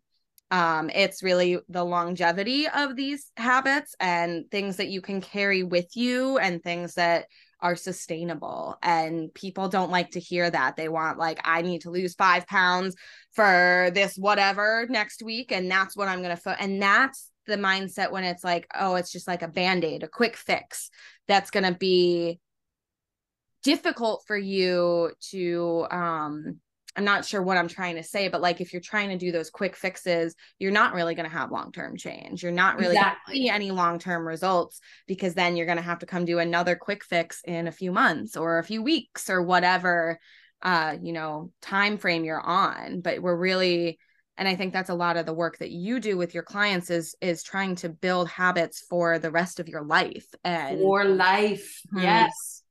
um, 0.53 0.91
it's 0.93 1.23
really 1.23 1.57
the 1.67 1.83
longevity 1.83 2.67
of 2.67 2.95
these 2.95 3.31
habits 3.37 3.95
and 3.99 4.45
things 4.51 4.77
that 4.77 4.89
you 4.89 5.01
can 5.01 5.19
carry 5.19 5.63
with 5.63 5.97
you 5.97 6.37
and 6.37 6.61
things 6.61 6.93
that 6.93 7.25
are 7.59 7.75
sustainable. 7.75 8.77
And 8.83 9.33
people 9.33 9.67
don't 9.67 9.89
like 9.89 10.11
to 10.11 10.19
hear 10.19 10.47
that. 10.47 10.75
They 10.75 10.89
want, 10.89 11.17
like, 11.17 11.39
I 11.43 11.63
need 11.63 11.81
to 11.81 11.89
lose 11.89 12.13
five 12.13 12.45
pounds 12.45 12.95
for 13.31 13.89
this 13.95 14.15
whatever 14.15 14.85
next 14.87 15.23
week. 15.23 15.51
And 15.51 15.71
that's 15.71 15.97
what 15.97 16.07
I'm 16.07 16.21
going 16.21 16.35
to, 16.35 16.41
fo-. 16.41 16.51
and 16.51 16.79
that's 16.79 17.31
the 17.47 17.57
mindset 17.57 18.11
when 18.11 18.23
it's 18.23 18.43
like, 18.43 18.67
oh, 18.79 18.93
it's 18.93 19.11
just 19.11 19.27
like 19.27 19.41
a 19.41 19.47
band 19.47 19.83
aid, 19.83 20.03
a 20.03 20.07
quick 20.07 20.37
fix 20.37 20.91
that's 21.27 21.49
going 21.49 21.65
to 21.65 21.73
be 21.73 22.39
difficult 23.63 24.23
for 24.27 24.37
you 24.37 25.09
to 25.31 25.87
um 25.89 26.59
I'm 26.95 27.05
not 27.05 27.25
sure 27.25 27.41
what 27.41 27.57
I'm 27.57 27.67
trying 27.67 27.95
to 27.95 28.03
say, 28.03 28.27
but 28.27 28.41
like 28.41 28.61
if 28.61 28.71
you're 28.71 28.81
trying 28.81 29.09
to 29.09 29.17
do 29.17 29.31
those 29.31 29.49
quick 29.49 29.75
fixes, 29.75 30.35
you're 30.59 30.71
not 30.71 30.93
really 30.93 31.15
going 31.15 31.29
to 31.29 31.35
have 31.35 31.51
long 31.51 31.71
term 31.71 31.97
change. 31.97 32.43
You're 32.43 32.51
not 32.51 32.77
really 32.77 32.95
exactly. 32.95 33.33
going 33.33 33.43
to 33.43 33.47
see 33.47 33.49
any 33.49 33.71
long 33.71 33.99
term 33.99 34.27
results 34.27 34.79
because 35.07 35.33
then 35.33 35.55
you're 35.55 35.65
going 35.65 35.77
to 35.77 35.83
have 35.83 35.99
to 35.99 36.05
come 36.05 36.25
do 36.25 36.39
another 36.39 36.75
quick 36.75 37.03
fix 37.03 37.41
in 37.45 37.67
a 37.67 37.71
few 37.71 37.91
months 37.91 38.37
or 38.37 38.59
a 38.59 38.63
few 38.63 38.83
weeks 38.83 39.29
or 39.29 39.41
whatever 39.41 40.19
uh 40.61 40.95
you 41.01 41.11
know 41.11 41.51
time 41.61 41.97
frame 41.97 42.23
you're 42.23 42.39
on. 42.39 43.01
But 43.01 43.21
we're 43.21 43.35
really 43.35 43.99
and 44.37 44.47
i 44.47 44.55
think 44.55 44.73
that's 44.73 44.89
a 44.89 44.95
lot 44.95 45.17
of 45.17 45.25
the 45.25 45.33
work 45.33 45.57
that 45.59 45.71
you 45.71 45.99
do 45.99 46.17
with 46.17 46.33
your 46.33 46.43
clients 46.43 46.89
is 46.89 47.15
is 47.21 47.43
trying 47.43 47.75
to 47.75 47.89
build 47.89 48.29
habits 48.29 48.83
for 48.89 49.19
the 49.19 49.29
rest 49.29 49.59
of 49.59 49.67
your 49.67 49.83
life 49.83 50.25
and 50.43 50.79
for 50.79 51.05
life. 51.05 51.81
Hmm 51.91 52.01
yes. 52.01 52.61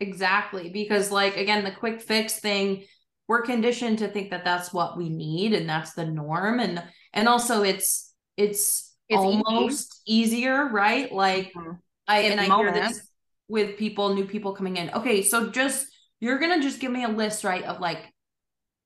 Exactly. 0.00 0.68
Because 0.70 1.12
like 1.12 1.36
again 1.36 1.64
the 1.64 1.70
quick 1.70 2.00
fix 2.00 2.38
thing 2.38 2.84
we're 3.28 3.42
conditioned 3.42 3.98
to 3.98 4.08
think 4.08 4.30
that 4.30 4.44
that's 4.44 4.72
what 4.72 4.96
we 4.96 5.08
need 5.08 5.52
and 5.52 5.68
that's 5.68 5.94
the 5.94 6.04
norm. 6.04 6.60
And 6.60 6.82
and 7.12 7.28
also 7.28 7.62
it's 7.62 8.12
it's, 8.36 8.94
it's 9.08 9.18
almost 9.18 10.02
easy. 10.06 10.36
easier 10.36 10.68
right? 10.68 11.12
Like 11.12 11.52
mm-hmm. 11.54 11.72
i 12.08 12.20
In 12.20 12.32
and 12.32 12.40
i 12.40 12.48
moment. 12.48 12.76
hear 12.76 12.88
this 12.88 13.06
with 13.48 13.76
people 13.76 14.14
new 14.14 14.24
people 14.24 14.54
coming 14.54 14.76
in. 14.76 14.90
Okay 14.90 15.22
so 15.22 15.50
just 15.50 15.86
you're 16.20 16.38
gonna 16.38 16.62
just 16.62 16.80
give 16.80 16.92
me 16.92 17.04
a 17.04 17.08
list 17.08 17.44
right 17.44 17.64
of 17.64 17.80
like 17.80 18.12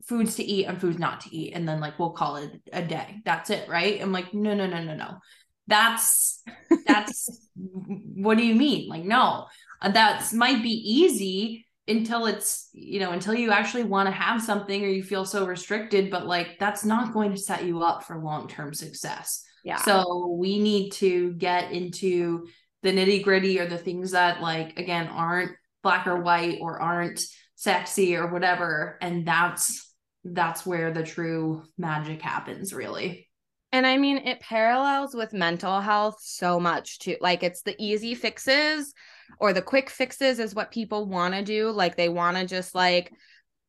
foods 0.07 0.37
to 0.37 0.45
eat 0.45 0.66
and 0.66 0.80
foods 0.80 0.99
not 0.99 1.20
to 1.22 1.34
eat 1.34 1.53
and 1.53 1.68
then 1.68 1.80
like 1.80 1.99
we'll 1.99 2.11
call 2.11 2.37
it 2.37 2.51
a 2.72 2.82
day. 2.82 3.22
That's 3.24 3.51
it 3.51 3.68
right? 3.68 4.01
I'm 4.01 4.12
like 4.12 4.34
no 4.34 4.55
no 4.55 4.66
no 4.66 4.82
no 4.82 4.95
no. 4.95 5.18
That's 5.66 6.43
that's 6.87 7.49
what 7.57 8.39
do 8.39 8.47
you 8.47 8.55
mean? 8.55 8.89
Like 8.89 9.05
no. 9.05 9.47
Uh, 9.82 9.91
that 9.91 10.32
might 10.32 10.62
be 10.62 10.70
easy 10.70 11.66
until 11.89 12.26
it's 12.26 12.68
you 12.72 13.01
know 13.01 13.12
until 13.12 13.34
you 13.34 13.51
actually 13.51 13.84
want 13.84 14.07
to 14.07 14.12
have 14.12 14.43
something 14.43 14.84
or 14.84 14.89
you 14.89 15.03
feel 15.03 15.24
so 15.24 15.47
restricted 15.47 16.11
but 16.11 16.26
like 16.26 16.59
that's 16.59 16.84
not 16.84 17.12
going 17.12 17.30
to 17.30 17.37
set 17.37 17.64
you 17.64 17.82
up 17.82 18.05
for 18.05 18.18
long-term 18.18 18.74
success. 18.74 19.45
Yeah. 19.64 19.78
So 19.78 20.37
we 20.39 20.59
need 20.61 20.91
to 20.93 21.32
get 21.32 21.72
into 21.72 22.47
the 22.82 22.93
nitty 22.93 23.22
gritty 23.24 23.59
or 23.59 23.66
the 23.66 23.78
things 23.78 24.12
that 24.12 24.41
like 24.41 24.78
again 24.78 25.09
aren't 25.09 25.53
black 25.82 26.07
or 26.07 26.20
white 26.20 26.59
or 26.61 26.80
aren't 26.80 27.22
sexy 27.55 28.16
or 28.16 28.32
whatever 28.32 28.99
and 29.01 29.26
that's 29.26 29.95
that's 30.24 30.66
where 30.66 30.93
the 30.93 31.03
true 31.03 31.62
magic 31.78 32.20
happens 32.22 32.72
really. 32.72 33.28
And 33.72 33.87
I 33.87 33.97
mean, 33.99 34.18
it 34.18 34.41
parallels 34.41 35.14
with 35.14 35.32
mental 35.32 35.80
health 35.80 36.18
so 36.20 36.59
much 36.59 36.99
too. 36.99 37.16
Like, 37.20 37.43
it's 37.43 37.62
the 37.62 37.74
easy 37.78 38.14
fixes 38.14 38.95
or 39.39 39.53
the 39.53 39.62
quick 39.62 39.91
fixes 39.91 40.39
is 40.39 40.55
what 40.55 40.70
people 40.70 41.07
want 41.07 41.35
to 41.35 41.43
do. 41.43 41.70
Like, 41.70 41.97
they 41.97 42.09
want 42.09 42.37
to 42.37 42.47
just, 42.47 42.74
like, 42.74 43.12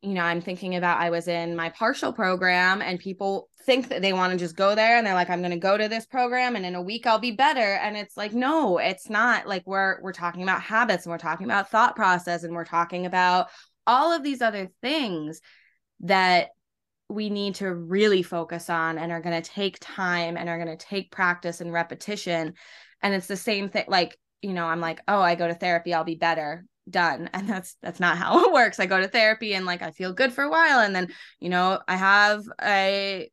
you 0.02 0.14
know, 0.14 0.22
I'm 0.22 0.42
thinking 0.42 0.76
about 0.76 1.02
I 1.02 1.10
was 1.10 1.28
in 1.28 1.56
my 1.56 1.70
partial 1.70 2.14
program 2.14 2.82
and 2.82 3.00
people 3.00 3.50
think 3.66 3.90
that 3.90 4.02
they 4.02 4.14
want 4.14 4.32
to 4.32 4.38
just 4.38 4.56
go 4.56 4.76
there 4.76 4.98
and 4.98 5.06
they're 5.06 5.14
like, 5.14 5.30
I'm 5.30 5.42
going 5.42 5.52
to 5.52 5.58
go 5.58 5.78
to 5.78 5.88
this 5.88 6.06
program 6.06 6.56
and 6.56 6.66
in 6.66 6.76
a 6.76 6.82
week 6.82 7.08
I'll 7.08 7.20
be 7.20 7.32
better. 7.32 7.60
And 7.60 7.98
it's 7.98 8.16
like, 8.16 8.34
no, 8.34 8.78
it's 8.78 9.10
not. 9.10 9.48
Like, 9.48 9.64
we're, 9.66 10.02
we're 10.02 10.14
talking 10.14 10.44
about 10.44 10.62
habits 10.62 11.06
and 11.06 11.12
we're 11.12 11.18
talking 11.18 11.46
about 11.46 11.70
thought 11.70 11.96
process 11.96 12.44
and 12.44 12.54
we're 12.54 12.64
talking 12.66 13.06
about 13.06 13.48
all 13.88 14.14
of 14.14 14.24
these 14.24 14.42
other 14.42 14.70
things 14.82 15.42
that 16.02 16.50
we 17.10 17.30
need 17.30 17.56
to 17.56 17.74
really 17.74 18.22
focus 18.22 18.70
on 18.70 18.98
and 18.98 19.12
are 19.12 19.22
going 19.22 19.42
to 19.42 19.50
take 19.50 19.78
time 19.80 20.38
and 20.38 20.50
are 20.50 20.64
going 20.64 20.78
to 20.78 20.86
take 20.86 21.12
practice 21.12 21.62
and 21.62 21.72
repetition 21.72 22.54
and 23.02 23.14
it's 23.14 23.28
the 23.28 23.38
same 23.38 23.70
thing 23.70 23.86
like 23.88 24.18
you 24.42 24.54
know 24.54 24.66
i'm 24.66 24.82
like 24.82 25.02
oh 25.08 25.20
i 25.20 25.36
go 25.36 25.48
to 25.48 25.54
therapy 25.54 25.94
i'll 25.94 26.04
be 26.04 26.16
better. 26.16 26.66
Done. 26.90 27.30
And 27.34 27.50
that's 27.50 27.76
that's 27.82 28.00
not 28.00 28.18
how 28.18 28.46
it 28.46 28.54
works. 28.54 28.80
I 28.80 28.86
go 28.86 29.00
to 29.00 29.08
therapy 29.08 29.54
and 29.54 29.66
like 29.66 29.82
i 29.82 29.92
feel 29.92 30.14
good 30.14 30.32
for 30.32 30.44
a 30.44 30.50
while 30.50 30.80
and 30.80 30.96
then 30.96 31.10
you 31.40 31.50
know 31.50 31.80
i 31.88 31.96
have 31.96 32.44
a 32.64 33.30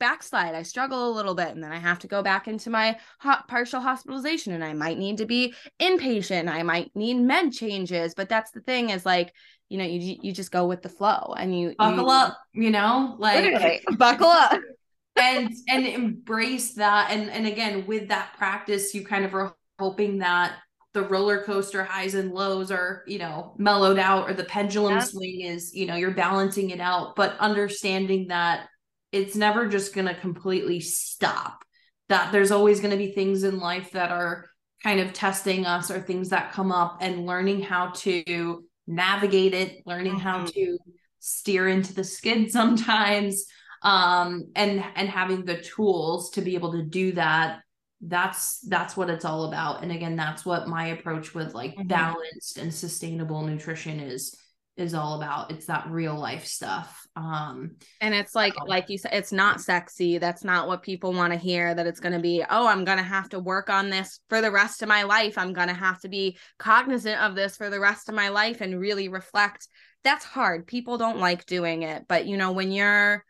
backslide. 0.00 0.54
I 0.54 0.62
struggle 0.62 1.08
a 1.08 1.14
little 1.14 1.34
bit 1.34 1.48
and 1.48 1.62
then 1.62 1.72
i 1.72 1.78
have 1.78 2.00
to 2.00 2.08
go 2.08 2.22
back 2.22 2.48
into 2.48 2.70
my 2.70 2.98
hot 3.20 3.48
partial 3.48 3.80
hospitalization 3.80 4.52
and 4.52 4.64
i 4.64 4.72
might 4.72 4.98
need 4.98 5.18
to 5.18 5.26
be 5.26 5.54
inpatient. 5.80 6.48
I 6.48 6.62
might 6.62 6.90
need 6.96 7.14
med 7.14 7.52
changes. 7.52 8.14
But 8.14 8.28
that's 8.28 8.50
the 8.50 8.60
thing 8.60 8.90
is 8.90 9.06
like 9.06 9.32
you 9.68 9.78
know 9.78 9.84
you 9.84 10.16
you 10.22 10.32
just 10.32 10.50
go 10.50 10.66
with 10.66 10.82
the 10.82 10.88
flow 10.88 11.34
and 11.36 11.56
you 11.56 11.74
buckle 11.78 12.04
you, 12.04 12.10
up 12.10 12.38
you 12.52 12.70
know? 12.70 13.14
Like 13.18 13.84
buckle 13.96 14.26
up. 14.26 14.60
and 15.16 15.52
and 15.68 15.86
embrace 15.86 16.74
that. 16.74 17.10
And 17.10 17.30
and 17.30 17.46
again 17.46 17.86
with 17.86 18.08
that 18.08 18.34
practice 18.36 18.94
you 18.94 19.04
kind 19.04 19.24
of 19.24 19.34
are 19.34 19.54
hoping 19.78 20.18
that 20.18 20.56
the 20.94 21.02
roller 21.02 21.42
coaster 21.44 21.84
highs 21.84 22.14
and 22.14 22.32
lows 22.32 22.70
are 22.70 23.04
you 23.06 23.18
know 23.18 23.54
mellowed 23.58 23.98
out 23.98 24.28
or 24.28 24.34
the 24.34 24.44
pendulum 24.44 24.94
yep. 24.94 25.04
swing 25.04 25.42
is 25.42 25.74
you 25.74 25.86
know 25.86 25.96
you're 25.96 26.10
balancing 26.10 26.70
it 26.70 26.80
out 26.80 27.14
but 27.14 27.38
understanding 27.38 28.28
that 28.28 28.68
it's 29.12 29.36
never 29.36 29.68
just 29.68 29.94
going 29.94 30.06
to 30.06 30.14
completely 30.14 30.80
stop 30.80 31.62
that 32.08 32.32
there's 32.32 32.50
always 32.50 32.80
going 32.80 32.90
to 32.90 32.96
be 32.96 33.12
things 33.12 33.44
in 33.44 33.58
life 33.58 33.92
that 33.92 34.10
are 34.10 34.48
kind 34.82 35.00
of 35.00 35.12
testing 35.12 35.66
us 35.66 35.90
or 35.90 36.00
things 36.00 36.30
that 36.30 36.52
come 36.52 36.72
up 36.72 36.98
and 37.00 37.26
learning 37.26 37.60
how 37.60 37.88
to 37.88 38.64
navigate 38.86 39.52
it, 39.52 39.82
learning 39.86 40.12
mm-hmm. 40.12 40.20
how 40.20 40.44
to 40.44 40.78
steer 41.20 41.68
into 41.68 41.92
the 41.92 42.04
skid 42.04 42.50
sometimes 42.50 43.44
um 43.82 44.46
and 44.56 44.82
and 44.96 45.08
having 45.08 45.44
the 45.44 45.60
tools 45.60 46.30
to 46.30 46.40
be 46.40 46.54
able 46.54 46.72
to 46.72 46.82
do 46.82 47.12
that 47.12 47.60
that's 48.00 48.60
that's 48.60 48.96
what 48.96 49.10
it's 49.10 49.24
all 49.24 49.46
about. 49.46 49.82
And 49.82 49.90
again 49.90 50.16
that's 50.16 50.44
what 50.44 50.68
my 50.68 50.88
approach 50.88 51.34
with 51.34 51.54
like 51.54 51.72
mm-hmm. 51.72 51.88
balanced 51.88 52.58
and 52.58 52.72
sustainable 52.72 53.42
nutrition 53.42 54.00
is 54.00 54.36
is 54.76 54.94
all 54.94 55.20
about. 55.20 55.50
It's 55.50 55.66
that 55.66 55.88
real 55.90 56.16
life 56.16 56.44
stuff. 56.46 57.06
Um 57.16 57.72
and 58.00 58.14
it's 58.14 58.36
like 58.36 58.54
um, 58.60 58.68
like 58.68 58.88
you 58.88 58.98
said 58.98 59.14
it's 59.14 59.32
not 59.32 59.60
sexy. 59.60 60.18
That's 60.18 60.44
not 60.44 60.68
what 60.68 60.84
people 60.84 61.12
want 61.12 61.32
to 61.32 61.38
hear 61.38 61.74
that 61.74 61.88
it's 61.88 62.00
going 62.00 62.12
to 62.12 62.20
be 62.20 62.44
oh 62.48 62.68
i'm 62.68 62.84
going 62.84 62.98
to 62.98 63.04
have 63.04 63.28
to 63.30 63.40
work 63.40 63.68
on 63.68 63.90
this 63.90 64.20
for 64.28 64.40
the 64.40 64.52
rest 64.52 64.82
of 64.82 64.88
my 64.88 65.02
life. 65.02 65.36
I'm 65.36 65.52
going 65.52 65.68
to 65.68 65.74
have 65.74 66.00
to 66.02 66.08
be 66.08 66.38
cognizant 66.58 67.20
of 67.20 67.34
this 67.34 67.56
for 67.56 67.68
the 67.68 67.80
rest 67.80 68.08
of 68.08 68.14
my 68.14 68.28
life 68.28 68.60
and 68.60 68.78
really 68.78 69.08
reflect. 69.08 69.66
That's 70.04 70.24
hard. 70.24 70.68
People 70.68 70.98
don't 70.98 71.18
like 71.18 71.46
doing 71.46 71.82
it. 71.82 72.04
But 72.06 72.26
you 72.26 72.36
know 72.36 72.52
when 72.52 72.70
you're 72.70 73.24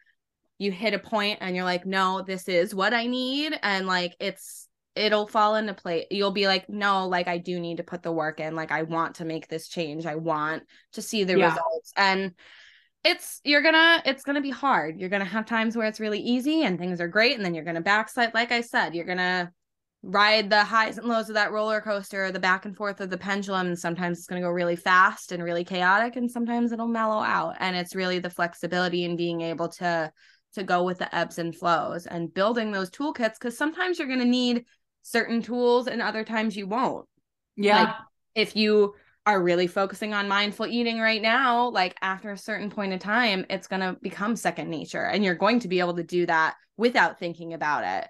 you 0.59 0.73
hit 0.73 0.95
a 0.95 0.99
point 0.99 1.39
and 1.41 1.55
you're 1.55 1.65
like 1.65 1.87
no 1.87 2.23
this 2.27 2.49
is 2.49 2.75
what 2.75 2.93
i 2.93 3.07
need 3.07 3.59
and 3.63 3.87
like 3.87 4.15
it's 4.21 4.69
it'll 4.99 5.27
fall 5.27 5.55
into 5.55 5.73
place. 5.73 6.07
You'll 6.11 6.33
be 6.33 6.47
like, 6.47 6.69
no, 6.69 7.07
like 7.07 7.29
I 7.29 7.39
do 7.39 7.59
need 7.61 7.77
to 7.77 7.85
put 7.85 8.03
the 8.03 8.13
work 8.13 8.41
in. 8.41 8.57
Like 8.57 8.73
I 8.73 8.83
want 8.83 9.17
to 9.17 9.25
make 9.25 9.49
this 9.49 9.69
change. 9.69 10.05
I 10.05 10.17
want 10.17 10.65
to 10.93 11.03
see 11.03 11.25
the 11.25 11.39
yeah. 11.39 11.47
results. 11.47 11.93
And 11.97 12.35
it's 13.05 13.41
you're 13.45 13.63
gonna 13.63 14.03
it's 14.05 14.25
gonna 14.25 14.41
be 14.41 14.51
hard. 14.51 14.99
You're 14.99 15.09
gonna 15.09 15.25
have 15.25 15.47
times 15.47 15.77
where 15.77 15.87
it's 15.87 16.01
really 16.01 16.19
easy 16.19 16.65
and 16.65 16.79
things 16.79 17.01
are 17.01 17.09
great, 17.09 17.37
and 17.37 17.45
then 17.45 17.55
you're 17.55 17.65
gonna 17.65 17.81
backslide. 17.81 18.35
Like 18.35 18.51
I 18.51 18.61
said, 18.61 18.95
you're 18.95 19.05
gonna 19.05 19.53
ride 20.03 20.51
the 20.51 20.65
highs 20.65 20.99
and 20.99 21.07
lows 21.07 21.29
of 21.29 21.35
that 21.35 21.53
roller 21.53 21.81
coaster, 21.81 22.31
the 22.33 22.39
back 22.41 22.65
and 22.65 22.77
forth 22.77 23.01
of 23.01 23.09
the 23.09 23.19
pendulum. 23.19 23.69
And 23.69 23.79
sometimes 23.79 24.19
it's 24.19 24.27
gonna 24.27 24.41
go 24.41 24.51
really 24.51 24.77
fast 24.77 25.31
and 25.31 25.45
really 25.45 25.65
chaotic, 25.65 26.17
and 26.17 26.29
sometimes 26.29 26.73
it'll 26.73 26.89
mellow 26.89 27.23
out. 27.23 27.55
And 27.61 27.77
it's 27.77 27.95
really 27.95 28.19
the 28.19 28.31
flexibility 28.31 29.05
and 29.05 29.17
being 29.17 29.43
able 29.43 29.69
to 29.69 30.13
to 30.55 30.63
go 30.63 30.83
with 30.83 30.99
the 30.99 31.15
ebbs 31.15 31.39
and 31.39 31.55
flows 31.55 32.07
and 32.07 32.33
building 32.33 32.73
those 32.73 32.91
toolkits 32.91 33.35
because 33.35 33.57
sometimes 33.57 33.99
you're 33.99 34.09
going 34.09 34.19
to 34.21 34.25
need 34.25 34.65
certain 35.03 35.43
tools 35.43 35.87
and 35.87 36.03
other 36.03 36.25
times 36.25 36.57
you 36.57 36.67
won't. 36.67 37.07
Yeah. 37.57 37.83
Like 37.83 37.95
if 38.35 38.57
you 38.57 38.95
are 39.27 39.43
really 39.43 39.67
focusing 39.67 40.15
on 40.15 40.29
mindful 40.29 40.67
eating 40.67 41.01
right 41.01 41.21
now, 41.21 41.69
like 41.69 41.97
after 42.01 42.33
a 42.33 42.39
certain 42.39 42.71
point 42.71 42.93
of 42.93 43.01
time, 43.01 43.45
it's 43.51 43.67
going 43.67 43.81
to 43.81 43.99
become 44.01 44.37
second 44.37 44.71
nature 44.71 45.05
and 45.05 45.25
you're 45.25 45.35
going 45.35 45.61
to 45.61 45.69
be 45.69 45.81
able 45.81 45.97
to 45.97 46.05
do 46.05 46.25
that 46.27 46.57
without 46.77 47.19
thinking 47.19 47.53
about 47.53 47.85
it. 47.85 48.09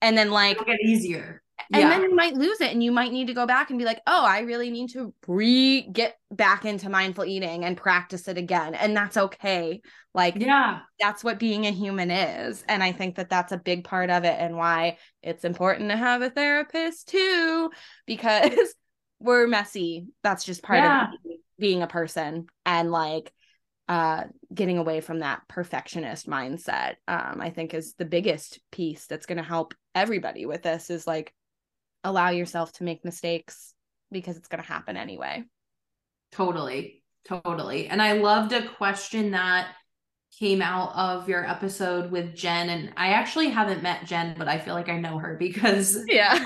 And 0.00 0.16
then 0.16 0.30
like 0.30 0.56
It'll 0.56 0.64
get 0.64 0.80
easier 0.80 1.42
and 1.72 1.82
yeah. 1.82 1.88
then 1.88 2.02
you 2.02 2.14
might 2.14 2.34
lose 2.34 2.60
it 2.60 2.72
and 2.72 2.82
you 2.82 2.92
might 2.92 3.12
need 3.12 3.26
to 3.26 3.34
go 3.34 3.46
back 3.46 3.70
and 3.70 3.78
be 3.78 3.84
like 3.84 4.00
oh 4.06 4.24
i 4.24 4.40
really 4.40 4.70
need 4.70 4.90
to 4.90 5.12
re 5.26 5.82
get 5.92 6.18
back 6.30 6.64
into 6.64 6.90
mindful 6.90 7.24
eating 7.24 7.64
and 7.64 7.76
practice 7.76 8.28
it 8.28 8.36
again. 8.36 8.74
And 8.74 8.96
that's 8.96 9.16
okay. 9.16 9.80
Like 10.14 10.34
yeah. 10.36 10.80
that's 11.00 11.24
what 11.24 11.38
being 11.38 11.66
a 11.66 11.70
human 11.70 12.10
is. 12.10 12.64
And 12.68 12.82
i 12.82 12.92
think 12.92 13.16
that 13.16 13.30
that's 13.30 13.52
a 13.52 13.58
big 13.58 13.84
part 13.84 14.10
of 14.10 14.24
it 14.24 14.36
and 14.38 14.56
why 14.56 14.98
it's 15.22 15.44
important 15.44 15.90
to 15.90 15.96
have 15.96 16.22
a 16.22 16.30
therapist 16.30 17.08
too 17.08 17.70
because 18.06 18.74
we're 19.20 19.46
messy. 19.46 20.06
That's 20.22 20.44
just 20.44 20.62
part 20.62 20.80
yeah. 20.80 21.04
of 21.04 21.08
being 21.58 21.82
a 21.82 21.88
person 21.88 22.46
and 22.66 22.90
like 22.92 23.32
uh 23.88 24.24
getting 24.52 24.78
away 24.78 25.00
from 25.00 25.20
that 25.20 25.40
perfectionist 25.48 26.28
mindset 26.28 26.96
um 27.08 27.40
i 27.40 27.48
think 27.48 27.72
is 27.72 27.94
the 27.94 28.04
biggest 28.04 28.60
piece 28.70 29.06
that's 29.06 29.24
going 29.24 29.38
to 29.38 29.42
help 29.42 29.72
everybody 29.94 30.44
with 30.44 30.62
this 30.62 30.90
is 30.90 31.06
like 31.06 31.32
allow 32.04 32.30
yourself 32.30 32.72
to 32.74 32.84
make 32.84 33.04
mistakes 33.04 33.74
because 34.10 34.36
it's 34.36 34.48
going 34.48 34.62
to 34.62 34.68
happen 34.68 34.96
anyway. 34.96 35.44
Totally. 36.32 37.02
Totally. 37.26 37.88
And 37.88 38.00
I 38.00 38.12
loved 38.12 38.52
a 38.52 38.66
question 38.68 39.32
that 39.32 39.68
came 40.38 40.62
out 40.62 40.94
of 40.94 41.28
your 41.28 41.48
episode 41.48 42.10
with 42.10 42.34
Jen. 42.34 42.68
And 42.68 42.92
I 42.96 43.08
actually 43.08 43.48
haven't 43.48 43.82
met 43.82 44.06
Jen, 44.06 44.34
but 44.38 44.46
I 44.46 44.58
feel 44.58 44.74
like 44.74 44.88
I 44.88 44.98
know 44.98 45.18
her 45.18 45.36
because 45.38 45.98
yeah, 46.06 46.38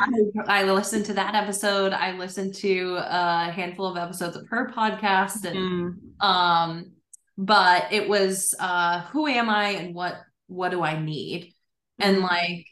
I, 0.49 0.63
I 0.63 0.73
listened 0.73 1.07
to 1.07 1.15
that 1.15 1.35
episode. 1.35 1.93
I 1.93 2.13
listened 2.13 2.55
to 2.57 2.97
a 2.99 3.51
handful 3.53 3.87
of 3.87 3.97
episodes 3.97 4.37
of 4.37 4.49
her 4.49 4.71
podcast 4.75 5.45
and 5.45 5.57
mm. 5.95 6.25
um 6.25 6.93
but 7.39 7.93
it 7.93 8.09
was 8.09 8.55
uh 8.59 9.03
who 9.07 9.27
am 9.27 9.49
I 9.49 9.71
and 9.71 9.95
what 9.95 10.17
what 10.47 10.71
do 10.71 10.83
I 10.83 11.01
need? 11.01 11.55
And 11.99 12.19
mm. 12.19 12.23
like 12.23 12.67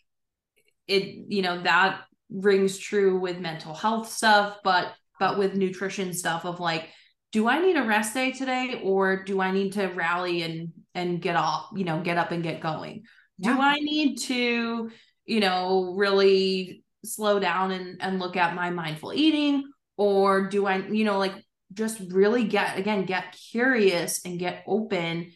it, 0.86 1.26
you 1.28 1.42
know, 1.42 1.62
that 1.62 2.02
rings 2.30 2.78
true 2.78 3.18
with 3.18 3.38
mental 3.38 3.74
health 3.74 4.10
stuff, 4.10 4.58
but 4.64 4.92
but 5.18 5.38
with 5.38 5.54
nutrition 5.54 6.14
stuff 6.14 6.44
of 6.44 6.60
like, 6.60 6.88
do 7.32 7.46
I 7.48 7.60
need 7.60 7.76
a 7.76 7.84
rest 7.84 8.14
day 8.14 8.32
today 8.32 8.80
or 8.82 9.22
do 9.22 9.40
I 9.40 9.50
need 9.50 9.72
to 9.74 9.86
rally 9.88 10.42
and 10.42 10.72
and 10.94 11.20
get 11.20 11.36
off, 11.36 11.68
you 11.74 11.84
know, 11.84 12.00
get 12.00 12.18
up 12.18 12.30
and 12.32 12.42
get 12.42 12.60
going? 12.60 13.04
Yeah. 13.38 13.54
Do 13.54 13.60
I 13.60 13.74
need 13.74 14.16
to, 14.22 14.90
you 15.26 15.40
know, 15.40 15.94
really 15.96 16.82
slow 17.04 17.38
down 17.38 17.70
and, 17.70 18.02
and 18.02 18.18
look 18.18 18.36
at 18.36 18.54
my 18.54 18.70
mindful 18.70 19.12
eating? 19.14 19.64
Or 19.96 20.48
do 20.48 20.66
I, 20.66 20.78
you 20.78 21.04
know, 21.04 21.18
like 21.18 21.34
just 21.72 22.00
really 22.10 22.44
get 22.44 22.78
again, 22.78 23.04
get 23.04 23.36
curious 23.50 24.24
and 24.24 24.38
get 24.38 24.64
open 24.66 25.32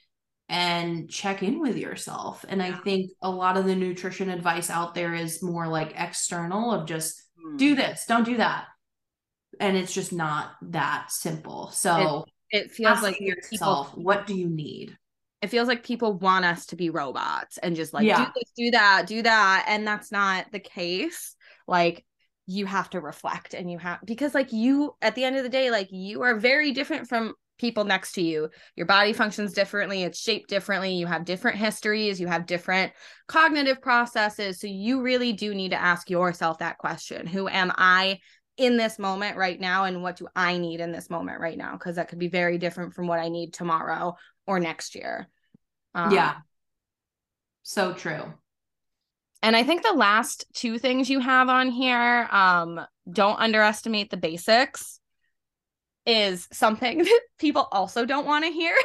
and 0.48 1.08
check 1.08 1.42
in 1.42 1.60
with 1.60 1.76
yourself. 1.76 2.44
And 2.48 2.62
I 2.62 2.72
think 2.72 3.10
a 3.22 3.30
lot 3.30 3.56
of 3.56 3.64
the 3.64 3.74
nutrition 3.74 4.28
advice 4.28 4.70
out 4.70 4.94
there 4.94 5.14
is 5.14 5.42
more 5.42 5.66
like 5.66 5.94
external 5.96 6.72
of 6.72 6.86
just 6.86 7.22
mm. 7.44 7.56
do 7.56 7.74
this, 7.74 8.04
don't 8.06 8.24
do 8.24 8.36
that. 8.36 8.66
And 9.60 9.76
it's 9.76 9.92
just 9.92 10.12
not 10.12 10.50
that 10.62 11.10
simple. 11.10 11.70
So 11.70 12.26
it, 12.50 12.64
it 12.64 12.70
feels 12.72 13.02
like 13.02 13.20
yourself, 13.20 13.90
people, 13.90 14.02
what 14.02 14.26
do 14.26 14.34
you 14.34 14.48
need? 14.48 14.96
It 15.40 15.48
feels 15.48 15.68
like 15.68 15.84
people 15.84 16.14
want 16.14 16.44
us 16.44 16.66
to 16.66 16.76
be 16.76 16.90
robots 16.90 17.58
and 17.58 17.76
just 17.76 17.94
like 17.94 18.06
yeah. 18.06 18.24
do 18.24 18.30
this, 18.34 18.50
do 18.56 18.70
that, 18.72 19.06
do 19.06 19.22
that. 19.22 19.66
And 19.68 19.86
that's 19.86 20.10
not 20.10 20.46
the 20.52 20.60
case. 20.60 21.36
like 21.66 22.04
you 22.46 22.66
have 22.66 22.90
to 22.90 23.00
reflect 23.00 23.54
and 23.54 23.70
you 23.70 23.78
have 23.78 24.00
because 24.04 24.34
like 24.34 24.52
you 24.52 24.94
at 25.00 25.14
the 25.14 25.24
end 25.24 25.36
of 25.36 25.42
the 25.42 25.48
day 25.48 25.70
like 25.70 25.88
you 25.90 26.20
are 26.20 26.38
very 26.38 26.72
different 26.72 27.08
from 27.08 27.32
people 27.58 27.84
next 27.84 28.12
to 28.12 28.22
you. 28.22 28.48
Your 28.76 28.86
body 28.86 29.12
functions 29.12 29.52
differently 29.52 30.02
it's 30.02 30.20
shaped 30.20 30.48
differently 30.48 30.94
you 30.94 31.06
have 31.06 31.24
different 31.24 31.56
histories 31.56 32.20
you 32.20 32.26
have 32.26 32.46
different 32.46 32.92
cognitive 33.28 33.80
processes. 33.80 34.60
So 34.60 34.66
you 34.66 35.02
really 35.02 35.32
do 35.32 35.54
need 35.54 35.70
to 35.70 35.80
ask 35.80 36.10
yourself 36.10 36.58
that 36.58 36.78
question. 36.78 37.26
Who 37.26 37.48
am 37.48 37.72
i 37.76 38.18
in 38.56 38.76
this 38.76 38.98
moment 39.00 39.36
right 39.36 39.58
now 39.58 39.84
and 39.84 40.00
what 40.00 40.16
do 40.16 40.28
i 40.36 40.58
need 40.58 40.80
in 40.80 40.92
this 40.92 41.10
moment 41.10 41.40
right 41.40 41.58
now? 41.58 41.72
Because 41.72 41.96
that 41.96 42.08
could 42.08 42.18
be 42.18 42.28
very 42.28 42.58
different 42.58 42.94
from 42.94 43.06
what 43.06 43.20
i 43.20 43.28
need 43.28 43.52
tomorrow 43.52 44.16
or 44.46 44.60
next 44.60 44.94
year. 44.94 45.28
Um, 45.94 46.12
yeah. 46.12 46.36
So 47.62 47.92
true. 47.92 48.24
And 49.42 49.56
i 49.56 49.62
think 49.62 49.82
the 49.82 49.92
last 49.92 50.46
two 50.54 50.78
things 50.78 51.08
you 51.08 51.20
have 51.20 51.48
on 51.48 51.70
here 51.70 52.28
um 52.30 52.80
don't 53.10 53.38
underestimate 53.38 54.10
the 54.10 54.16
basics 54.16 55.00
is 56.06 56.48
something 56.52 56.98
that 57.04 57.20
people 57.38 57.68
also 57.72 58.04
don't 58.04 58.26
want 58.26 58.44
to 58.44 58.50
hear. 58.50 58.76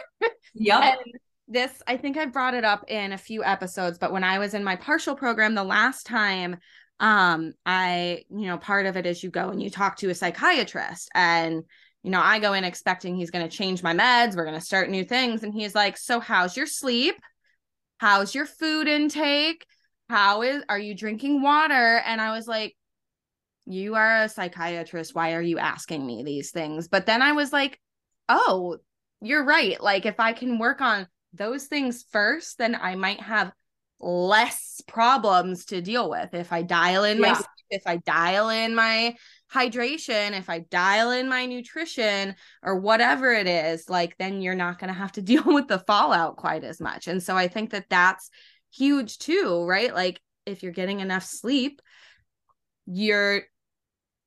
Yep. 0.56 1.00
this, 1.48 1.82
I 1.88 1.98
think 1.98 2.18
I 2.18 2.26
brought 2.26 2.54
it 2.54 2.66
up 2.66 2.86
in 2.90 3.14
a 3.14 3.18
few 3.18 3.44
episodes, 3.44 3.98
but 3.98 4.12
when 4.12 4.24
I 4.24 4.40
was 4.40 4.54
in 4.54 4.64
my 4.64 4.76
partial 4.76 5.16
program 5.16 5.56
the 5.56 5.64
last 5.64 6.06
time, 6.06 6.58
um, 7.00 7.54
I, 7.66 8.24
you 8.30 8.48
know, 8.48 8.58
part 8.58 8.86
of 8.86 8.98
it 8.98 9.06
is 9.06 9.24
you 9.24 9.30
go 9.30 9.50
and 9.50 9.62
you 9.62 9.70
talk 9.70 9.98
to 9.98 10.10
a 10.10 10.16
psychiatrist 10.16 11.10
and 11.16 11.64
you 12.04 12.12
know, 12.12 12.22
I 12.22 12.40
go 12.40 12.54
in 12.54 12.64
expecting 12.64 13.16
he's 13.16 13.32
going 13.32 13.48
to 13.48 13.56
change 13.56 13.84
my 13.84 13.94
meds, 13.94 14.36
we're 14.36 14.46
going 14.46 14.60
to 14.60 14.66
start 14.66 14.90
new 14.90 15.04
things 15.04 15.44
and 15.44 15.54
he's 15.54 15.76
like, 15.76 15.98
"So 15.98 16.20
how's 16.20 16.56
your 16.56 16.66
sleep? 16.66 17.16
How's 17.98 18.34
your 18.34 18.46
food 18.46 18.88
intake? 18.88 19.66
How 20.10 20.42
is 20.42 20.64
are 20.70 20.80
you 20.80 20.96
drinking 20.96 21.42
water?" 21.42 22.02
And 22.06 22.22
I 22.22 22.32
was 22.32 22.48
like, 22.48 22.76
you 23.70 23.96
are 23.96 24.24
a 24.24 24.30
psychiatrist. 24.30 25.14
Why 25.14 25.34
are 25.34 25.42
you 25.42 25.60
asking 25.60 26.06
me 26.06 26.24
these 26.24 26.52
things? 26.52 26.88
But 26.88 27.06
then 27.06 27.22
I 27.22 27.34
was 27.34 27.54
like, 27.54 27.80
oh, 28.28 28.78
you're 29.22 29.46
right. 29.46 29.80
Like, 29.82 30.06
if 30.06 30.20
I 30.20 30.34
can 30.34 30.58
work 30.58 30.82
on 30.82 31.08
those 31.34 31.66
things 31.66 32.04
first, 32.12 32.58
then 32.58 32.76
I 32.76 32.96
might 32.96 33.22
have 33.22 33.52
less 34.00 34.82
problems 34.88 35.66
to 35.66 35.82
deal 35.82 36.10
with. 36.10 36.34
If 36.34 36.52
I 36.52 36.64
dial 36.64 37.04
in 37.04 37.20
yeah. 37.20 37.34
my, 37.34 37.42
if 37.70 37.84
I 37.86 37.98
dial 37.98 38.50
in 38.50 38.74
my 38.74 39.16
hydration, 39.54 40.38
if 40.38 40.50
I 40.50 40.60
dial 40.60 41.12
in 41.12 41.30
my 41.30 41.46
nutrition 41.46 42.36
or 42.64 42.80
whatever 42.80 43.32
it 43.32 43.46
is, 43.46 43.88
like, 43.88 44.18
then 44.18 44.42
you're 44.42 44.56
not 44.56 44.80
going 44.80 44.92
to 44.92 45.00
have 45.00 45.12
to 45.14 45.22
deal 45.22 45.44
with 45.46 45.68
the 45.68 45.80
fallout 45.80 46.38
quite 46.38 46.64
as 46.64 46.82
much. 46.82 47.08
And 47.08 47.22
so 47.22 47.38
I 47.38 47.48
think 47.48 47.70
that 47.72 47.86
that's 47.90 48.32
huge 48.74 49.20
too, 49.20 49.64
right? 49.66 49.94
Like, 49.94 50.20
if 50.48 50.64
you're 50.64 50.72
getting 50.72 51.02
enough 51.02 51.24
sleep, 51.24 51.82
you're 52.88 53.44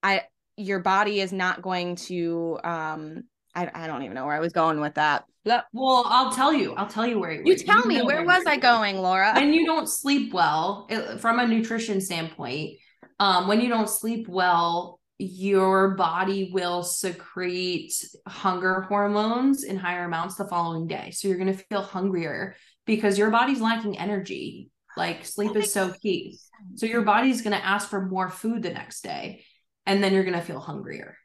I 0.03 0.23
your 0.57 0.81
body 0.81 1.21
is 1.21 1.33
not 1.33 1.63
going 1.63 1.97
to 1.97 2.59
um 2.65 3.25
I, 3.55 3.71
I 3.75 3.87
don't 3.87 4.03
even 4.03 4.15
know 4.15 4.25
where 4.25 4.35
I 4.35 4.41
was 4.41 4.53
going 4.53 4.81
with 4.81 4.95
that. 4.95 5.25
Well, 5.45 6.05
I'll 6.07 6.33
tell 6.33 6.53
you. 6.55 6.75
I'll 6.75 6.89
tell 6.89 7.07
you 7.07 7.19
where 7.19 7.33
you, 7.33 7.43
you 7.45 7.57
tell 7.57 7.85
me 7.85 8.01
where, 8.01 8.25
where 8.25 8.25
was 8.25 8.47
I 8.47 8.57
going, 8.57 8.99
Laura? 8.99 9.33
When 9.35 9.53
you 9.53 9.67
don't 9.67 9.89
sleep 9.89 10.33
well, 10.33 10.87
it, 10.89 11.21
from 11.21 11.39
a 11.39 11.47
nutrition 11.47 12.01
standpoint, 12.01 12.79
um, 13.19 13.49
when 13.49 13.61
you 13.61 13.69
don't 13.69 13.89
sleep 13.89 14.29
well, 14.29 15.01
your 15.19 15.91
body 15.97 16.51
will 16.53 16.83
secrete 16.83 17.93
hunger 18.27 18.83
hormones 18.83 19.65
in 19.65 19.77
higher 19.77 20.05
amounts 20.05 20.37
the 20.37 20.47
following 20.47 20.87
day. 20.87 21.11
So 21.11 21.29
you're 21.29 21.39
going 21.39 21.55
to 21.55 21.65
feel 21.65 21.83
hungrier 21.83 22.57
because 22.87 23.19
your 23.19 23.31
body's 23.31 23.61
lacking 23.61 23.99
energy. 23.99 24.71
Like 24.97 25.25
sleep 25.25 25.57
is 25.57 25.73
so 25.73 25.93
key. 26.03 26.39
So 26.77 26.87
your 26.87 27.03
body's 27.03 27.43
going 27.43 27.57
to 27.57 27.65
ask 27.65 27.89
for 27.89 28.07
more 28.07 28.31
food 28.31 28.63
the 28.63 28.71
next 28.71 29.03
day 29.03 29.45
and 29.87 30.03
then 30.03 30.13
you're 30.13 30.25
going 30.25 30.39
to 30.39 30.41
feel 30.41 30.61
hungrier. 30.61 31.17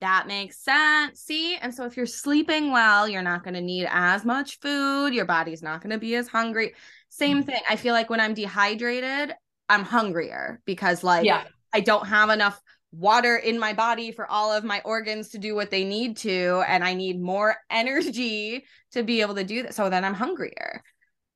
That 0.00 0.26
makes 0.26 0.58
sense. 0.58 1.20
See? 1.20 1.56
And 1.56 1.74
so 1.74 1.84
if 1.86 1.96
you're 1.96 2.06
sleeping 2.06 2.72
well, 2.72 3.08
you're 3.08 3.22
not 3.22 3.42
going 3.42 3.54
to 3.54 3.60
need 3.60 3.86
as 3.90 4.24
much 4.24 4.58
food. 4.60 5.14
Your 5.14 5.24
body's 5.24 5.62
not 5.62 5.80
going 5.80 5.92
to 5.92 5.98
be 5.98 6.14
as 6.16 6.28
hungry. 6.28 6.74
Same 7.08 7.38
mm-hmm. 7.38 7.46
thing. 7.46 7.60
I 7.70 7.76
feel 7.76 7.94
like 7.94 8.10
when 8.10 8.20
I'm 8.20 8.34
dehydrated, 8.34 9.34
I'm 9.68 9.82
hungrier 9.82 10.60
because 10.66 11.02
like 11.02 11.24
yeah. 11.24 11.44
I 11.72 11.80
don't 11.80 12.06
have 12.06 12.30
enough 12.30 12.60
water 12.92 13.36
in 13.36 13.58
my 13.58 13.72
body 13.72 14.12
for 14.12 14.30
all 14.30 14.52
of 14.52 14.62
my 14.62 14.80
organs 14.84 15.30
to 15.30 15.38
do 15.38 15.54
what 15.54 15.70
they 15.70 15.84
need 15.84 16.16
to 16.18 16.62
and 16.68 16.84
I 16.84 16.94
need 16.94 17.20
more 17.20 17.56
energy 17.70 18.64
to 18.92 19.02
be 19.02 19.20
able 19.20 19.36
to 19.36 19.44
do 19.44 19.62
that. 19.62 19.74
So 19.74 19.90
then 19.90 20.04
I'm 20.04 20.14
hungrier. 20.14 20.82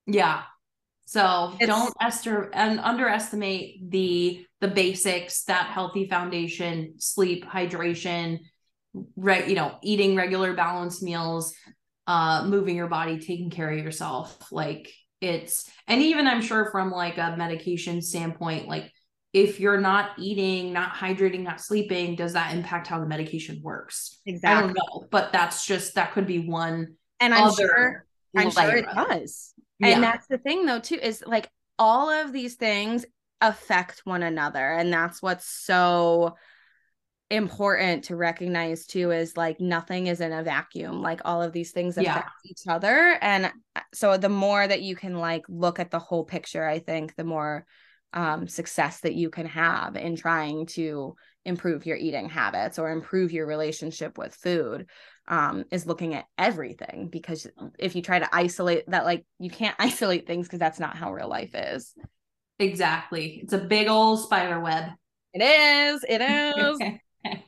Yeah. 0.06 0.42
So 1.08 1.54
it's, 1.58 1.66
don't 1.66 1.94
ester- 2.02 2.50
and 2.52 2.78
underestimate 2.80 3.90
the 3.90 4.44
the 4.60 4.68
basics, 4.68 5.44
that 5.44 5.68
healthy 5.68 6.06
foundation, 6.06 6.96
sleep, 6.98 7.46
hydration, 7.46 8.40
right, 9.16 9.48
you 9.48 9.54
know, 9.54 9.78
eating 9.82 10.16
regular 10.16 10.52
balanced 10.52 11.02
meals, 11.02 11.54
uh, 12.06 12.44
moving 12.44 12.76
your 12.76 12.88
body, 12.88 13.20
taking 13.20 13.48
care 13.48 13.70
of 13.70 13.78
yourself. 13.78 14.52
Like 14.52 14.92
it's 15.22 15.70
and 15.86 16.02
even 16.02 16.26
I'm 16.26 16.42
sure 16.42 16.70
from 16.70 16.90
like 16.90 17.16
a 17.16 17.34
medication 17.38 18.02
standpoint, 18.02 18.68
like 18.68 18.92
if 19.32 19.60
you're 19.60 19.80
not 19.80 20.10
eating, 20.18 20.74
not 20.74 20.92
hydrating, 20.92 21.40
not 21.40 21.62
sleeping, 21.62 22.16
does 22.16 22.34
that 22.34 22.54
impact 22.54 22.86
how 22.86 23.00
the 23.00 23.06
medication 23.06 23.62
works? 23.62 24.20
Exactly. 24.26 24.58
I 24.58 24.60
don't 24.60 24.74
know, 24.74 25.06
but 25.10 25.32
that's 25.32 25.64
just 25.64 25.94
that 25.94 26.12
could 26.12 26.26
be 26.26 26.46
one. 26.46 26.96
And 27.18 27.32
I'm 27.32 27.50
sure 27.54 28.04
I'm 28.36 28.50
sure 28.50 28.76
it 28.76 28.84
does. 28.94 29.54
And 29.80 29.90
yeah. 29.90 30.00
that's 30.00 30.26
the 30.26 30.38
thing 30.38 30.66
though 30.66 30.80
too 30.80 30.98
is 31.00 31.22
like 31.26 31.50
all 31.78 32.10
of 32.10 32.32
these 32.32 32.56
things 32.56 33.04
affect 33.40 34.00
one 34.04 34.22
another 34.22 34.72
and 34.72 34.92
that's 34.92 35.22
what's 35.22 35.46
so 35.46 36.34
important 37.30 38.04
to 38.04 38.16
recognize 38.16 38.86
too 38.86 39.10
is 39.10 39.36
like 39.36 39.60
nothing 39.60 40.06
is 40.06 40.20
in 40.20 40.32
a 40.32 40.42
vacuum 40.42 41.02
like 41.02 41.20
all 41.24 41.42
of 41.42 41.52
these 41.52 41.72
things 41.72 41.98
affect 41.98 42.30
yeah. 42.42 42.50
each 42.50 42.62
other 42.66 43.18
and 43.20 43.52
so 43.92 44.16
the 44.16 44.30
more 44.30 44.66
that 44.66 44.80
you 44.80 44.96
can 44.96 45.18
like 45.18 45.44
look 45.48 45.78
at 45.78 45.90
the 45.90 45.98
whole 45.98 46.24
picture 46.24 46.66
i 46.66 46.78
think 46.78 47.14
the 47.16 47.24
more 47.24 47.66
um, 48.14 48.48
success 48.48 49.00
that 49.00 49.14
you 49.14 49.28
can 49.28 49.44
have 49.44 49.94
in 49.94 50.16
trying 50.16 50.64
to 50.64 51.14
improve 51.44 51.84
your 51.84 51.98
eating 51.98 52.28
habits 52.28 52.78
or 52.78 52.90
improve 52.90 53.30
your 53.32 53.46
relationship 53.46 54.16
with 54.16 54.34
food 54.34 54.88
um, 55.28 55.64
is 55.70 55.86
looking 55.86 56.14
at 56.14 56.24
everything 56.36 57.08
because 57.10 57.46
if 57.78 57.94
you 57.94 58.02
try 58.02 58.18
to 58.18 58.34
isolate 58.34 58.88
that, 58.90 59.04
like 59.04 59.24
you 59.38 59.50
can't 59.50 59.76
isolate 59.78 60.26
things 60.26 60.46
because 60.46 60.58
that's 60.58 60.80
not 60.80 60.96
how 60.96 61.12
real 61.12 61.28
life 61.28 61.54
is. 61.54 61.94
Exactly. 62.58 63.40
It's 63.42 63.52
a 63.52 63.58
big 63.58 63.88
old 63.88 64.20
spider 64.20 64.58
web. 64.60 64.90
It 65.32 65.42
is. 65.42 66.04
It 66.08 66.20
is. 66.20 66.80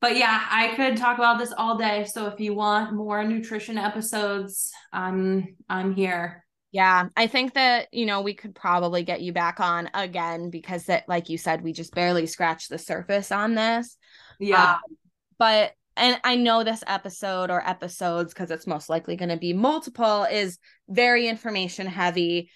but 0.00 0.16
yeah, 0.16 0.44
I 0.50 0.74
could 0.76 0.96
talk 0.96 1.16
about 1.16 1.38
this 1.38 1.54
all 1.56 1.78
day. 1.78 2.04
So 2.04 2.26
if 2.26 2.38
you 2.40 2.54
want 2.54 2.92
more 2.92 3.24
nutrition 3.24 3.78
episodes, 3.78 4.70
I'm 4.92 5.56
I'm 5.68 5.94
here. 5.94 6.44
Yeah, 6.72 7.06
I 7.16 7.28
think 7.28 7.54
that, 7.54 7.86
you 7.92 8.04
know, 8.04 8.20
we 8.20 8.34
could 8.34 8.52
probably 8.52 9.04
get 9.04 9.20
you 9.20 9.32
back 9.32 9.60
on 9.60 9.88
again 9.94 10.50
because 10.50 10.86
that 10.86 11.08
like 11.08 11.28
you 11.28 11.38
said 11.38 11.62
we 11.62 11.72
just 11.72 11.94
barely 11.94 12.26
scratched 12.26 12.68
the 12.68 12.78
surface 12.78 13.30
on 13.30 13.54
this. 13.54 13.96
Yeah. 14.40 14.72
Um, 14.72 14.96
but 15.38 15.72
and 15.96 16.18
I 16.24 16.36
know 16.36 16.64
this 16.64 16.82
episode 16.86 17.50
or 17.50 17.66
episodes 17.66 18.34
because 18.34 18.50
it's 18.50 18.66
most 18.66 18.88
likely 18.88 19.16
going 19.16 19.28
to 19.28 19.36
be 19.36 19.52
multiple 19.52 20.24
is 20.24 20.58
very 20.88 21.28
information 21.28 21.86
heavy. 21.86 22.50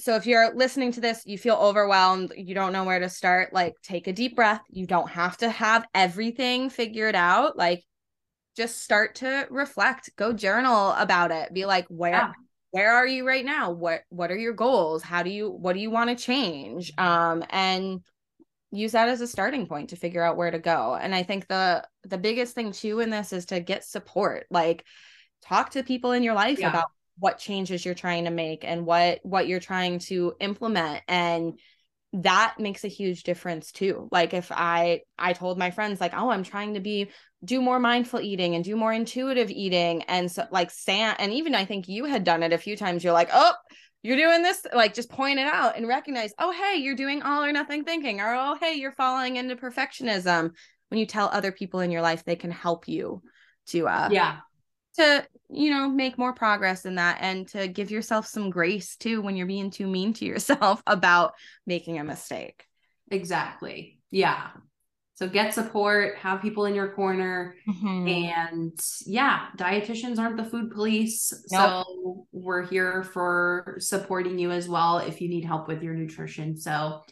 So 0.00 0.14
if 0.14 0.26
you're 0.26 0.54
listening 0.54 0.92
to 0.92 1.00
this, 1.00 1.22
you 1.26 1.38
feel 1.38 1.56
overwhelmed, 1.56 2.32
you 2.36 2.54
don't 2.54 2.72
know 2.72 2.84
where 2.84 3.00
to 3.00 3.08
start, 3.08 3.52
like 3.52 3.74
take 3.82 4.06
a 4.06 4.12
deep 4.12 4.36
breath. 4.36 4.62
You 4.70 4.86
don't 4.86 5.10
have 5.10 5.36
to 5.38 5.50
have 5.50 5.86
everything 5.94 6.70
figured 6.70 7.16
out. 7.16 7.58
Like 7.58 7.82
just 8.56 8.82
start 8.82 9.16
to 9.16 9.46
reflect, 9.50 10.10
go 10.16 10.32
journal 10.32 10.92
about 10.92 11.30
it. 11.30 11.52
Be 11.52 11.64
like, 11.66 11.86
where 11.88 12.12
yeah. 12.12 12.32
where 12.70 12.94
are 12.94 13.06
you 13.06 13.26
right 13.26 13.44
now? 13.44 13.72
What 13.72 14.02
what 14.08 14.30
are 14.30 14.36
your 14.36 14.52
goals? 14.52 15.02
How 15.02 15.22
do 15.22 15.30
you 15.30 15.50
what 15.50 15.74
do 15.74 15.80
you 15.80 15.90
want 15.90 16.10
to 16.10 16.16
change? 16.16 16.92
Um 16.96 17.44
and 17.50 18.00
use 18.70 18.92
that 18.92 19.08
as 19.08 19.20
a 19.20 19.26
starting 19.26 19.66
point 19.66 19.90
to 19.90 19.96
figure 19.96 20.22
out 20.22 20.36
where 20.36 20.50
to 20.50 20.58
go. 20.58 20.98
And 21.00 21.14
i 21.14 21.22
think 21.22 21.48
the 21.48 21.86
the 22.04 22.18
biggest 22.18 22.54
thing 22.54 22.72
too 22.72 23.00
in 23.00 23.10
this 23.10 23.32
is 23.32 23.46
to 23.46 23.60
get 23.60 23.84
support 23.84 24.46
like 24.50 24.84
talk 25.42 25.70
to 25.70 25.82
people 25.82 26.12
in 26.12 26.22
your 26.22 26.34
life 26.34 26.58
yeah. 26.58 26.70
about 26.70 26.86
what 27.18 27.38
changes 27.38 27.84
you're 27.84 27.94
trying 27.94 28.24
to 28.24 28.30
make 28.30 28.64
and 28.64 28.86
what 28.86 29.20
what 29.22 29.48
you're 29.48 29.60
trying 29.60 29.98
to 29.98 30.34
implement. 30.40 31.02
And 31.08 31.58
that 32.14 32.54
makes 32.58 32.84
a 32.84 32.88
huge 32.88 33.22
difference 33.22 33.72
too. 33.72 34.08
Like 34.10 34.32
if 34.32 34.50
i 34.50 35.02
i 35.18 35.32
told 35.32 35.58
my 35.58 35.70
friends 35.70 36.00
like 36.00 36.14
oh 36.14 36.30
i'm 36.30 36.44
trying 36.44 36.74
to 36.74 36.80
be 36.80 37.10
do 37.44 37.60
more 37.60 37.78
mindful 37.78 38.20
eating 38.20 38.54
and 38.54 38.64
do 38.64 38.76
more 38.76 38.92
intuitive 38.92 39.50
eating. 39.50 40.02
And 40.02 40.30
so 40.30 40.46
like 40.50 40.70
sam 40.70 41.14
and 41.18 41.32
even 41.32 41.54
i 41.54 41.64
think 41.64 41.88
you 41.88 42.04
had 42.04 42.24
done 42.24 42.42
it 42.42 42.52
a 42.52 42.58
few 42.58 42.76
times 42.76 43.04
you're 43.04 43.12
like 43.12 43.30
oh 43.32 43.54
you're 44.02 44.16
doing 44.16 44.42
this 44.42 44.64
like 44.74 44.94
just 44.94 45.10
point 45.10 45.38
it 45.38 45.46
out 45.46 45.76
and 45.76 45.88
recognize 45.88 46.32
oh 46.38 46.52
hey 46.52 46.76
you're 46.76 46.94
doing 46.94 47.22
all 47.22 47.42
or 47.42 47.52
nothing 47.52 47.84
thinking 47.84 48.20
or 48.20 48.34
oh 48.34 48.56
hey 48.60 48.74
you're 48.74 48.92
falling 48.92 49.36
into 49.36 49.56
perfectionism 49.56 50.50
when 50.88 50.98
you 50.98 51.06
tell 51.06 51.28
other 51.28 51.52
people 51.52 51.80
in 51.80 51.90
your 51.90 52.02
life 52.02 52.24
they 52.24 52.36
can 52.36 52.50
help 52.50 52.88
you 52.88 53.22
to 53.66 53.86
uh 53.88 54.08
yeah. 54.10 54.38
to 54.96 55.26
you 55.50 55.70
know 55.70 55.88
make 55.88 56.16
more 56.16 56.32
progress 56.32 56.86
in 56.86 56.94
that 56.94 57.18
and 57.20 57.48
to 57.48 57.68
give 57.68 57.90
yourself 57.90 58.26
some 58.26 58.50
grace 58.50 58.96
too 58.96 59.20
when 59.20 59.36
you're 59.36 59.46
being 59.46 59.70
too 59.70 59.86
mean 59.86 60.12
to 60.12 60.24
yourself 60.24 60.82
about 60.86 61.34
making 61.66 61.98
a 61.98 62.04
mistake. 62.04 62.64
Exactly. 63.10 63.98
Yeah 64.10 64.48
so 65.18 65.28
get 65.28 65.52
support 65.52 66.16
have 66.18 66.40
people 66.40 66.64
in 66.66 66.74
your 66.76 66.90
corner 66.92 67.56
Mhm. 67.68 68.08
and 68.08 68.80
yeah 69.04 69.46
dietitians 69.56 70.18
aren't 70.20 70.36
the 70.36 70.44
food 70.44 70.70
police 70.70 71.32
Nope. 71.50 71.84
so 71.86 72.26
we're 72.30 72.64
here 72.64 73.02
for 73.02 73.76
supporting 73.80 74.38
you 74.38 74.52
as 74.52 74.68
well 74.68 74.98
if 74.98 75.20
you 75.20 75.28
need 75.28 75.44
help 75.44 75.66
with 75.66 75.82
your 75.82 75.94
nutrition 75.94 76.56
so 76.56 77.02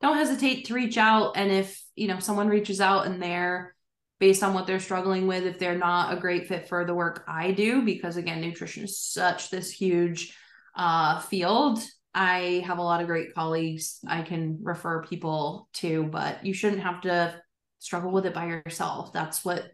don't 0.00 0.16
hesitate 0.16 0.64
to 0.66 0.74
reach 0.74 0.96
out 0.98 1.36
and 1.36 1.50
if 1.52 1.82
you 1.94 2.08
know 2.08 2.18
someone 2.18 2.48
reaches 2.48 2.80
out 2.80 3.06
and 3.06 3.22
they're 3.22 3.74
based 4.20 4.42
on 4.42 4.54
what 4.54 4.66
they're 4.66 4.80
struggling 4.80 5.26
with 5.26 5.44
if 5.44 5.58
they're 5.58 5.76
not 5.78 6.16
a 6.16 6.20
great 6.20 6.46
fit 6.48 6.66
for 6.68 6.84
the 6.86 6.94
work 6.94 7.24
i 7.28 7.50
do 7.50 7.82
because 7.82 8.16
again 8.16 8.40
nutrition 8.40 8.84
is 8.84 8.98
such 8.98 9.50
this 9.50 9.70
huge 9.70 10.34
uh 10.76 11.20
field 11.20 11.78
i 12.14 12.62
have 12.66 12.78
a 12.78 12.82
lot 12.82 13.00
of 13.00 13.06
great 13.06 13.34
colleagues 13.34 13.98
i 14.06 14.22
can 14.22 14.58
refer 14.62 15.02
people 15.02 15.68
to 15.72 16.04
but 16.04 16.44
you 16.44 16.52
shouldn't 16.52 16.82
have 16.82 17.00
to 17.00 17.34
struggle 17.78 18.10
with 18.10 18.26
it 18.26 18.34
by 18.34 18.46
yourself 18.46 19.12
that's 19.12 19.44
what 19.44 19.64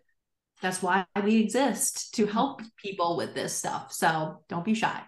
that's 0.63 0.83
why 0.83 1.07
we 1.25 1.37
exist 1.37 2.15
to 2.15 2.27
help 2.27 2.61
people 2.77 3.17
with 3.17 3.35
this 3.35 3.55
stuff 3.55 3.93
so 3.93 4.43
don't 4.49 4.65
be 4.65 4.75
shy 4.75 5.03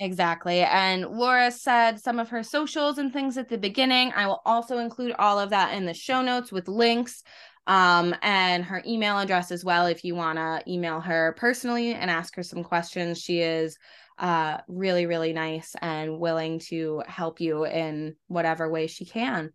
Exactly. 0.00 0.60
And 0.60 1.06
Laura 1.06 1.50
said 1.50 1.98
some 1.98 2.20
of 2.20 2.28
her 2.28 2.44
socials 2.44 2.98
and 2.98 3.12
things 3.12 3.36
at 3.36 3.48
the 3.48 3.58
beginning. 3.58 4.12
I 4.14 4.28
will 4.28 4.40
also 4.46 4.78
include 4.78 5.12
all 5.18 5.40
of 5.40 5.50
that 5.50 5.74
in 5.74 5.86
the 5.86 5.94
show 5.94 6.22
notes 6.22 6.52
with 6.52 6.68
links 6.68 7.24
um, 7.66 8.14
and 8.22 8.64
her 8.64 8.82
email 8.86 9.18
address 9.18 9.50
as 9.50 9.64
well 9.64 9.86
if 9.86 10.04
you 10.04 10.14
want 10.14 10.38
to 10.38 10.62
email 10.70 11.00
her 11.00 11.34
personally 11.36 11.94
and 11.94 12.10
ask 12.10 12.34
her 12.36 12.44
some 12.44 12.62
questions. 12.62 13.20
She 13.20 13.40
is 13.40 13.76
uh, 14.18 14.58
really, 14.68 15.06
really 15.06 15.32
nice 15.32 15.74
and 15.80 16.18
willing 16.18 16.58
to 16.58 17.02
help 17.06 17.40
you 17.40 17.64
in 17.64 18.16
whatever 18.26 18.70
way 18.70 18.86
she 18.86 19.04
can. 19.04 19.50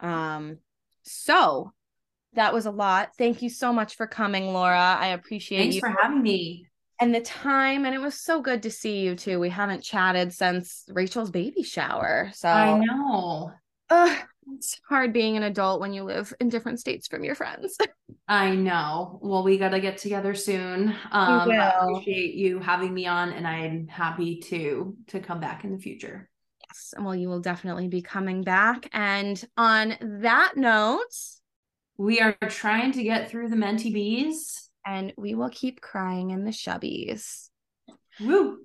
Um, 0.00 0.58
so 1.02 1.72
that 2.34 2.52
was 2.52 2.66
a 2.66 2.70
lot. 2.70 3.10
Thank 3.16 3.42
you 3.42 3.50
so 3.50 3.72
much 3.72 3.96
for 3.96 4.06
coming, 4.06 4.52
Laura. 4.52 4.96
I 4.98 5.08
appreciate 5.08 5.58
thanks 5.58 5.74
you 5.76 5.80
for 5.80 5.94
having 6.00 6.22
me 6.22 6.66
and 7.02 7.12
the 7.12 7.20
time 7.20 7.84
and 7.84 7.96
it 7.96 8.00
was 8.00 8.14
so 8.14 8.40
good 8.40 8.62
to 8.62 8.70
see 8.70 9.00
you 9.00 9.16
too 9.16 9.40
we 9.40 9.48
haven't 9.48 9.82
chatted 9.82 10.32
since 10.32 10.84
rachel's 10.88 11.32
baby 11.32 11.64
shower 11.64 12.30
so 12.32 12.48
i 12.48 12.78
know 12.78 13.50
Ugh, 13.90 14.18
it's 14.56 14.80
hard 14.88 15.12
being 15.12 15.36
an 15.36 15.42
adult 15.44 15.80
when 15.80 15.92
you 15.92 16.02
live 16.04 16.32
in 16.40 16.48
different 16.48 16.80
states 16.80 17.06
from 17.08 17.24
your 17.24 17.34
friends 17.34 17.76
I 18.28 18.54
know. 18.54 19.18
Well, 19.22 19.42
we 19.42 19.58
got 19.58 19.70
to 19.70 19.80
get 19.80 19.98
together 19.98 20.34
soon. 20.34 20.90
Um, 21.10 21.50
I 21.50 21.72
appreciate 21.80 22.34
you 22.34 22.58
having 22.60 22.94
me 22.94 23.06
on, 23.06 23.32
and 23.32 23.46
I'm 23.46 23.88
happy 23.88 24.40
to 24.42 24.96
to 25.08 25.20
come 25.20 25.40
back 25.40 25.64
in 25.64 25.72
the 25.72 25.78
future. 25.78 26.28
yes 26.68 26.92
and 26.96 27.04
well 27.04 27.14
you 27.16 27.28
will 27.28 27.40
definitely 27.40 27.88
be 27.88 28.00
coming 28.02 28.42
back 28.42 28.88
and 28.92 29.42
on 29.56 29.96
that 30.22 30.52
note 30.56 31.14
We 31.98 32.20
are 32.20 32.36
trying 32.48 32.92
to 32.92 33.02
get 33.02 33.28
through 33.30 33.48
the 33.48 33.56
Menti 33.56 33.92
Bees. 33.92 34.70
and 34.86 35.12
we 35.16 35.34
will 35.34 35.50
keep 35.50 35.80
crying 35.80 36.30
in 36.30 36.44
the 36.44 36.52
shubbies 36.52 37.48
Woo! 38.20 38.58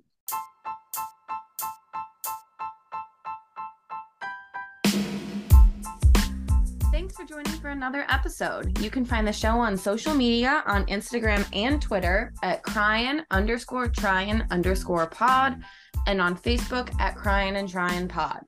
For 7.17 7.25
joining 7.25 7.59
for 7.59 7.69
another 7.69 8.05
episode. 8.09 8.79
You 8.79 8.91
can 8.91 9.03
find 9.03 9.27
the 9.27 9.33
show 9.33 9.57
on 9.57 9.75
social 9.75 10.13
media 10.13 10.61
on 10.67 10.85
Instagram 10.85 11.47
and 11.51 11.81
Twitter 11.81 12.31
at 12.43 12.61
cryin 12.61 13.23
underscore 13.31 13.87
tryin 13.87 14.45
underscore 14.51 15.07
pod 15.07 15.63
and 16.05 16.21
on 16.21 16.37
Facebook 16.37 16.93
at 16.99 17.15
cryin 17.15 17.55
and 17.55 17.67
tryin 17.67 18.07
pod. 18.07 18.41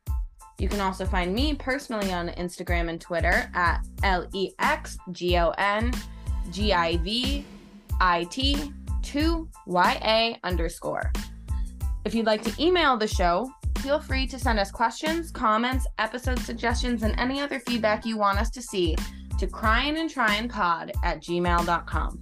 You 0.60 0.70
can 0.70 0.82
also 0.82 1.04
find 1.08 1.34
me 1.34 1.56
personally 1.56 2.14
on 2.14 2.30
Instagram 2.30 2.90
and 2.90 3.02
Twitter 3.02 3.50
at 3.56 3.80
L 4.04 4.28
E 4.36 4.52
X 4.60 5.00
G 5.14 5.38
O 5.38 5.50
N 5.58 5.92
G 6.52 6.72
I 6.72 6.98
V 6.98 7.44
I 8.00 8.26
T 8.26 8.72
2 9.02 9.50
Y 9.66 10.00
A 10.04 10.48
underscore. 10.48 11.12
If 12.06 12.14
you'd 12.14 12.28
like 12.28 12.44
to 12.44 12.64
email 12.64 12.98
the 12.98 13.08
show, 13.08 13.50
feel 13.80 14.00
free 14.00 14.28
to 14.28 14.40
send 14.40 14.60
us 14.60 14.72
questions, 14.72 15.32
comments, 15.32 15.88
episode 15.98 16.40
suggestions, 16.40 17.04
and 17.04 17.18
any 17.20 17.40
other 17.40 17.60
feedback 17.60 18.06
you 18.06 18.18
want 18.18 18.40
us 18.40 18.50
to 18.52 18.62
see 18.62 18.96
to 19.38 19.48
cryin 19.48 19.98
and 19.98 20.10
tryin 20.10 20.50
pod 20.50 20.92
at 21.04 21.22
gmail.com. 21.22 22.22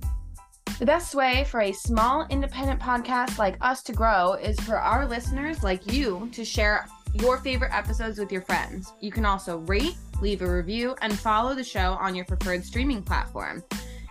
The 0.79 0.85
best 0.85 1.15
way 1.15 1.43
for 1.49 1.61
a 1.61 1.71
small 1.71 2.27
independent 2.29 2.79
podcast 2.79 3.39
like 3.39 3.57
us 3.61 3.81
to 3.83 3.93
grow 3.93 4.33
is 4.33 4.59
for 4.59 4.77
our 4.77 5.07
listeners 5.07 5.63
like 5.63 5.91
you 5.91 6.29
to 6.33 6.45
share 6.45 6.85
your 7.15 7.37
favorite 7.37 7.73
episodes 7.73 8.19
with 8.19 8.31
your 8.31 8.43
friends. 8.43 8.93
You 9.01 9.11
can 9.11 9.25
also 9.25 9.57
rate, 9.59 9.95
leave 10.21 10.43
a 10.43 10.51
review, 10.51 10.95
and 11.01 11.17
follow 11.17 11.55
the 11.55 11.63
show 11.63 11.97
on 11.99 12.13
your 12.13 12.25
preferred 12.25 12.63
streaming 12.63 13.01
platform. 13.01 13.63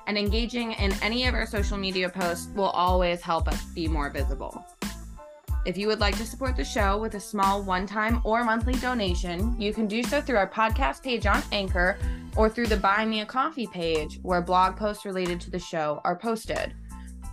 And 0.08 0.18
engaging 0.18 0.72
in 0.72 0.92
any 1.02 1.26
of 1.26 1.34
our 1.34 1.46
social 1.46 1.78
media 1.78 2.08
posts 2.08 2.48
will 2.56 2.70
always 2.70 3.20
help 3.20 3.46
us 3.46 3.62
be 3.66 3.86
more 3.86 4.10
visible. 4.10 4.64
If 5.66 5.76
you 5.76 5.88
would 5.88 5.98
like 5.98 6.16
to 6.18 6.24
support 6.24 6.56
the 6.56 6.64
show 6.64 6.96
with 6.96 7.16
a 7.16 7.20
small 7.20 7.60
one 7.60 7.88
time 7.88 8.20
or 8.22 8.44
monthly 8.44 8.74
donation, 8.74 9.60
you 9.60 9.74
can 9.74 9.88
do 9.88 10.00
so 10.04 10.20
through 10.20 10.36
our 10.36 10.48
podcast 10.48 11.02
page 11.02 11.26
on 11.26 11.42
Anchor 11.50 11.98
or 12.36 12.48
through 12.48 12.68
the 12.68 12.76
Buy 12.76 13.04
Me 13.04 13.22
a 13.22 13.26
Coffee 13.26 13.66
page, 13.66 14.20
where 14.22 14.40
blog 14.40 14.76
posts 14.76 15.04
related 15.04 15.40
to 15.40 15.50
the 15.50 15.58
show 15.58 16.00
are 16.04 16.14
posted. 16.14 16.72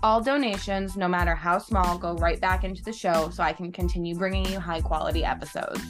All 0.01 0.19
donations, 0.19 0.97
no 0.97 1.07
matter 1.07 1.35
how 1.35 1.59
small, 1.59 1.95
go 1.99 2.15
right 2.15 2.41
back 2.41 2.63
into 2.63 2.83
the 2.83 2.91
show 2.91 3.29
so 3.29 3.43
I 3.43 3.53
can 3.53 3.71
continue 3.71 4.15
bringing 4.15 4.47
you 4.47 4.59
high 4.59 4.81
quality 4.81 5.23
episodes. 5.23 5.83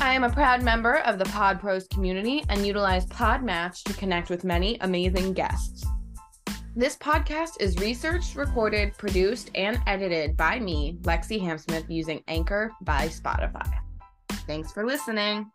I 0.00 0.14
am 0.14 0.24
a 0.24 0.30
proud 0.30 0.64
member 0.64 0.96
of 1.02 1.20
the 1.20 1.24
Pod 1.26 1.60
Pros 1.60 1.86
community 1.86 2.42
and 2.48 2.66
utilize 2.66 3.06
Podmatch 3.06 3.84
to 3.84 3.92
connect 3.94 4.28
with 4.28 4.42
many 4.42 4.76
amazing 4.80 5.34
guests. 5.34 5.84
This 6.74 6.96
podcast 6.96 7.60
is 7.60 7.76
researched, 7.76 8.34
recorded, 8.34 8.96
produced, 8.96 9.50
and 9.54 9.78
edited 9.86 10.38
by 10.38 10.58
me, 10.58 10.96
Lexi 11.02 11.38
Hamsmith, 11.38 11.84
using 11.90 12.22
Anchor 12.28 12.72
by 12.80 13.08
Spotify. 13.08 13.70
Thanks 14.46 14.72
for 14.72 14.86
listening. 14.86 15.50